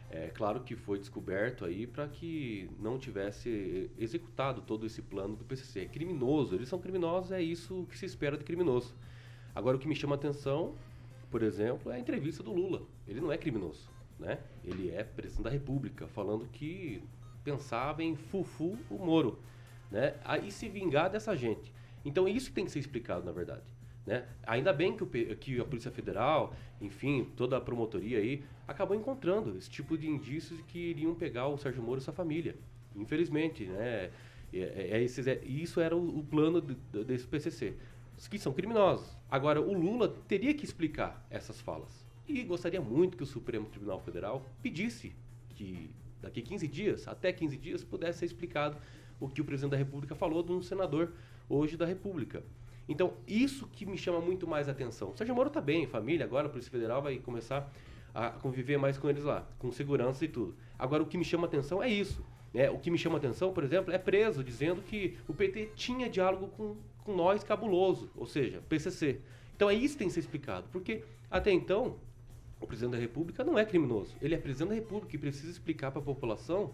É 0.09 0.29
claro 0.33 0.61
que 0.61 0.75
foi 0.75 0.97
descoberto 0.97 1.63
aí 1.63 1.85
para 1.85 2.07
que 2.07 2.71
não 2.79 2.97
tivesse 2.97 3.91
executado 3.99 4.63
todo 4.63 4.87
esse 4.87 5.03
plano 5.03 5.35
do 5.35 5.45
PCC. 5.45 5.81
É 5.81 5.85
criminoso, 5.85 6.55
eles 6.55 6.67
são 6.67 6.79
criminosos, 6.79 7.31
é 7.31 7.39
isso 7.39 7.85
que 7.87 7.95
se 7.95 8.07
espera 8.07 8.35
de 8.35 8.43
criminoso. 8.43 8.95
Agora, 9.53 9.77
o 9.77 9.79
que 9.79 9.87
me 9.87 9.95
chama 9.95 10.15
a 10.15 10.17
atenção, 10.17 10.73
por 11.29 11.43
exemplo, 11.43 11.91
é 11.91 11.97
a 11.97 11.99
entrevista 11.99 12.41
do 12.41 12.51
Lula. 12.51 12.81
Ele 13.07 13.21
não 13.21 13.31
é 13.31 13.37
criminoso, 13.37 13.90
né? 14.21 14.39
Ele 14.63 14.89
é 14.89 15.03
presidente 15.03 15.43
da 15.43 15.49
República, 15.49 16.07
falando 16.07 16.47
que 16.47 17.03
pensava 17.43 18.01
em 18.01 18.15
fufu 18.15 18.77
o 18.89 18.97
Moro 18.97 19.39
né? 19.91 20.15
E 20.43 20.51
se 20.51 20.69
vingar 20.69 21.09
dessa 21.09 21.35
gente. 21.35 21.71
Então 22.05 22.27
isso 22.27 22.51
tem 22.53 22.65
que 22.65 22.71
ser 22.71 22.79
explicado, 22.79 23.25
na 23.25 23.31
verdade. 23.31 23.61
Né? 24.05 24.25
Ainda 24.47 24.73
bem 24.73 24.95
que, 24.95 25.03
o, 25.03 25.07
que 25.07 25.59
a 25.59 25.65
Polícia 25.65 25.91
Federal, 25.91 26.55
enfim, 26.79 27.29
toda 27.35 27.57
a 27.57 27.61
promotoria 27.61 28.17
aí, 28.17 28.43
acabou 28.67 28.95
encontrando 28.97 29.55
esse 29.57 29.69
tipo 29.69 29.95
de 29.97 30.07
indícios 30.07 30.59
que 30.61 30.79
iriam 30.79 31.13
pegar 31.13 31.47
o 31.47 31.57
Sérgio 31.57 31.83
Moro 31.83 31.99
e 31.99 32.03
sua 32.03 32.13
família. 32.13 32.55
Infelizmente, 32.95 33.65
né? 33.65 34.09
É, 34.53 34.57
é, 34.57 34.97
é 34.97 35.03
é, 35.03 35.45
isso 35.45 35.79
era 35.79 35.95
o, 35.95 36.19
o 36.19 36.23
plano 36.23 36.61
de, 36.61 36.75
desse 37.03 37.27
PCC. 37.27 37.75
Os 38.17 38.27
que 38.27 38.39
são 38.39 38.53
criminosos. 38.53 39.15
Agora, 39.29 39.61
o 39.61 39.73
Lula 39.73 40.09
teria 40.27 40.53
que 40.53 40.65
explicar 40.65 41.25
essas 41.29 41.61
falas. 41.61 42.00
E 42.33 42.43
gostaria 42.43 42.79
muito 42.79 43.17
que 43.17 43.23
o 43.23 43.25
Supremo 43.25 43.65
Tribunal 43.65 43.99
Federal 43.99 44.45
pedisse 44.61 45.13
que 45.49 45.89
daqui 46.21 46.41
15 46.41 46.65
dias, 46.65 47.07
até 47.07 47.33
15 47.33 47.57
dias, 47.57 47.83
pudesse 47.83 48.19
ser 48.19 48.25
explicado 48.25 48.77
o 49.19 49.27
que 49.27 49.41
o 49.41 49.43
presidente 49.43 49.71
da 49.71 49.77
República 49.77 50.15
falou 50.15 50.41
de 50.41 50.53
um 50.53 50.61
senador 50.61 51.11
hoje 51.49 51.75
da 51.75 51.85
República. 51.85 52.41
Então, 52.87 53.13
isso 53.27 53.67
que 53.67 53.85
me 53.85 53.97
chama 53.97 54.21
muito 54.21 54.47
mais 54.47 54.69
atenção. 54.69 55.11
O 55.11 55.17
Sérgio 55.17 55.35
Moro 55.35 55.49
está 55.49 55.59
bem, 55.59 55.85
família, 55.85 56.25
agora 56.25 56.47
a 56.47 56.49
Polícia 56.49 56.71
Federal 56.71 57.01
vai 57.01 57.17
começar 57.17 57.69
a 58.13 58.29
conviver 58.29 58.77
mais 58.77 58.97
com 58.97 59.09
eles 59.09 59.23
lá, 59.23 59.45
com 59.59 59.69
segurança 59.71 60.23
e 60.23 60.27
tudo. 60.29 60.55
Agora, 60.79 61.03
o 61.03 61.05
que 61.05 61.17
me 61.17 61.25
chama 61.25 61.47
atenção 61.47 61.83
é 61.83 61.89
isso. 61.89 62.25
Né? 62.53 62.69
O 62.69 62.79
que 62.79 62.89
me 62.89 62.97
chama 62.97 63.17
atenção, 63.17 63.53
por 63.53 63.63
exemplo, 63.63 63.93
é 63.93 63.97
preso, 63.97 64.41
dizendo 64.41 64.81
que 64.81 65.17
o 65.27 65.33
PT 65.33 65.71
tinha 65.75 66.09
diálogo 66.09 66.47
com, 66.47 66.77
com 67.03 67.13
nós 67.13 67.43
cabuloso, 67.43 68.09
ou 68.15 68.25
seja, 68.25 68.61
PCC. 68.69 69.19
Então, 69.55 69.69
é 69.69 69.73
isso 69.73 69.95
que 69.95 69.99
tem 69.99 70.07
que 70.07 70.13
ser 70.13 70.21
explicado, 70.21 70.67
porque 70.71 71.03
até 71.29 71.51
então, 71.51 71.97
o 72.61 72.67
presidente 72.67 72.93
da 72.93 72.97
República 72.99 73.43
não 73.43 73.57
é 73.57 73.65
criminoso. 73.65 74.15
Ele 74.21 74.35
é 74.35 74.37
presidente 74.37 74.69
da 74.69 74.75
República 74.75 75.15
e 75.15 75.19
precisa 75.19 75.51
explicar 75.51 75.91
para 75.91 75.99
a 75.99 76.05
população 76.05 76.71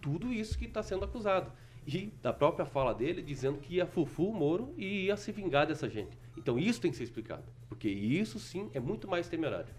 tudo 0.00 0.32
isso 0.32 0.58
que 0.58 0.64
está 0.64 0.82
sendo 0.82 1.04
acusado 1.04 1.50
e 1.86 2.12
da 2.22 2.32
própria 2.32 2.64
fala 2.64 2.94
dele 2.94 3.22
dizendo 3.22 3.58
que 3.58 3.76
ia 3.76 3.86
fufu 3.86 4.28
o 4.28 4.34
Moro 4.34 4.72
e 4.76 5.06
ia 5.06 5.16
se 5.16 5.32
vingar 5.32 5.66
dessa 5.66 5.88
gente. 5.88 6.16
Então 6.36 6.58
isso 6.58 6.80
tem 6.80 6.90
que 6.90 6.96
ser 6.96 7.04
explicado, 7.04 7.44
porque 7.68 7.88
isso 7.88 8.38
sim 8.38 8.70
é 8.74 8.80
muito 8.80 9.08
mais 9.08 9.28
temerário. 9.28 9.72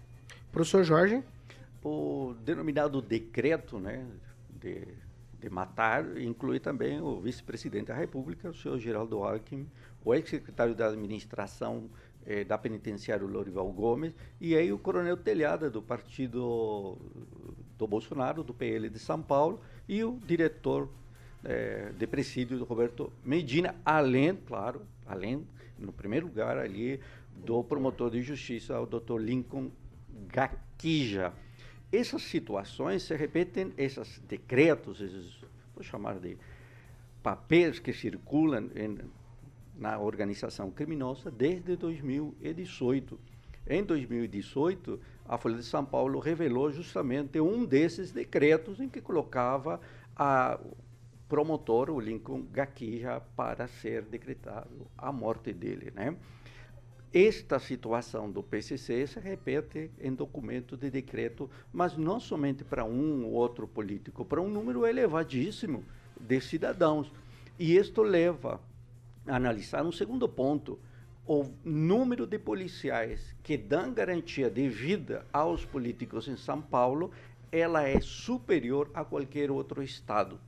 Professor 0.52 0.84
Jorge? 0.84 1.22
O 1.82 2.34
denominado 2.42 3.02
decreto 3.02 3.78
né, 3.78 4.06
de, 4.48 4.86
de 5.38 5.50
matar 5.50 6.16
inclui 6.18 6.58
também 6.58 7.00
o 7.00 7.20
vice-presidente 7.20 7.86
da 7.86 7.94
República, 7.94 8.48
o 8.48 8.54
senhor 8.54 8.78
Geraldo 8.78 9.22
Alckmin, 9.22 9.68
o 10.04 10.14
ex-secretário 10.14 10.74
da 10.74 10.88
administração 10.88 11.90
eh, 12.26 12.44
da 12.44 12.58
penitenciária 12.58 13.26
Lorival 13.26 13.70
Gomes, 13.72 14.14
e 14.40 14.56
aí 14.56 14.72
o 14.72 14.78
coronel 14.78 15.16
Telhada, 15.16 15.70
do 15.70 15.82
partido 15.82 16.98
do 17.76 17.86
Bolsonaro, 17.86 18.42
do 18.42 18.54
PL 18.54 18.88
de 18.88 18.98
São 18.98 19.20
Paulo, 19.20 19.60
e 19.88 20.02
o 20.04 20.18
diretor 20.26 20.88
é, 21.44 21.92
de 21.96 22.06
presídio 22.06 22.62
Roberto 22.64 23.12
Medina, 23.24 23.74
além, 23.84 24.34
claro, 24.34 24.82
além, 25.06 25.46
no 25.78 25.92
primeiro 25.92 26.26
lugar 26.26 26.56
ali, 26.56 27.00
do 27.36 27.62
promotor 27.62 28.10
de 28.10 28.22
justiça, 28.22 28.80
o 28.80 28.86
Dr. 28.86 29.18
Lincoln 29.18 29.70
Gaquija. 30.28 31.32
Essas 31.92 32.22
situações 32.22 33.02
se 33.02 33.14
repetem, 33.14 33.72
esses 33.76 34.20
decretos, 34.20 35.00
esses, 35.00 35.36
vou 35.74 35.82
chamar 35.82 36.18
de 36.18 36.36
papéis 37.22 37.78
que 37.78 37.92
circulam 37.92 38.70
em, 38.74 38.98
na 39.76 39.98
organização 39.98 40.70
criminosa 40.70 41.30
desde 41.30 41.76
2018. 41.76 43.18
Em 43.66 43.82
2018, 43.82 45.00
a 45.26 45.38
Folha 45.38 45.56
de 45.56 45.64
São 45.64 45.84
Paulo 45.84 46.18
revelou 46.18 46.70
justamente 46.70 47.40
um 47.40 47.64
desses 47.64 48.12
decretos 48.12 48.78
em 48.78 48.88
que 48.88 49.00
colocava 49.00 49.80
a, 50.14 50.58
promotor, 51.28 51.90
o 51.90 51.98
Lincoln 51.98 52.42
Gaquija, 52.52 53.20
para 53.34 53.66
ser 53.66 54.02
decretado 54.02 54.86
a 54.96 55.10
morte 55.10 55.52
dele. 55.52 55.90
Né? 55.94 56.16
Esta 57.12 57.58
situação 57.58 58.30
do 58.30 58.42
PCC 58.42 59.06
se 59.06 59.20
repete 59.20 59.90
em 60.00 60.12
documento 60.12 60.76
de 60.76 60.90
decreto, 60.90 61.50
mas 61.72 61.96
não 61.96 62.20
somente 62.20 62.64
para 62.64 62.84
um 62.84 63.24
ou 63.24 63.32
outro 63.32 63.66
político, 63.66 64.24
para 64.24 64.40
um 64.40 64.48
número 64.48 64.86
elevadíssimo 64.86 65.84
de 66.20 66.40
cidadãos. 66.40 67.10
E 67.58 67.76
isto 67.76 68.02
leva 68.02 68.60
analisar 69.26 69.84
um 69.84 69.92
segundo 69.92 70.28
ponto, 70.28 70.78
o 71.26 71.46
número 71.64 72.26
de 72.26 72.38
policiais 72.38 73.34
que 73.42 73.56
dão 73.56 73.92
garantia 73.92 74.50
de 74.50 74.68
vida 74.68 75.26
aos 75.32 75.64
políticos 75.64 76.28
em 76.28 76.36
São 76.36 76.60
Paulo, 76.60 77.10
ela 77.50 77.82
é 77.88 78.00
superior 78.00 78.90
a 78.92 79.04
qualquer 79.04 79.50
outro 79.50 79.82
estado. 79.82 80.38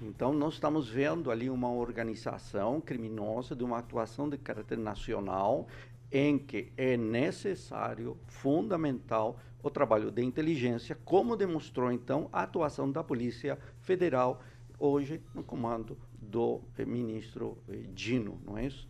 Então, 0.00 0.32
nós 0.32 0.54
estamos 0.54 0.88
vendo 0.88 1.30
ali 1.30 1.48
uma 1.48 1.70
organização 1.72 2.80
criminosa 2.80 3.54
de 3.54 3.64
uma 3.64 3.78
atuação 3.78 4.28
de 4.28 4.36
caráter 4.36 4.78
nacional 4.78 5.66
em 6.10 6.38
que 6.38 6.72
é 6.76 6.96
necessário, 6.96 8.16
fundamental, 8.26 9.38
o 9.62 9.70
trabalho 9.70 10.10
de 10.10 10.22
inteligência, 10.22 10.98
como 11.04 11.36
demonstrou 11.36 11.90
então 11.90 12.28
a 12.32 12.42
atuação 12.42 12.90
da 12.90 13.02
Polícia 13.02 13.58
Federal 13.80 14.42
hoje 14.78 15.22
no 15.32 15.42
comando 15.42 15.96
do 16.32 16.62
ministro 16.86 17.58
eh, 17.68 17.84
Dino, 17.94 18.40
não 18.46 18.56
é 18.56 18.66
isso? 18.66 18.88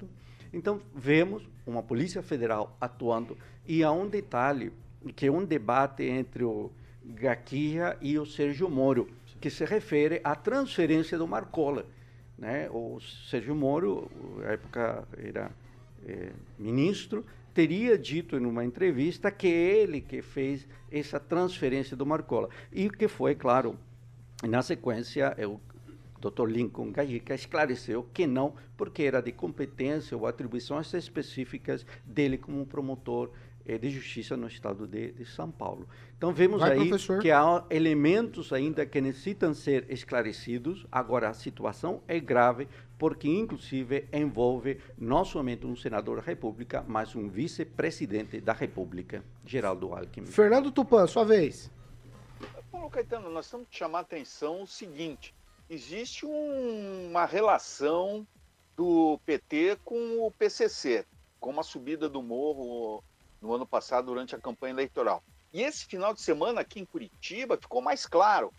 Então, 0.52 0.80
vemos 0.94 1.42
uma 1.66 1.82
Polícia 1.82 2.22
Federal 2.22 2.76
atuando 2.80 3.36
e 3.66 3.82
há 3.82 3.90
um 3.90 4.08
detalhe, 4.08 4.72
que 5.16 5.26
é 5.26 5.32
um 5.32 5.44
debate 5.44 6.04
entre 6.04 6.44
o 6.44 6.70
Gaquia 7.04 7.96
e 8.00 8.18
o 8.18 8.24
Sérgio 8.24 8.70
Moro 8.70 9.08
que 9.42 9.50
se 9.50 9.64
refere 9.64 10.20
à 10.22 10.36
transferência 10.36 11.18
do 11.18 11.26
Marcola. 11.26 11.84
Né? 12.38 12.70
O 12.70 13.00
Sérgio 13.28 13.56
Moro, 13.56 14.08
na 14.38 14.52
época 14.52 15.04
era 15.18 15.50
é, 16.06 16.30
ministro, 16.56 17.26
teria 17.52 17.98
dito 17.98 18.36
em 18.36 18.46
uma 18.46 18.64
entrevista 18.64 19.32
que 19.32 19.48
é 19.48 19.82
ele 19.82 20.00
que 20.00 20.22
fez 20.22 20.66
essa 20.92 21.18
transferência 21.18 21.96
do 21.96 22.06
Marcola. 22.06 22.48
E 22.72 22.88
que 22.88 23.08
foi, 23.08 23.34
claro, 23.34 23.76
na 24.44 24.62
sequência, 24.62 25.34
eu 25.36 25.60
Dr. 26.30 26.48
Lincoln 26.48 26.92
Gajica 26.92 27.34
esclareceu 27.34 28.06
que 28.14 28.26
não, 28.26 28.54
porque 28.76 29.02
era 29.02 29.20
de 29.20 29.32
competência 29.32 30.16
ou 30.16 30.26
atribuições 30.26 30.92
específicas 30.94 31.84
dele 32.04 32.38
como 32.38 32.64
promotor 32.64 33.30
eh, 33.66 33.76
de 33.78 33.90
justiça 33.90 34.36
no 34.36 34.46
estado 34.46 34.86
de, 34.86 35.12
de 35.12 35.24
São 35.24 35.50
Paulo. 35.50 35.88
Então 36.16 36.32
vemos 36.32 36.60
Vai, 36.60 36.72
aí 36.72 36.88
professor. 36.88 37.20
que 37.20 37.30
há 37.30 37.64
elementos 37.68 38.52
ainda 38.52 38.86
que 38.86 39.00
necessitam 39.00 39.52
ser 39.52 39.86
esclarecidos. 39.90 40.86
Agora 40.92 41.28
a 41.28 41.34
situação 41.34 42.00
é 42.06 42.20
grave 42.20 42.68
porque 42.96 43.28
inclusive 43.28 44.06
envolve 44.12 44.78
não 44.96 45.24
somente 45.24 45.66
um 45.66 45.74
senador 45.74 46.18
da 46.18 46.22
República, 46.22 46.84
mas 46.86 47.16
um 47.16 47.28
vice-presidente 47.28 48.40
da 48.40 48.52
República, 48.52 49.24
Geraldo 49.44 49.92
Alckmin. 49.92 50.26
Fernando 50.26 50.70
Tupan, 50.70 51.08
sua 51.08 51.24
vez. 51.24 51.68
Paulo 52.70 52.88
Caetano, 52.88 53.30
nós 53.30 53.50
temos 53.50 53.68
que 53.68 53.76
chamar 53.76 53.98
a 53.98 54.02
atenção 54.02 54.62
o 54.62 54.66
seguinte: 54.66 55.34
existe 55.72 56.26
um- 56.26 57.08
uma 57.08 57.24
relação 57.24 58.26
do 58.76 59.18
PT 59.24 59.78
com 59.84 60.26
o 60.26 60.30
PCC, 60.30 61.06
com 61.40 61.58
a 61.58 61.62
subida 61.62 62.08
do 62.08 62.22
morro 62.22 63.02
no 63.40 63.54
ano 63.54 63.66
passado 63.66 64.06
durante 64.06 64.34
a 64.34 64.38
campanha 64.38 64.74
eleitoral. 64.74 65.22
E 65.52 65.62
esse 65.62 65.86
final 65.86 66.12
de 66.12 66.20
semana 66.20 66.60
aqui 66.60 66.80
em 66.80 66.84
Curitiba 66.84 67.56
ficou 67.56 67.80
mais 67.80 68.06
claro. 68.06 68.52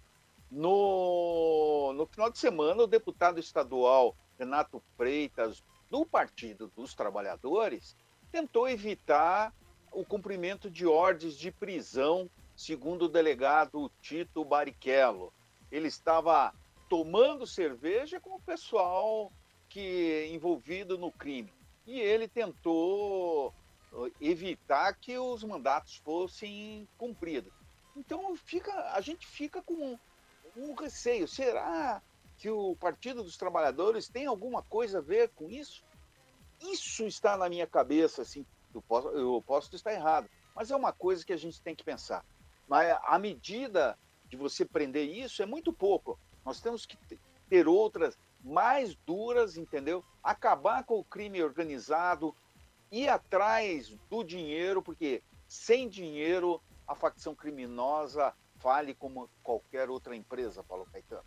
No, 0.49 1.93
no 1.93 2.05
final 2.05 2.29
de 2.31 2.37
semana, 2.37 2.83
o 2.83 2.87
deputado 2.87 3.39
estadual 3.39 4.15
Renato 4.37 4.81
Freitas, 4.97 5.63
do 5.89 6.05
Partido 6.05 6.71
dos 6.75 6.93
Trabalhadores, 6.93 7.95
tentou 8.31 8.67
evitar 8.67 9.53
o 9.91 10.03
cumprimento 10.03 10.69
de 10.69 10.87
ordens 10.87 11.37
de 11.37 11.51
prisão, 11.51 12.29
segundo 12.55 13.05
o 13.05 13.09
delegado 13.09 13.91
Tito 14.01 14.43
Barichello. 14.43 15.31
Ele 15.71 15.87
estava 15.87 16.53
tomando 16.93 17.47
cerveja 17.47 18.19
com 18.19 18.35
o 18.35 18.39
pessoal 18.39 19.33
que 19.67 20.29
envolvido 20.31 20.95
no 20.95 21.11
crime. 21.11 21.51
E 21.87 21.99
ele 21.99 22.27
tentou 22.27 23.51
eh, 23.91 24.11
evitar 24.21 24.93
que 24.93 25.17
os 25.17 25.43
mandatos 25.43 25.95
fossem 26.05 26.87
cumpridos. 26.95 27.51
Então 27.95 28.35
fica, 28.35 28.91
a 28.91 29.01
gente 29.01 29.25
fica 29.25 29.59
com 29.63 29.97
um 30.55 30.75
receio. 30.75 31.27
Será 31.27 31.99
que 32.37 32.51
o 32.51 32.75
Partido 32.75 33.23
dos 33.23 33.37
Trabalhadores 33.37 34.07
tem 34.07 34.27
alguma 34.27 34.61
coisa 34.61 34.99
a 34.99 35.01
ver 35.01 35.29
com 35.29 35.49
isso? 35.49 35.83
Isso 36.61 37.07
está 37.07 37.35
na 37.35 37.49
minha 37.49 37.65
cabeça, 37.65 38.21
assim, 38.21 38.45
eu 38.71 38.83
posso, 38.83 39.07
eu 39.07 39.43
posso 39.47 39.75
estar 39.75 39.91
errado, 39.91 40.29
mas 40.55 40.69
é 40.69 40.75
uma 40.75 40.93
coisa 40.93 41.25
que 41.25 41.33
a 41.33 41.37
gente 41.37 41.59
tem 41.59 41.73
que 41.73 41.83
pensar. 41.83 42.23
Mas 42.67 42.95
a 43.03 43.17
medida 43.17 43.97
de 44.29 44.37
você 44.37 44.63
prender 44.63 45.09
isso 45.09 45.41
é 45.41 45.45
muito 45.47 45.73
pouco. 45.73 46.19
Nós 46.45 46.59
temos 46.61 46.85
que 46.85 46.97
te- 46.97 47.19
ter 47.49 47.67
outras 47.67 48.17
mais 48.43 48.95
duras, 49.05 49.57
entendeu? 49.57 50.03
Acabar 50.23 50.83
com 50.83 50.99
o 50.99 51.03
crime 51.03 51.41
organizado, 51.41 52.35
ir 52.91 53.07
atrás 53.09 53.95
do 54.09 54.23
dinheiro, 54.23 54.81
porque 54.81 55.21
sem 55.47 55.87
dinheiro 55.87 56.61
a 56.87 56.93
facção 56.95 57.33
criminosa 57.33 58.33
fale 58.57 58.93
como 58.93 59.29
qualquer 59.41 59.89
outra 59.89 60.15
empresa, 60.15 60.63
Paulo 60.63 60.87
Caetano. 60.91 61.23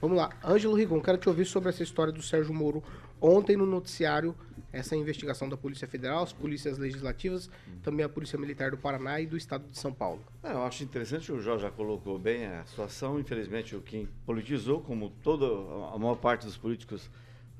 Vamos 0.00 0.16
lá. 0.16 0.30
Ângelo 0.44 0.74
Rigon, 0.74 1.00
quero 1.00 1.18
te 1.18 1.28
ouvir 1.28 1.44
sobre 1.44 1.70
essa 1.70 1.82
história 1.82 2.12
do 2.12 2.22
Sérgio 2.22 2.54
Moro. 2.54 2.82
Ontem 3.20 3.56
no 3.56 3.66
noticiário, 3.66 4.34
essa 4.72 4.94
investigação 4.96 5.48
da 5.48 5.56
Polícia 5.56 5.88
Federal, 5.88 6.22
as 6.22 6.32
polícias 6.32 6.78
legislativas, 6.78 7.50
também 7.82 8.04
a 8.04 8.08
Polícia 8.08 8.38
Militar 8.38 8.70
do 8.70 8.78
Paraná 8.78 9.20
e 9.20 9.26
do 9.26 9.36
Estado 9.36 9.64
de 9.70 9.78
São 9.78 9.92
Paulo. 9.92 10.22
É, 10.42 10.52
eu 10.52 10.62
acho 10.62 10.84
interessante, 10.84 11.32
o 11.32 11.40
Jorge 11.40 11.62
já 11.62 11.70
colocou 11.70 12.18
bem 12.18 12.46
a 12.46 12.64
situação. 12.64 13.18
Infelizmente, 13.18 13.74
o 13.74 13.80
Kim 13.80 14.08
politizou, 14.26 14.80
como 14.80 15.10
toda 15.22 15.46
a 15.94 15.98
maior 15.98 16.16
parte 16.16 16.44
dos 16.44 16.56
políticos 16.56 17.10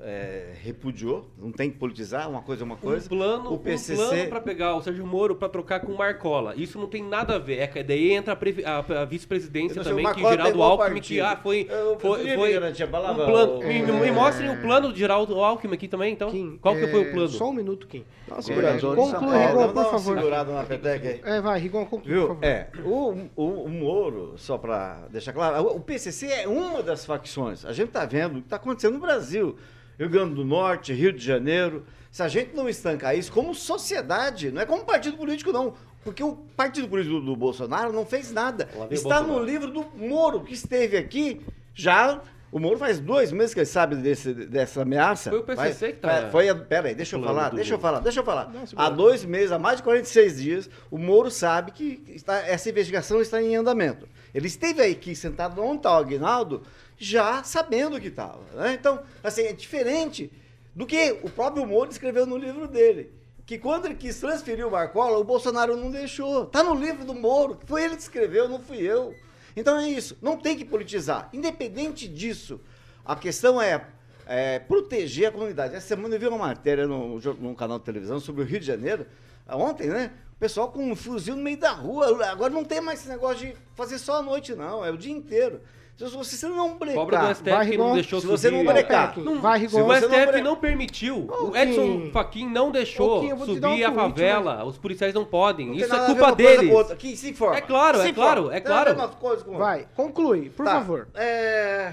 é, 0.01 0.53
repudiou. 0.63 1.29
Não 1.37 1.51
tem 1.51 1.71
que 1.71 1.77
politizar, 1.77 2.29
uma 2.31 2.41
coisa 2.43 2.63
é 2.63 2.65
uma 2.65 2.77
coisa. 2.77 3.07
Um 3.07 3.09
plano, 3.09 3.53
o 3.53 3.59
PCC, 3.59 4.01
um 4.03 4.07
plano 4.09 4.29
para 4.29 4.41
pegar 4.41 4.75
o 4.77 4.83
Sérgio 4.83 5.07
Moro 5.07 5.35
para 5.35 5.49
trocar 5.49 5.81
com 5.81 5.93
o 5.93 5.99
Marcola. 5.99 6.55
Isso 6.57 6.79
não 6.79 6.87
tem 6.87 7.03
nada 7.03 7.35
a 7.37 7.39
ver. 7.39 7.59
É 7.59 7.67
que 7.67 7.83
daí 7.83 8.13
entra 8.13 8.33
a, 8.65 8.71
a- 8.71 9.03
a 9.03 9.05
vice-presidência 9.05 9.83
também, 9.83 10.07
o 10.07 10.15
que 10.15 10.21
Geraldo 10.21 10.63
Alckmin, 10.63 11.01
que 11.01 11.21
ah, 11.21 11.37
foi. 11.37 11.67
Eu- 11.69 11.99
foi, 11.99 12.35
foi 12.37 12.57
um 12.57 13.15
plano. 13.17 13.55
o- 13.59 13.59
Me, 13.65 13.79
é. 13.81 13.83
me 13.83 14.11
mostrem 14.11 14.51
o 14.51 14.61
plano 14.61 14.93
de 14.93 14.99
Geraldo 14.99 15.35
Alckmin 15.43 15.75
aqui 15.75 15.89
também, 15.89 16.13
então. 16.13 16.31
Qual 16.61 16.75
que 16.75 16.87
foi 16.87 17.03
o 17.09 17.13
plano? 17.13 17.29
Só 17.29 17.51
um 17.51 17.53
minuto, 17.53 17.87
Kim. 17.87 18.05
Nossa, 18.29 18.41
É, 18.41 18.43
segurador 18.55 18.97
de 18.97 19.03
São 19.03 19.13
conclui, 19.21 19.39
Paulo. 19.39 19.49
Rigon, 19.61 19.73
Dá 19.73 19.85
por 19.85 19.91
favor. 19.93 20.17
segurada 20.17 20.53
na 20.53 20.63
peteca 20.65 21.09
aí. 21.09 21.21
É, 21.25 21.41
vai, 21.41 21.59
Rigon, 21.59 21.87
conclui, 21.87 22.15
por 22.15 22.19
Viu? 22.21 22.29
favor. 22.29 22.45
É, 22.45 22.69
o, 22.85 23.15
o, 23.35 23.65
o 23.65 23.69
Moro, 23.69 24.35
só 24.37 24.59
para 24.59 25.07
deixar 25.11 25.33
claro, 25.33 25.67
o 25.67 25.81
PCC 25.81 26.27
é 26.27 26.47
uma 26.49 26.83
das 26.83 27.05
facções. 27.07 27.65
A 27.65 27.73
gente 27.73 27.89
está 27.89 28.05
vendo 28.05 28.33
o 28.33 28.41
que 28.41 28.47
está 28.47 28.57
acontecendo 28.57 28.95
no 28.95 29.01
Brasil. 29.01 29.57
Rio 29.99 30.09
Grande 30.09 30.35
do 30.35 30.45
Norte, 30.45 30.93
Rio 30.93 31.13
de 31.13 31.25
Janeiro. 31.25 31.85
Se 32.11 32.23
a 32.23 32.29
gente 32.29 32.55
não 32.55 32.69
estancar 32.69 33.17
isso 33.17 33.31
como 33.33 33.55
sociedade, 33.55 34.51
não 34.51 34.63
é 34.63 34.67
como 34.67 34.85
partido 34.85 35.17
político, 35.17 35.53
não. 35.53 35.75
Porque 36.05 36.23
o 36.23 36.37
partido 36.57 36.89
político 36.89 37.17
do, 37.21 37.27
do 37.27 37.37
Bolsonaro 37.37 37.93
não 37.93 38.07
fez 38.07 38.33
nada. 38.33 38.69
Está 38.91 39.21
no 39.21 39.43
livro 39.45 39.71
do 39.71 39.85
Moro, 39.97 40.41
que 40.43 40.55
esteve 40.55 40.97
aqui 40.97 41.41
já. 41.75 42.21
O 42.51 42.59
Moro 42.59 42.79
faz 42.79 42.99
dois 42.99 43.31
meses 43.31 43.53
que 43.53 43.61
ele 43.61 43.67
sabe 43.67 43.95
desse, 43.97 44.33
dessa 44.33 44.81
ameaça. 44.81 45.29
Foi 45.29 45.41
o 45.41 45.43
PCC 45.43 45.93
que 45.93 45.99
tá 45.99 46.29
Foi, 46.31 46.49
a- 46.49 46.55
pera 46.55 46.89
aí, 46.89 46.95
deixa 46.95 47.17
eu 47.17 47.23
falar, 47.23 47.51
do 47.51 47.57
deixa 47.57 47.75
eu 47.75 47.79
falar, 47.79 48.01
deixa 48.01 48.21
eu 48.21 48.25
falar. 48.25 48.49
Não, 48.51 48.63
Há 48.75 48.89
dois 48.89 49.23
meses, 49.25 49.53
há 49.53 49.59
mais 49.59 49.77
de 49.79 49.83
46 49.83 50.41
dias, 50.41 50.71
o 50.91 50.97
Moro 50.97 51.31
sabe 51.31 51.73
que 51.73 52.03
está- 52.09 52.39
essa 52.47 52.71
investigação 52.71 53.21
está 53.21 53.43
em 53.43 53.55
andamento. 53.55 54.09
Ele 54.35 54.47
esteve 54.47 54.81
aí 54.81 54.93
aqui 54.93 55.15
sentado 55.15 55.61
onde 55.63 55.79
está 55.79 55.93
o 55.93 55.99
Aguinaldo, 56.01 56.63
já 56.99 57.43
sabendo 57.45 58.01
que 58.01 58.09
estava. 58.09 58.43
né? 58.55 58.75
Então, 58.75 59.01
assim, 59.23 59.43
é 59.43 59.53
diferente 59.53 60.31
do 60.75 60.85
que 60.85 61.19
o 61.23 61.31
próprio 61.31 61.67
Moro 61.67 61.91
escreveu 61.91 62.27
no 62.27 62.37
livro 62.37 62.67
dele. 62.67 63.13
Que 63.47 63.59
quando 63.59 63.87
ele 63.87 63.95
quis 63.95 64.21
transferir 64.21 64.67
o 64.67 64.71
Marcola, 64.71 65.17
o 65.17 65.25
Bolsonaro 65.25 65.77
não 65.77 65.91
deixou. 65.91 66.45
Está 66.45 66.63
no 66.63 66.75
livro 66.75 67.05
do 67.05 67.15
Moro, 67.15 67.59
foi 67.65 67.85
ele 67.85 67.97
que 67.97 68.03
escreveu, 68.03 68.49
não 68.49 68.61
fui 68.61 68.79
eu. 68.79 69.15
Então 69.57 69.79
é 69.79 69.89
isso, 69.89 70.19
não 70.21 70.37
tem 70.37 70.57
que 70.57 70.65
politizar. 70.65 71.31
Independente 71.33 72.07
disso, 72.07 72.61
a 73.05 73.17
questão 73.17 73.61
é, 73.61 73.87
é, 74.27 74.59
proteger 74.59 75.29
a 75.29 75.33
comunidade. 75.33 75.75
Essa 75.75 75.89
semana 75.89 76.15
eu 76.15 76.21
vi 76.21 76.27
uma 76.27 76.39
matéria 76.39 76.87
no, 76.87 77.55
canal 77.57 77.79
de 77.79 77.85
televisão 77.85 78.21
sobre 78.21 78.43
o 78.43 78.45
Rio 78.45 78.61
de 78.61 78.67
Janeiro, 78.67 79.07
ontem, 79.49 79.89
né? 79.89 80.13
O 80.37 80.39
pessoal 80.39 80.71
com 80.71 80.93
um 80.93 80.95
fuzil 80.95 81.35
no 81.35 81.43
meio 81.43 81.59
da 81.59 81.73
rua. 81.73 82.25
Agora 82.27 82.53
não 82.53 82.65
tem 82.65 82.81
mais 82.81 83.01
esse 83.01 83.09
negócio 83.09 83.49
de 83.49 83.57
fazer 83.75 83.99
só 83.99 84.19
à 84.19 84.23
noite, 84.23 84.55
não. 84.55 84.85
É 84.85 84.91
o 84.91 84.97
dia 84.97 85.13
inteiro. 85.13 85.61
Se 85.99 86.17
você 86.17 86.37
se 86.37 86.47
não 86.47 86.79
brecar... 86.79 86.95
Cobra 87.01 87.19
do 87.19 87.35
STF 87.35 87.71
que 87.71 87.77
não 87.77 87.95
deixou 87.95 88.21
Se 88.21 88.27
você 88.29 88.51
não 88.51 88.65
brecar... 88.65 89.19
Não, 89.19 89.41
Vai, 89.41 89.59
se 89.59 89.67
Rigon. 89.67 89.83
o 89.85 89.89
não 89.89 89.95
STF 89.97 90.27
bre- 90.27 90.41
não 90.43 90.57
permitiu, 90.57 91.27
o 91.29 91.57
Edson. 91.57 92.11
Fachin 92.13 92.49
não 92.49 92.71
deixou 92.71 93.21
Kim, 93.21 93.37
subir 93.45 93.85
um 93.85 93.91
a 93.91 93.93
favela, 93.93 94.65
os 94.65 94.79
policiais 94.79 95.13
não 95.13 95.25
podem. 95.25 95.67
Não 95.67 95.75
Isso 95.75 95.93
é 95.95 96.07
culpa 96.07 96.33
deles. 96.33 96.91
Aqui, 96.93 97.17
se 97.17 97.31
informa. 97.31 97.57
É 97.57 97.61
claro, 97.61 97.99
Se 98.01 98.09
é 98.09 98.13
claro, 98.13 98.41
informa. 98.43 98.57
é 98.57 98.61
ver 98.61 98.67
claro. 98.67 99.59
Vai, 99.59 99.89
conclui, 99.97 100.51
por 100.51 100.65
Tá. 100.65 100.75
favor. 100.75 101.09
É... 101.15 101.93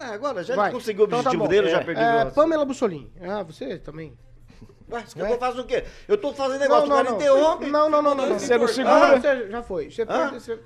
Ah, 0.00 0.14
agora 0.14 0.42
já 0.44 0.54
Vai. 0.54 0.70
conseguiu 0.70 1.04
o 1.04 1.06
Então 1.06 1.22
tá 1.22 1.30
objetivo 1.30 1.48
dele, 1.48 1.66
eu 1.66 1.70
já 1.72 1.80
É, 1.80 1.84
perdi 1.84 2.00
é, 2.00 2.24
Pamela 2.26 2.64
Bussolini. 2.64 3.10
Ah, 3.22 3.42
você 3.42 3.76
também. 3.78 4.12
Quer 4.92 5.26
que 5.26 5.32
eu 5.32 5.38
faça 5.38 5.60
o 5.60 5.64
quê? 5.66 5.84
Eu 6.06 6.18
tô 6.18 6.32
fazendo 6.34 6.60
Não, 6.60 6.66
negócio, 6.68 6.88
não, 6.88 6.94
o 6.94 6.98
cara 6.98 7.10
não. 7.10 7.16
interrompe. 7.16 7.66
Não, 7.66 7.90
não, 7.90 8.02
não, 8.02 8.14
não. 8.14 8.26
não. 8.28 8.38
Você 8.38 8.56
não 8.58 8.64
Ah, 8.64 8.68
segura? 8.68 9.20
você 9.20 9.50
já 9.50 9.62
foi. 9.62 9.90
Você, 9.90 10.06
perde- 10.06 10.34
você- 10.40 10.52
é, 10.52 10.58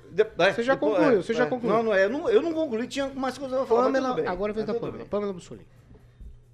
você 0.53 0.63
já 0.63 0.73
depois- 0.73 0.93
concluiu, 0.97 1.19
é, 1.19 1.21
você 1.23 1.33
já 1.33 1.43
é. 1.45 1.47
concluiu. 1.47 1.73
Não, 1.75 1.83
não 1.83 1.93
é. 1.93 2.03
Eu 2.05 2.09
não, 2.09 2.29
eu 2.29 2.41
não 2.41 2.53
concluí, 2.53 2.87
tinha 2.87 3.07
mais 3.09 3.37
coisas 3.37 3.57
pra 3.57 3.65
falar. 3.67 3.83
mas 3.83 3.93
Pamela, 3.93 4.07
tudo 4.09 4.15
bem. 4.23 4.27
agora 4.31 4.51
é 4.51 4.55
Mas 4.55 4.65
tudo 4.65 4.79
Pamela. 4.79 4.97
bem. 4.97 5.07
Pamela 5.07 5.33
Bussolini. 5.33 5.67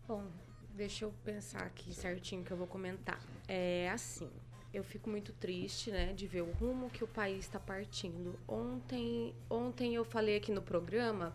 Bom, 0.07 0.23
deixa 0.75 1.05
eu 1.05 1.13
pensar 1.23 1.63
aqui 1.63 1.93
certinho 1.93 2.43
que 2.43 2.51
eu 2.51 2.57
vou 2.57 2.67
comentar. 2.67 3.19
É 3.47 3.89
assim, 3.93 4.29
eu 4.73 4.83
fico 4.83 5.09
muito 5.09 5.31
triste, 5.33 5.91
né, 5.91 6.13
de 6.13 6.25
ver 6.27 6.41
o 6.41 6.51
rumo 6.59 6.89
que 6.89 7.03
o 7.03 7.07
país 7.07 7.39
está 7.39 7.59
partindo. 7.59 8.35
Ontem, 8.47 9.33
ontem 9.49 9.95
eu 9.95 10.03
falei 10.03 10.37
aqui 10.37 10.51
no 10.51 10.61
programa, 10.61 11.33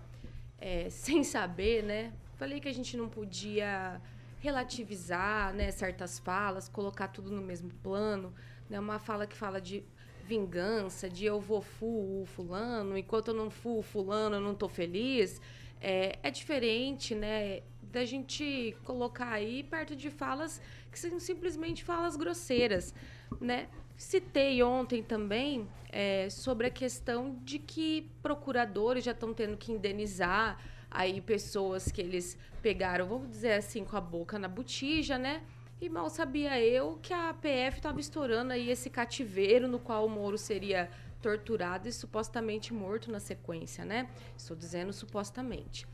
é, 0.60 0.88
sem 0.90 1.22
saber, 1.24 1.82
né, 1.82 2.12
falei 2.36 2.60
que 2.60 2.68
a 2.68 2.74
gente 2.74 2.96
não 2.96 3.08
podia 3.08 4.00
relativizar, 4.38 5.52
né, 5.52 5.70
certas 5.70 6.18
falas, 6.18 6.68
colocar 6.68 7.08
tudo 7.08 7.30
no 7.30 7.42
mesmo 7.42 7.70
plano, 7.82 8.32
né, 8.68 8.78
uma 8.78 8.98
fala 8.98 9.26
que 9.26 9.36
fala 9.36 9.60
de 9.60 9.84
vingança, 10.24 11.08
de 11.08 11.24
eu 11.24 11.40
vou 11.40 11.62
fu 11.62 12.22
o 12.22 12.26
fulano, 12.26 12.96
enquanto 12.96 13.28
eu 13.28 13.34
não 13.34 13.50
fu 13.50 13.78
o 13.78 13.82
fulano, 13.82 14.36
eu 14.36 14.40
não 14.40 14.54
tô 14.54 14.68
feliz, 14.68 15.40
é, 15.80 16.18
é 16.22 16.30
diferente, 16.30 17.14
né, 17.14 17.62
da 17.82 18.04
gente 18.04 18.76
colocar 18.84 19.30
aí 19.30 19.62
perto 19.62 19.96
de 19.96 20.10
falas 20.10 20.60
que 20.90 20.98
são 20.98 21.18
simplesmente 21.18 21.82
falas 21.84 22.16
grosseiras, 22.16 22.94
né? 23.40 23.68
Citei 23.96 24.62
ontem 24.62 25.02
também 25.02 25.68
é, 25.90 26.28
sobre 26.30 26.66
a 26.66 26.70
questão 26.70 27.36
de 27.42 27.58
que 27.58 28.08
procuradores 28.22 29.04
já 29.04 29.12
estão 29.12 29.34
tendo 29.34 29.56
que 29.56 29.72
indenizar 29.72 30.60
aí 30.90 31.20
pessoas 31.20 31.90
que 31.90 32.00
eles 32.00 32.38
pegaram, 32.62 33.06
vamos 33.06 33.30
dizer 33.30 33.52
assim, 33.52 33.84
com 33.84 33.96
a 33.96 34.00
boca 34.00 34.38
na 34.38 34.48
botija, 34.48 35.18
né? 35.18 35.42
E 35.80 35.88
mal 35.88 36.10
sabia 36.10 36.60
eu 36.60 36.98
que 37.00 37.14
a 37.14 37.32
PF 37.32 37.78
estava 37.78 38.00
estourando 38.00 38.52
aí 38.52 38.68
esse 38.68 38.90
cativeiro 38.90 39.68
no 39.68 39.78
qual 39.78 40.06
o 40.06 40.10
Moro 40.10 40.36
seria 40.36 40.90
torturado 41.22 41.88
e 41.88 41.92
supostamente 41.92 42.72
morto 42.72 43.10
na 43.10 43.20
sequência, 43.20 43.84
né? 43.84 44.08
Estou 44.36 44.56
dizendo 44.56 44.92
supostamente. 44.92 45.86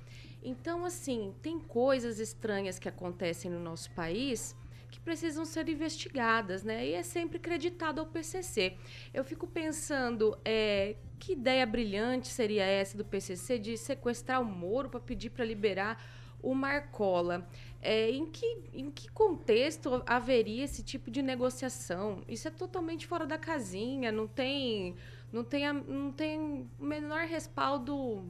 Então, 0.42 0.84
assim, 0.84 1.34
tem 1.42 1.58
coisas 1.58 2.18
estranhas 2.18 2.78
que 2.78 2.88
acontecem 2.88 3.50
no 3.50 3.58
nosso 3.58 3.90
país 3.92 4.54
que 4.90 5.00
precisam 5.00 5.44
ser 5.44 5.68
investigadas, 5.68 6.62
né? 6.62 6.86
E 6.86 6.92
é 6.92 7.02
sempre 7.02 7.38
creditado 7.38 8.00
ao 8.00 8.06
PCC. 8.06 8.76
Eu 9.12 9.24
fico 9.24 9.46
pensando, 9.46 10.38
é, 10.44 10.96
que 11.24 11.32
ideia 11.32 11.64
brilhante 11.64 12.28
seria 12.28 12.64
essa 12.64 12.98
do 12.98 13.04
PCC 13.04 13.58
de 13.58 13.78
sequestrar 13.78 14.42
o 14.42 14.44
Moro 14.44 14.90
para 14.90 15.00
pedir 15.00 15.30
para 15.30 15.42
liberar 15.42 15.98
o 16.42 16.54
Marcola? 16.54 17.48
É, 17.80 18.10
em, 18.10 18.26
que, 18.26 18.58
em 18.74 18.90
que 18.90 19.10
contexto 19.10 20.02
haveria 20.04 20.64
esse 20.64 20.82
tipo 20.82 21.10
de 21.10 21.22
negociação? 21.22 22.22
Isso 22.28 22.46
é 22.46 22.50
totalmente 22.50 23.06
fora 23.06 23.26
da 23.26 23.38
casinha, 23.38 24.12
não 24.12 24.26
tem, 24.28 24.96
não 25.32 25.42
tem, 25.42 25.72
não 25.72 26.12
tem 26.12 26.68
o 26.78 26.84
menor 26.84 27.22
respaldo 27.22 28.22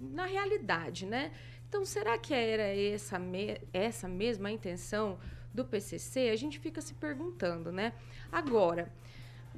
na 0.00 0.24
realidade, 0.24 1.04
né? 1.04 1.32
Então, 1.68 1.84
será 1.84 2.16
que 2.16 2.32
era 2.32 2.62
essa, 2.62 3.18
me, 3.18 3.60
essa 3.74 4.08
mesma 4.08 4.50
intenção 4.50 5.18
do 5.52 5.66
PCC? 5.66 6.30
A 6.30 6.36
gente 6.36 6.58
fica 6.58 6.80
se 6.80 6.94
perguntando, 6.94 7.70
né? 7.70 7.92
Agora, 8.32 8.90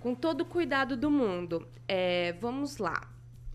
com 0.00 0.14
todo 0.14 0.40
o 0.40 0.44
cuidado 0.44 0.96
do 0.96 1.10
mundo, 1.10 1.66
é, 1.86 2.32
vamos 2.40 2.78
lá. 2.78 3.08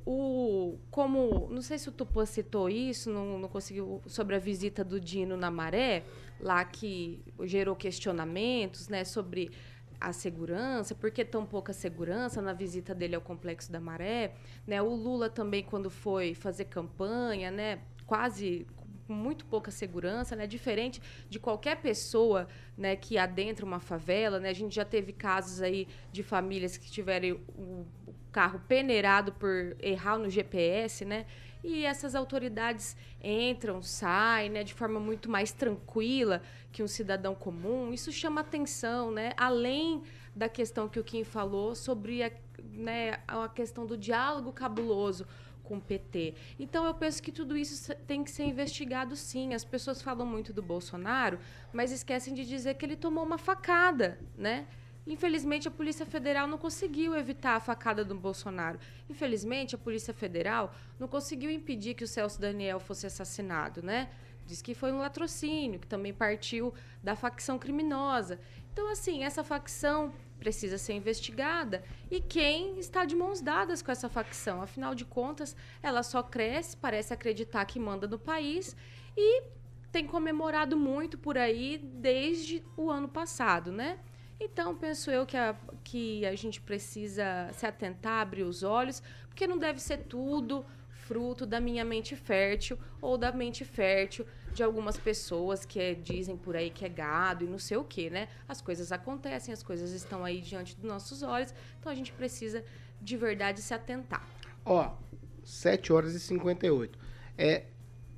O, 0.05 0.77
como, 0.91 1.49
não 1.49 1.63
sei 1.63 1.79
se 1.79 1.89
o 1.89 1.91
Tupã 1.91 2.25
citou 2.25 2.69
isso, 2.69 3.09
não, 3.09 3.39
não 3.39 3.49
conseguiu, 3.49 4.01
sobre 4.05 4.35
a 4.35 4.39
visita 4.39 4.83
do 4.83 4.99
Dino 4.99 5.35
na 5.35 5.49
Maré, 5.49 6.03
lá 6.39 6.63
que 6.63 7.23
gerou 7.43 7.75
questionamentos, 7.75 8.87
né, 8.87 9.03
sobre 9.03 9.51
a 9.99 10.13
segurança, 10.13 10.93
por 10.93 11.09
que 11.09 11.25
tão 11.25 11.43
pouca 11.45 11.73
segurança 11.73 12.41
na 12.41 12.53
visita 12.53 12.93
dele 12.93 13.15
ao 13.15 13.21
Complexo 13.21 13.71
da 13.71 13.79
Maré, 13.79 14.35
né? 14.67 14.81
O 14.81 14.93
Lula 14.93 15.29
também 15.29 15.63
quando 15.63 15.89
foi 15.89 16.35
fazer 16.35 16.65
campanha, 16.65 17.49
né, 17.49 17.79
quase 18.05 18.67
com 19.05 19.13
muito 19.13 19.45
pouca 19.45 19.71
segurança, 19.71 20.35
né? 20.35 20.47
Diferente 20.47 21.01
de 21.29 21.39
qualquer 21.39 21.77
pessoa, 21.77 22.47
né, 22.77 22.95
que 22.95 23.17
adentra 23.17 23.65
uma 23.65 23.79
favela, 23.79 24.39
né? 24.39 24.49
A 24.49 24.53
gente 24.53 24.75
já 24.75 24.85
teve 24.85 25.13
casos 25.13 25.61
aí 25.61 25.87
de 26.11 26.23
famílias 26.23 26.77
que 26.77 26.89
tiveram 26.89 27.39
o 27.49 27.85
carro 28.31 28.59
peneirado 28.67 29.31
por 29.33 29.77
errar 29.79 30.17
no 30.17 30.29
GPS, 30.29 31.05
né? 31.05 31.25
E 31.63 31.83
essas 31.83 32.13
autoridades 32.13 32.95
entram, 33.23 33.81
saem, 33.81 34.49
né, 34.49 34.63
de 34.63 34.73
forma 34.73 34.99
muito 34.99 35.29
mais 35.29 35.51
tranquila 35.51 36.41
que 36.71 36.83
um 36.83 36.87
cidadão 36.87 37.33
comum. 37.33 37.91
Isso 37.91 38.11
chama 38.11 38.41
atenção, 38.41 39.09
né? 39.09 39.31
Além 39.35 40.03
da 40.35 40.47
questão 40.47 40.87
que 40.87 40.99
o 40.99 41.03
Kim 41.03 41.23
falou 41.23 41.73
sobre 41.73 42.21
a, 42.21 42.31
né, 42.61 43.19
a 43.27 43.47
questão 43.47 43.85
do 43.85 43.97
diálogo 43.97 44.51
cabuloso 44.51 45.25
com 45.65 45.77
o 45.77 45.81
PT. 45.81 46.33
Então 46.59 46.85
eu 46.85 46.93
penso 46.93 47.21
que 47.21 47.31
tudo 47.31 47.57
isso 47.57 47.93
tem 48.07 48.23
que 48.23 48.31
ser 48.31 48.43
investigado 48.43 49.15
sim. 49.15 49.53
As 49.53 49.65
pessoas 49.65 50.01
falam 50.01 50.25
muito 50.25 50.53
do 50.53 50.61
Bolsonaro, 50.61 51.39
mas 51.73 51.91
esquecem 51.91 52.33
de 52.33 52.45
dizer 52.45 52.75
que 52.75 52.85
ele 52.85 52.95
tomou 52.95 53.23
uma 53.23 53.37
facada, 53.37 54.17
né? 54.37 54.67
Infelizmente, 55.07 55.67
a 55.67 55.71
Polícia 55.71 56.05
Federal 56.05 56.47
não 56.47 56.57
conseguiu 56.57 57.15
evitar 57.15 57.55
a 57.55 57.59
facada 57.59 58.03
do 58.03 58.15
Bolsonaro. 58.15 58.79
Infelizmente, 59.07 59.75
a 59.75 59.77
Polícia 59.77 60.13
Federal 60.13 60.73
não 60.99 61.07
conseguiu 61.07 61.51
impedir 61.51 61.93
que 61.93 62.03
o 62.03 62.07
Celso 62.07 62.41
Daniel 62.41 62.79
fosse 62.79 63.05
assassinado, 63.05 63.83
né? 63.83 64.09
Diz 64.47 64.61
que 64.61 64.73
foi 64.73 64.91
um 64.91 64.97
latrocínio, 64.97 65.79
que 65.79 65.87
também 65.87 66.13
partiu 66.13 66.73
da 67.03 67.15
facção 67.15 67.59
criminosa. 67.59 68.39
Então, 68.73 68.91
assim, 68.91 69.23
essa 69.23 69.43
facção 69.43 70.11
precisa 70.39 70.77
ser 70.77 70.93
investigada 70.93 71.83
e 72.09 72.19
quem 72.19 72.77
está 72.79 73.05
de 73.05 73.15
mãos 73.15 73.41
dadas 73.41 73.81
com 73.81 73.91
essa 73.91 74.09
facção. 74.09 74.61
Afinal 74.61 74.93
de 74.93 75.05
contas, 75.05 75.55
ela 75.81 76.03
só 76.03 76.21
cresce, 76.21 76.77
parece 76.77 77.13
acreditar 77.13 77.65
que 77.65 77.79
manda 77.79 78.07
no 78.07 78.19
país 78.19 78.75
e 79.17 79.43
tem 79.91 80.05
comemorado 80.05 80.75
muito 80.77 81.17
por 81.17 81.37
aí 81.37 81.77
desde 81.77 82.63
o 82.75 82.91
ano 82.91 83.07
passado, 83.07 83.71
né? 83.71 83.97
Então, 84.39 84.75
penso 84.75 85.09
eu 85.09 85.25
que 85.25 85.37
a, 85.37 85.55
que 85.83 86.25
a 86.25 86.35
gente 86.35 86.59
precisa 86.59 87.49
se 87.53 87.65
atentar, 87.65 88.21
abrir 88.21 88.43
os 88.43 88.63
olhos, 88.63 89.01
porque 89.29 89.47
não 89.47 89.57
deve 89.57 89.81
ser 89.81 89.99
tudo 89.99 90.65
fruto 90.89 91.45
da 91.45 91.61
minha 91.61 91.85
mente 91.85 92.15
fértil 92.15 92.77
ou 93.01 93.17
da 93.17 93.31
mente 93.31 93.63
fértil 93.63 94.25
de 94.55 94.63
algumas 94.63 94.97
pessoas 94.97 95.65
que 95.65 95.77
é, 95.79 95.93
dizem 95.93 96.37
por 96.37 96.55
aí 96.55 96.69
que 96.69 96.85
é 96.85 96.89
gado 96.89 97.43
e 97.43 97.47
não 97.47 97.59
sei 97.59 97.75
o 97.75 97.83
que, 97.83 98.09
né? 98.09 98.29
As 98.47 98.61
coisas 98.61 98.91
acontecem, 98.91 99.53
as 99.53 99.61
coisas 99.61 99.91
estão 99.91 100.23
aí 100.23 100.39
diante 100.39 100.75
dos 100.75 100.85
nossos 100.85 101.21
olhos, 101.21 101.53
então 101.77 101.91
a 101.91 101.95
gente 101.95 102.13
precisa 102.13 102.63
de 103.01 103.17
verdade 103.17 103.61
se 103.61 103.73
atentar. 103.73 104.25
Ó, 104.63 104.95
7 105.43 105.91
horas 105.91 106.15
e 106.15 106.19
58. 106.21 106.97
É 107.37 107.65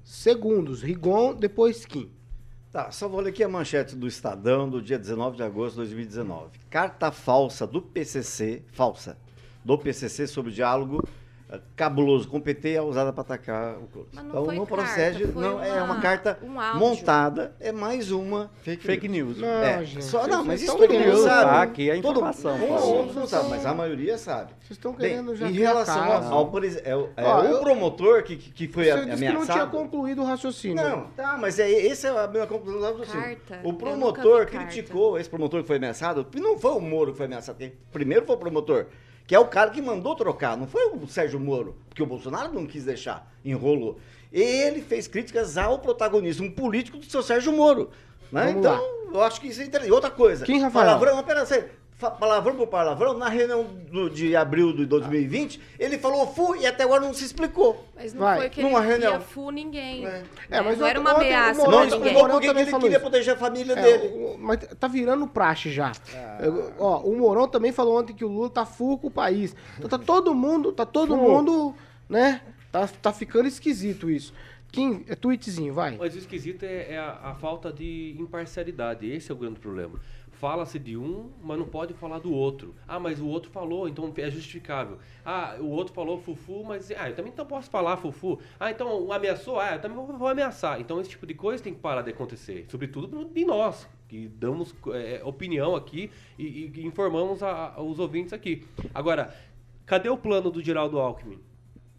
segundos, 0.04 0.84
Rigon, 0.84 1.34
depois 1.34 1.86
Kim. 1.86 2.12
Tá, 2.72 2.92
só 2.92 3.08
vou 3.08 3.20
ler 3.20 3.32
aqui 3.32 3.44
a 3.44 3.50
manchete 3.50 3.96
do 3.96 4.08
Estadão 4.08 4.70
do 4.70 4.80
dia 4.80 5.00
19 5.00 5.38
de 5.38 5.44
agosto 5.44 5.72
de 5.72 5.78
2019. 5.78 6.60
Carta 6.70 7.12
falsa 7.12 7.66
do 7.66 7.82
PCC, 7.82 8.64
falsa, 8.72 9.18
do 9.66 9.76
PCC 9.76 10.28
sobre 10.28 10.52
diálogo 10.52 11.02
cabuloso 11.76 12.28
com 12.28 12.38
o 12.38 12.41
PT 12.41 12.74
é 12.74 12.82
usada 12.82 13.14
para 13.14 13.22
atacar 13.22 13.78
o 13.78 13.88
Clóvis. 13.88 14.12
Então 14.14 14.45
não 14.48 14.66
procede, 14.66 15.24
carta, 15.24 15.39
não 15.39 15.64
é 15.64 15.72
uma, 15.72 15.78
é 15.78 15.84
uma 15.84 16.02
carta 16.02 16.39
um 16.43 16.78
montada, 16.78 17.56
é 17.60 17.72
mais 17.72 18.12
uma 18.12 18.52
fake, 18.64 18.84
fake 18.84 19.08
news. 19.08 19.38
Não, 19.38 19.48
é, 19.48 19.86
gente, 19.86 20.04
só 20.04 20.28
não, 20.28 20.43
mas 20.43 20.62
isso 20.62 20.76
todo 20.76 20.93
mundo 20.93 21.18
sabe. 21.24 21.52
Tá 21.52 21.62
aqui 21.62 21.89
a 21.89 21.95
informação. 21.95 22.60
Todo 22.60 22.98
mundo 22.98 23.14
não 23.14 23.28
sabe, 23.28 23.50
mas 23.50 23.66
a 23.66 23.74
maioria 23.74 24.18
sabe. 24.18 24.52
Vocês 24.60 24.72
estão 24.72 24.93
querendo 24.93 25.28
Bem, 25.28 25.36
já 25.38 25.50
Em 25.50 25.54
relação 25.54 26.04
ao, 26.04 26.34
ao 26.34 26.52
por 26.52 26.66
exemplo, 26.66 27.14
é, 27.16 27.24
é, 27.24 27.26
Ó, 27.26 27.41
o 27.41 27.45
eu, 27.45 27.60
promotor 27.60 28.24
que, 28.24 28.36
que 28.36 28.68
foi 28.68 28.86
você 28.86 28.91
ameaçado. 28.91 29.20
Você 29.20 29.32
não 29.32 29.45
tinha 29.45 29.68
concluído 29.68 30.22
o 30.22 30.26
raciocínio. 30.26 30.84
Não, 30.84 31.08
tá, 31.16 31.38
mas 31.38 31.60
é 31.60 31.70
esse 31.70 32.08
é 32.08 32.10
a 32.10 32.28
minha 32.28 32.45
conclusão 32.45 32.91
do 32.91 33.00
raciocínio. 33.00 33.38
O 33.64 33.72
promotor 33.74 34.48
criticou 34.48 35.18
esse 35.18 35.30
promotor 35.30 35.62
que 35.62 35.68
foi 35.68 35.78
ameaçado, 35.78 36.28
não 36.36 36.58
foi 36.58 36.72
o 36.72 36.82
Moro 36.82 37.12
que 37.12 37.18
foi 37.18 37.26
ameaçado, 37.28 37.58
primeiro 37.91 38.26
foi 38.26 38.36
o 38.36 38.39
promotor 38.39 38.88
que 39.28 39.36
é 39.36 39.39
o 39.39 39.45
cara 39.45 39.69
que 39.69 39.82
mandou 39.82 40.15
trocar, 40.15 40.55
não 40.55 40.65
foi 40.65 40.88
o 40.88 41.05
Sérgio 41.05 41.38
Moro, 41.38 41.75
porque 41.89 42.01
o 42.01 42.05
Bolsonaro 42.05 42.53
não 42.53 42.65
quis 42.65 42.86
deixar, 42.86 43.30
enrolou. 43.43 43.99
Ele 44.32 44.82
fez 44.82 45.05
críticas 45.05 45.57
ao 45.57 45.80
protagonismo 45.80 46.49
político 46.49 46.97
do 46.97 47.05
seu 47.05 47.21
Sérgio 47.21 47.51
Moro. 47.51 47.91
Né? 48.32 48.51
Então, 48.51 48.73
lá. 48.73 49.13
eu 49.13 49.21
acho 49.23 49.41
que 49.41 49.47
isso 49.47 49.61
é 49.61 49.65
interessante. 49.65 49.93
Outra 49.93 50.09
coisa. 50.09 50.45
Quem, 50.45 50.61
Rafael? 50.61 50.86
Palavrão, 50.86 51.23
pera, 51.23 51.45
palavrão 51.98 52.56
por 52.56 52.68
palavrão, 52.68 53.18
na 53.18 53.28
reunião 53.28 53.64
do, 53.64 54.08
de 54.08 54.36
abril 54.36 54.72
de 54.72 54.86
2020, 54.86 55.60
ele 55.80 55.98
falou 55.98 56.28
fu 56.28 56.56
e 56.56 56.68
até 56.68 56.84
agora 56.84 57.02
não 57.02 57.12
se 57.12 57.26
explicou. 57.26 57.88
Mas 57.95 58.14
não 58.14 58.22
Vai. 58.22 58.38
foi 58.38 58.50
que 58.50 58.62
Numa 58.62 58.80
ele 58.80 58.88
reunião. 58.88 59.20
fu 59.20 59.50
ninguém. 59.50 60.06
É. 60.06 60.24
É, 60.52 60.62
mas 60.62 60.78
não 60.78 60.86
era 60.86 61.00
uma 61.00 61.14
ameaça 61.14 61.64
não, 61.64 61.84
ninguém. 61.86 62.14
Não, 62.14 62.30
porque 62.30 62.48
ele 62.48 62.66
queria 62.66 62.89
isso. 62.89 63.00
proteger 63.00 63.34
a 63.34 63.38
família 63.38 63.74
é, 63.74 63.82
dele. 63.82 64.14
O, 64.14 64.38
mas 64.38 64.60
tá 64.80 64.88
virando 64.88 65.28
praxe 65.28 65.72
já. 65.72 65.91
Ah. 66.14 66.38
Eu, 66.41 66.72
ó, 66.78 67.00
o 67.00 67.18
Moron 67.18 67.48
também 67.48 67.72
falou 67.72 68.00
ontem 68.00 68.14
que 68.14 68.24
o 68.24 68.28
Lula 68.28 68.50
tá 68.52 68.66
fu 68.66 69.00
com 69.00 69.08
o 69.08 69.12
país. 69.12 69.56
Então 69.80 69.89
tá 69.89 69.98
todo 69.98 70.36
mundo, 70.36 70.72
tá 70.72 70.86
todo 70.86 71.18
mundo, 71.18 71.74
né? 72.08 72.41
Tá, 72.72 72.88
tá 72.88 73.12
ficando 73.12 73.48
esquisito 73.48 74.08
isso. 74.08 74.32
Kim, 74.72 75.04
é 75.08 75.16
tweetzinho, 75.16 75.74
vai. 75.74 75.98
Mas 75.98 76.14
o 76.14 76.18
esquisito 76.20 76.62
é, 76.62 76.93
é 76.93 76.98
a, 77.00 77.32
a 77.32 77.36
falta 77.36 77.72
de 77.74 78.16
imparcialidade. 78.20 79.10
Esse 79.10 79.32
é 79.32 79.34
o 79.34 79.38
grande 79.38 79.60
problema 79.60 80.00
fala-se 80.40 80.78
de 80.78 80.96
um, 80.96 81.32
mas 81.42 81.58
não 81.58 81.66
pode 81.66 81.94
falar 81.94 82.20
do 82.20 82.32
outro. 82.32 82.76
Ah, 82.88 83.00
mas 83.00 83.20
o 83.20 83.28
outro 83.28 83.50
falou, 83.52 83.88
então 83.88 84.12
é 84.18 84.32
justificável. 84.32 85.00
Ah, 85.26 85.58
o 85.60 85.70
outro 85.70 85.94
falou 85.94 86.20
fufu, 86.20 86.64
mas 86.64 86.92
ah, 86.92 87.10
eu 87.10 87.16
também 87.16 87.34
não 87.36 87.46
posso 87.46 87.70
falar 87.70 87.98
fufu. 87.98 88.40
Ah, 88.60 88.72
então 88.72 89.12
ameaçou, 89.12 89.60
ah, 89.60 89.74
eu 89.74 89.82
também 89.82 89.98
vou 89.98 90.28
ameaçar. 90.28 90.80
Então 90.80 91.00
esse 91.02 91.10
tipo 91.10 91.26
de 91.26 91.34
coisa 91.34 91.64
tem 91.64 91.74
que 91.74 91.80
parar 91.80 92.02
de 92.02 92.12
acontecer, 92.12 92.66
sobretudo 92.70 93.26
de 93.26 93.46
nós 93.46 93.88
que 94.08 94.28
damos 94.28 94.74
é, 94.94 95.22
opinião 95.24 95.76
aqui 95.76 96.10
e, 96.40 96.72
e 96.74 96.86
informamos 96.86 97.44
a, 97.44 97.74
a, 97.76 97.82
os 97.82 98.00
ouvintes 98.00 98.32
aqui. 98.32 98.66
Agora, 98.94 99.36
cadê 99.86 100.08
o 100.08 100.18
plano 100.18 100.50
do 100.50 100.62
Geraldo 100.62 101.00
Alckmin? 101.00 101.40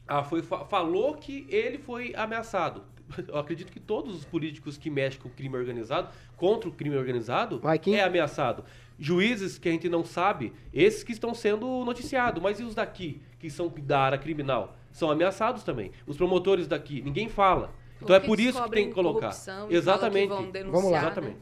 Ah, 0.07 0.23
foi, 0.25 0.43
falou 0.43 1.15
que 1.15 1.47
ele 1.51 1.77
foi 1.77 2.15
ameaçado. 2.15 2.83
Eu 3.29 3.39
acredito 3.39 3.73
que 3.73 3.81
todos 3.81 4.15
os 4.15 4.25
políticos 4.25 4.77
que 4.77 4.91
mexem 4.91 5.21
com 5.21 5.29
o 5.29 5.33
crime 5.33 5.57
organizado, 5.57 6.09
contra 6.37 6.69
o 6.69 6.73
crime 6.73 6.97
organizado, 6.97 7.61
é 7.87 8.03
ameaçado. 8.03 8.65
Juízes 8.99 9.59
que 9.59 9.69
a 9.69 9.73
gente 9.73 9.89
não 9.89 10.05
sabe, 10.05 10.53
esses 10.73 11.05
que 11.05 11.13
estão 11.13 11.35
sendo 11.35 11.85
noticiados, 11.85 12.43
mas 12.43 12.59
e 12.59 12.65
os 12.65 12.75
daqui, 12.75 13.21
que 13.39 13.49
são 13.49 13.73
da 13.83 14.01
área 14.01 14.19
criminal? 14.19 14.77
São 14.93 15.11
ameaçados 15.11 15.63
também. 15.63 15.93
Os 16.07 16.17
promotores 16.17 16.67
daqui, 16.67 17.01
ninguém 17.03 17.29
fala. 17.29 17.73
Então 18.03 18.15
é 18.15 18.21
por 18.21 18.39
isso 18.41 18.63
que 18.65 18.71
tem 18.71 18.89
que 18.89 18.95
colocar. 18.95 19.35
Exatamente. 19.71 20.35
Que 20.53 20.65
Vamos 20.65 20.91
lá. 20.91 20.99
Exatamente. 20.99 21.37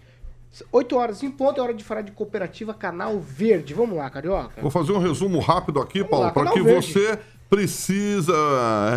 8 0.72 0.96
horas 0.96 1.22
em 1.22 1.30
ponto, 1.30 1.60
é 1.60 1.62
hora 1.62 1.74
de 1.74 1.84
falar 1.84 2.02
de 2.02 2.12
cooperativa 2.12 2.72
Canal 2.72 3.18
Verde. 3.18 3.74
Vamos 3.74 3.96
lá, 3.96 4.08
Carioca. 4.08 4.60
Vou 4.60 4.70
fazer 4.70 4.92
um 4.92 4.98
resumo 4.98 5.38
rápido 5.38 5.80
aqui, 5.80 5.98
Vamos 5.98 6.10
Paulo, 6.10 6.32
para 6.32 6.52
que 6.52 6.62
Verde. 6.62 6.92
você 6.92 7.18
precisa 7.48 8.34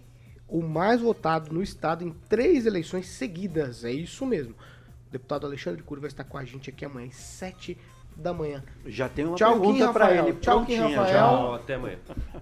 o 0.47 0.61
mais 0.61 1.01
votado 1.01 1.53
no 1.53 1.61
estado 1.61 2.03
em 2.03 2.11
três 2.29 2.65
eleições 2.65 3.07
seguidas. 3.07 3.83
É 3.83 3.91
isso 3.91 4.25
mesmo. 4.25 4.53
O 4.53 5.11
deputado 5.11 5.45
Alexandre 5.45 5.81
Cury 5.83 6.01
vai 6.01 6.07
estar 6.09 6.23
com 6.23 6.37
a 6.37 6.45
gente 6.45 6.69
aqui 6.69 6.85
amanhã 6.85 7.07
às 7.07 7.15
7 7.15 7.77
da 8.15 8.33
manhã. 8.33 8.63
Já 8.85 9.07
tem 9.07 9.25
uma 9.25 9.35
Tchau, 9.35 9.51
pergunta 9.53 9.93
para 9.93 10.13
ele. 10.15 10.33
Tchau, 10.33 10.65
Kim 10.65 10.77
Rafael. 10.77 11.05
Tchau, 11.05 11.55
até 11.55 11.75
amanhã. 11.75 11.97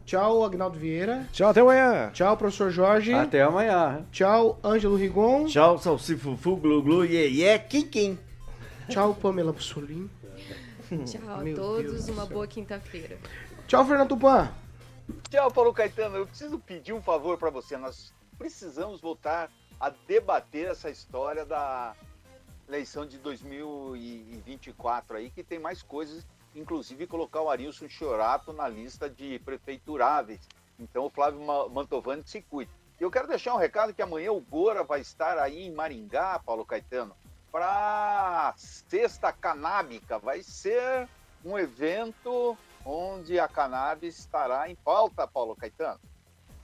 Tchau, 0.05 0.45
Agnaldo 0.45 0.79
Vieira. 0.79 1.27
Tchau, 1.33 1.49
até 1.49 1.61
amanhã. 1.61 2.09
Tchau, 2.13 2.37
professor 2.37 2.71
Jorge. 2.71 3.13
Até 3.13 3.41
amanhã. 3.41 4.05
Tchau, 4.11 4.57
Ângelo 4.63 4.95
Rigon. 4.95 5.45
Tchau, 5.45 5.77
salsifufu, 5.77 6.55
glu 6.55 6.81
glu, 6.81 7.03
yeah, 7.03 7.29
yeah, 7.29 7.63
kim 7.63 7.87
kim. 7.87 8.17
Tchau, 8.87 9.13
Pamela 9.15 9.51
Bussolini. 9.51 10.09
Tchau 11.05 11.29
a 11.29 11.37
Meu 11.43 11.55
todos, 11.55 12.05
Deus 12.05 12.09
uma 12.09 12.25
boa 12.25 12.47
quinta-feira. 12.47 13.17
Tchau, 13.67 13.85
Fernando 13.85 14.09
Tupan. 14.09 14.49
Tchau, 15.29 15.51
Paulo 15.51 15.73
Caetano. 15.73 16.17
Eu 16.17 16.27
preciso 16.27 16.59
pedir 16.59 16.93
um 16.93 17.01
favor 17.01 17.37
para 17.37 17.49
você. 17.49 17.77
Nós 17.77 18.13
precisamos 18.37 19.01
voltar 19.01 19.51
a 19.79 19.89
debater 19.89 20.67
essa 20.67 20.89
história 20.89 21.45
da 21.45 21.95
eleição 22.67 23.05
de 23.05 23.17
2024 23.19 25.17
aí, 25.17 25.29
que 25.29 25.43
tem 25.43 25.59
mais 25.59 25.83
coisas, 25.83 26.25
inclusive 26.55 27.05
colocar 27.05 27.41
o 27.41 27.49
Arilson 27.49 27.87
Chorato 27.87 28.51
na 28.53 28.67
lista 28.67 29.09
de 29.09 29.39
prefeituráveis. 29.39 30.39
Então 30.79 31.05
o 31.05 31.09
Flávio 31.09 31.41
Ma- 31.41 31.69
Mantovani 31.69 32.23
se 32.25 32.41
cuide. 32.41 32.71
Eu 32.99 33.11
quero 33.11 33.27
deixar 33.27 33.53
um 33.53 33.57
recado 33.57 33.93
que 33.93 34.01
amanhã 34.01 34.31
o 34.31 34.39
Gora 34.39 34.83
vai 34.83 35.01
estar 35.01 35.37
aí 35.37 35.67
em 35.67 35.71
Maringá, 35.71 36.39
Paulo 36.39 36.65
Caetano, 36.65 37.15
para 37.51 38.53
Sexta 38.57 39.31
Canábica. 39.33 40.17
Vai 40.17 40.41
ser 40.41 41.07
um 41.43 41.57
evento 41.59 42.57
onde 42.85 43.39
a 43.39 43.47
cannabis 43.47 44.19
estará 44.19 44.69
em 44.69 44.75
pauta, 44.75 45.27
Paulo 45.27 45.55
Caetano. 45.55 45.99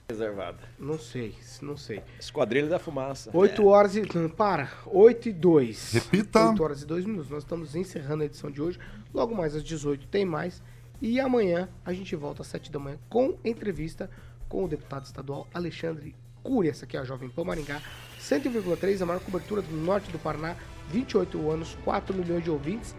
Reservada. 0.08 0.58
Não 0.78 0.98
sei, 0.98 1.34
não 1.60 1.76
sei. 1.76 2.02
Esquadrilha 2.20 2.68
da 2.68 2.78
Fumaça. 2.78 3.30
8 3.32 3.66
horas 3.66 3.96
e. 3.96 4.02
não, 4.14 4.28
Para, 4.28 4.70
8 4.86 5.28
e 5.30 5.32
2. 5.32 5.92
Repita. 5.92 6.50
8 6.50 6.62
horas 6.62 6.82
e 6.82 6.86
2 6.86 7.06
minutos. 7.06 7.30
Nós 7.30 7.42
estamos 7.42 7.74
encerrando 7.74 8.22
a 8.22 8.26
edição 8.26 8.50
de 8.50 8.60
hoje. 8.60 8.78
Logo 9.12 9.34
mais 9.34 9.56
às 9.56 9.64
18 9.64 10.06
tem 10.08 10.24
mais. 10.24 10.62
E 11.00 11.18
amanhã 11.18 11.68
a 11.84 11.92
gente 11.92 12.14
volta 12.14 12.42
às 12.42 12.48
7 12.48 12.70
da 12.70 12.78
manhã 12.78 12.98
com 13.08 13.38
entrevista 13.44 14.10
com 14.48 14.64
o 14.64 14.68
deputado 14.68 15.04
estadual 15.04 15.48
Alexandre 15.52 16.14
Cury. 16.42 16.68
Essa 16.68 16.84
aqui 16.84 16.96
é 16.96 17.00
a 17.00 17.04
Jovem 17.04 17.30
Pan 17.30 17.44
Maringá. 17.44 17.80
100,3, 18.20 19.00
a 19.00 19.06
maior 19.06 19.20
cobertura 19.20 19.62
do 19.62 19.74
norte 19.74 20.12
do 20.12 20.18
Paraná. 20.18 20.56
28 20.90 21.50
anos, 21.50 21.76
4 21.84 22.14
milhões 22.14 22.44
de 22.44 22.50
ouvintes. 22.50 22.94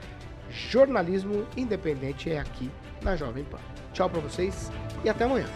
Jornalismo 0.49 1.45
independente 1.55 2.32
é 2.32 2.39
aqui 2.39 2.71
na 3.03 3.15
Jovem 3.15 3.43
Pan. 3.43 3.59
Tchau 3.93 4.09
pra 4.09 4.19
vocês 4.21 4.71
e 5.03 5.09
até 5.09 5.25
amanhã. 5.25 5.47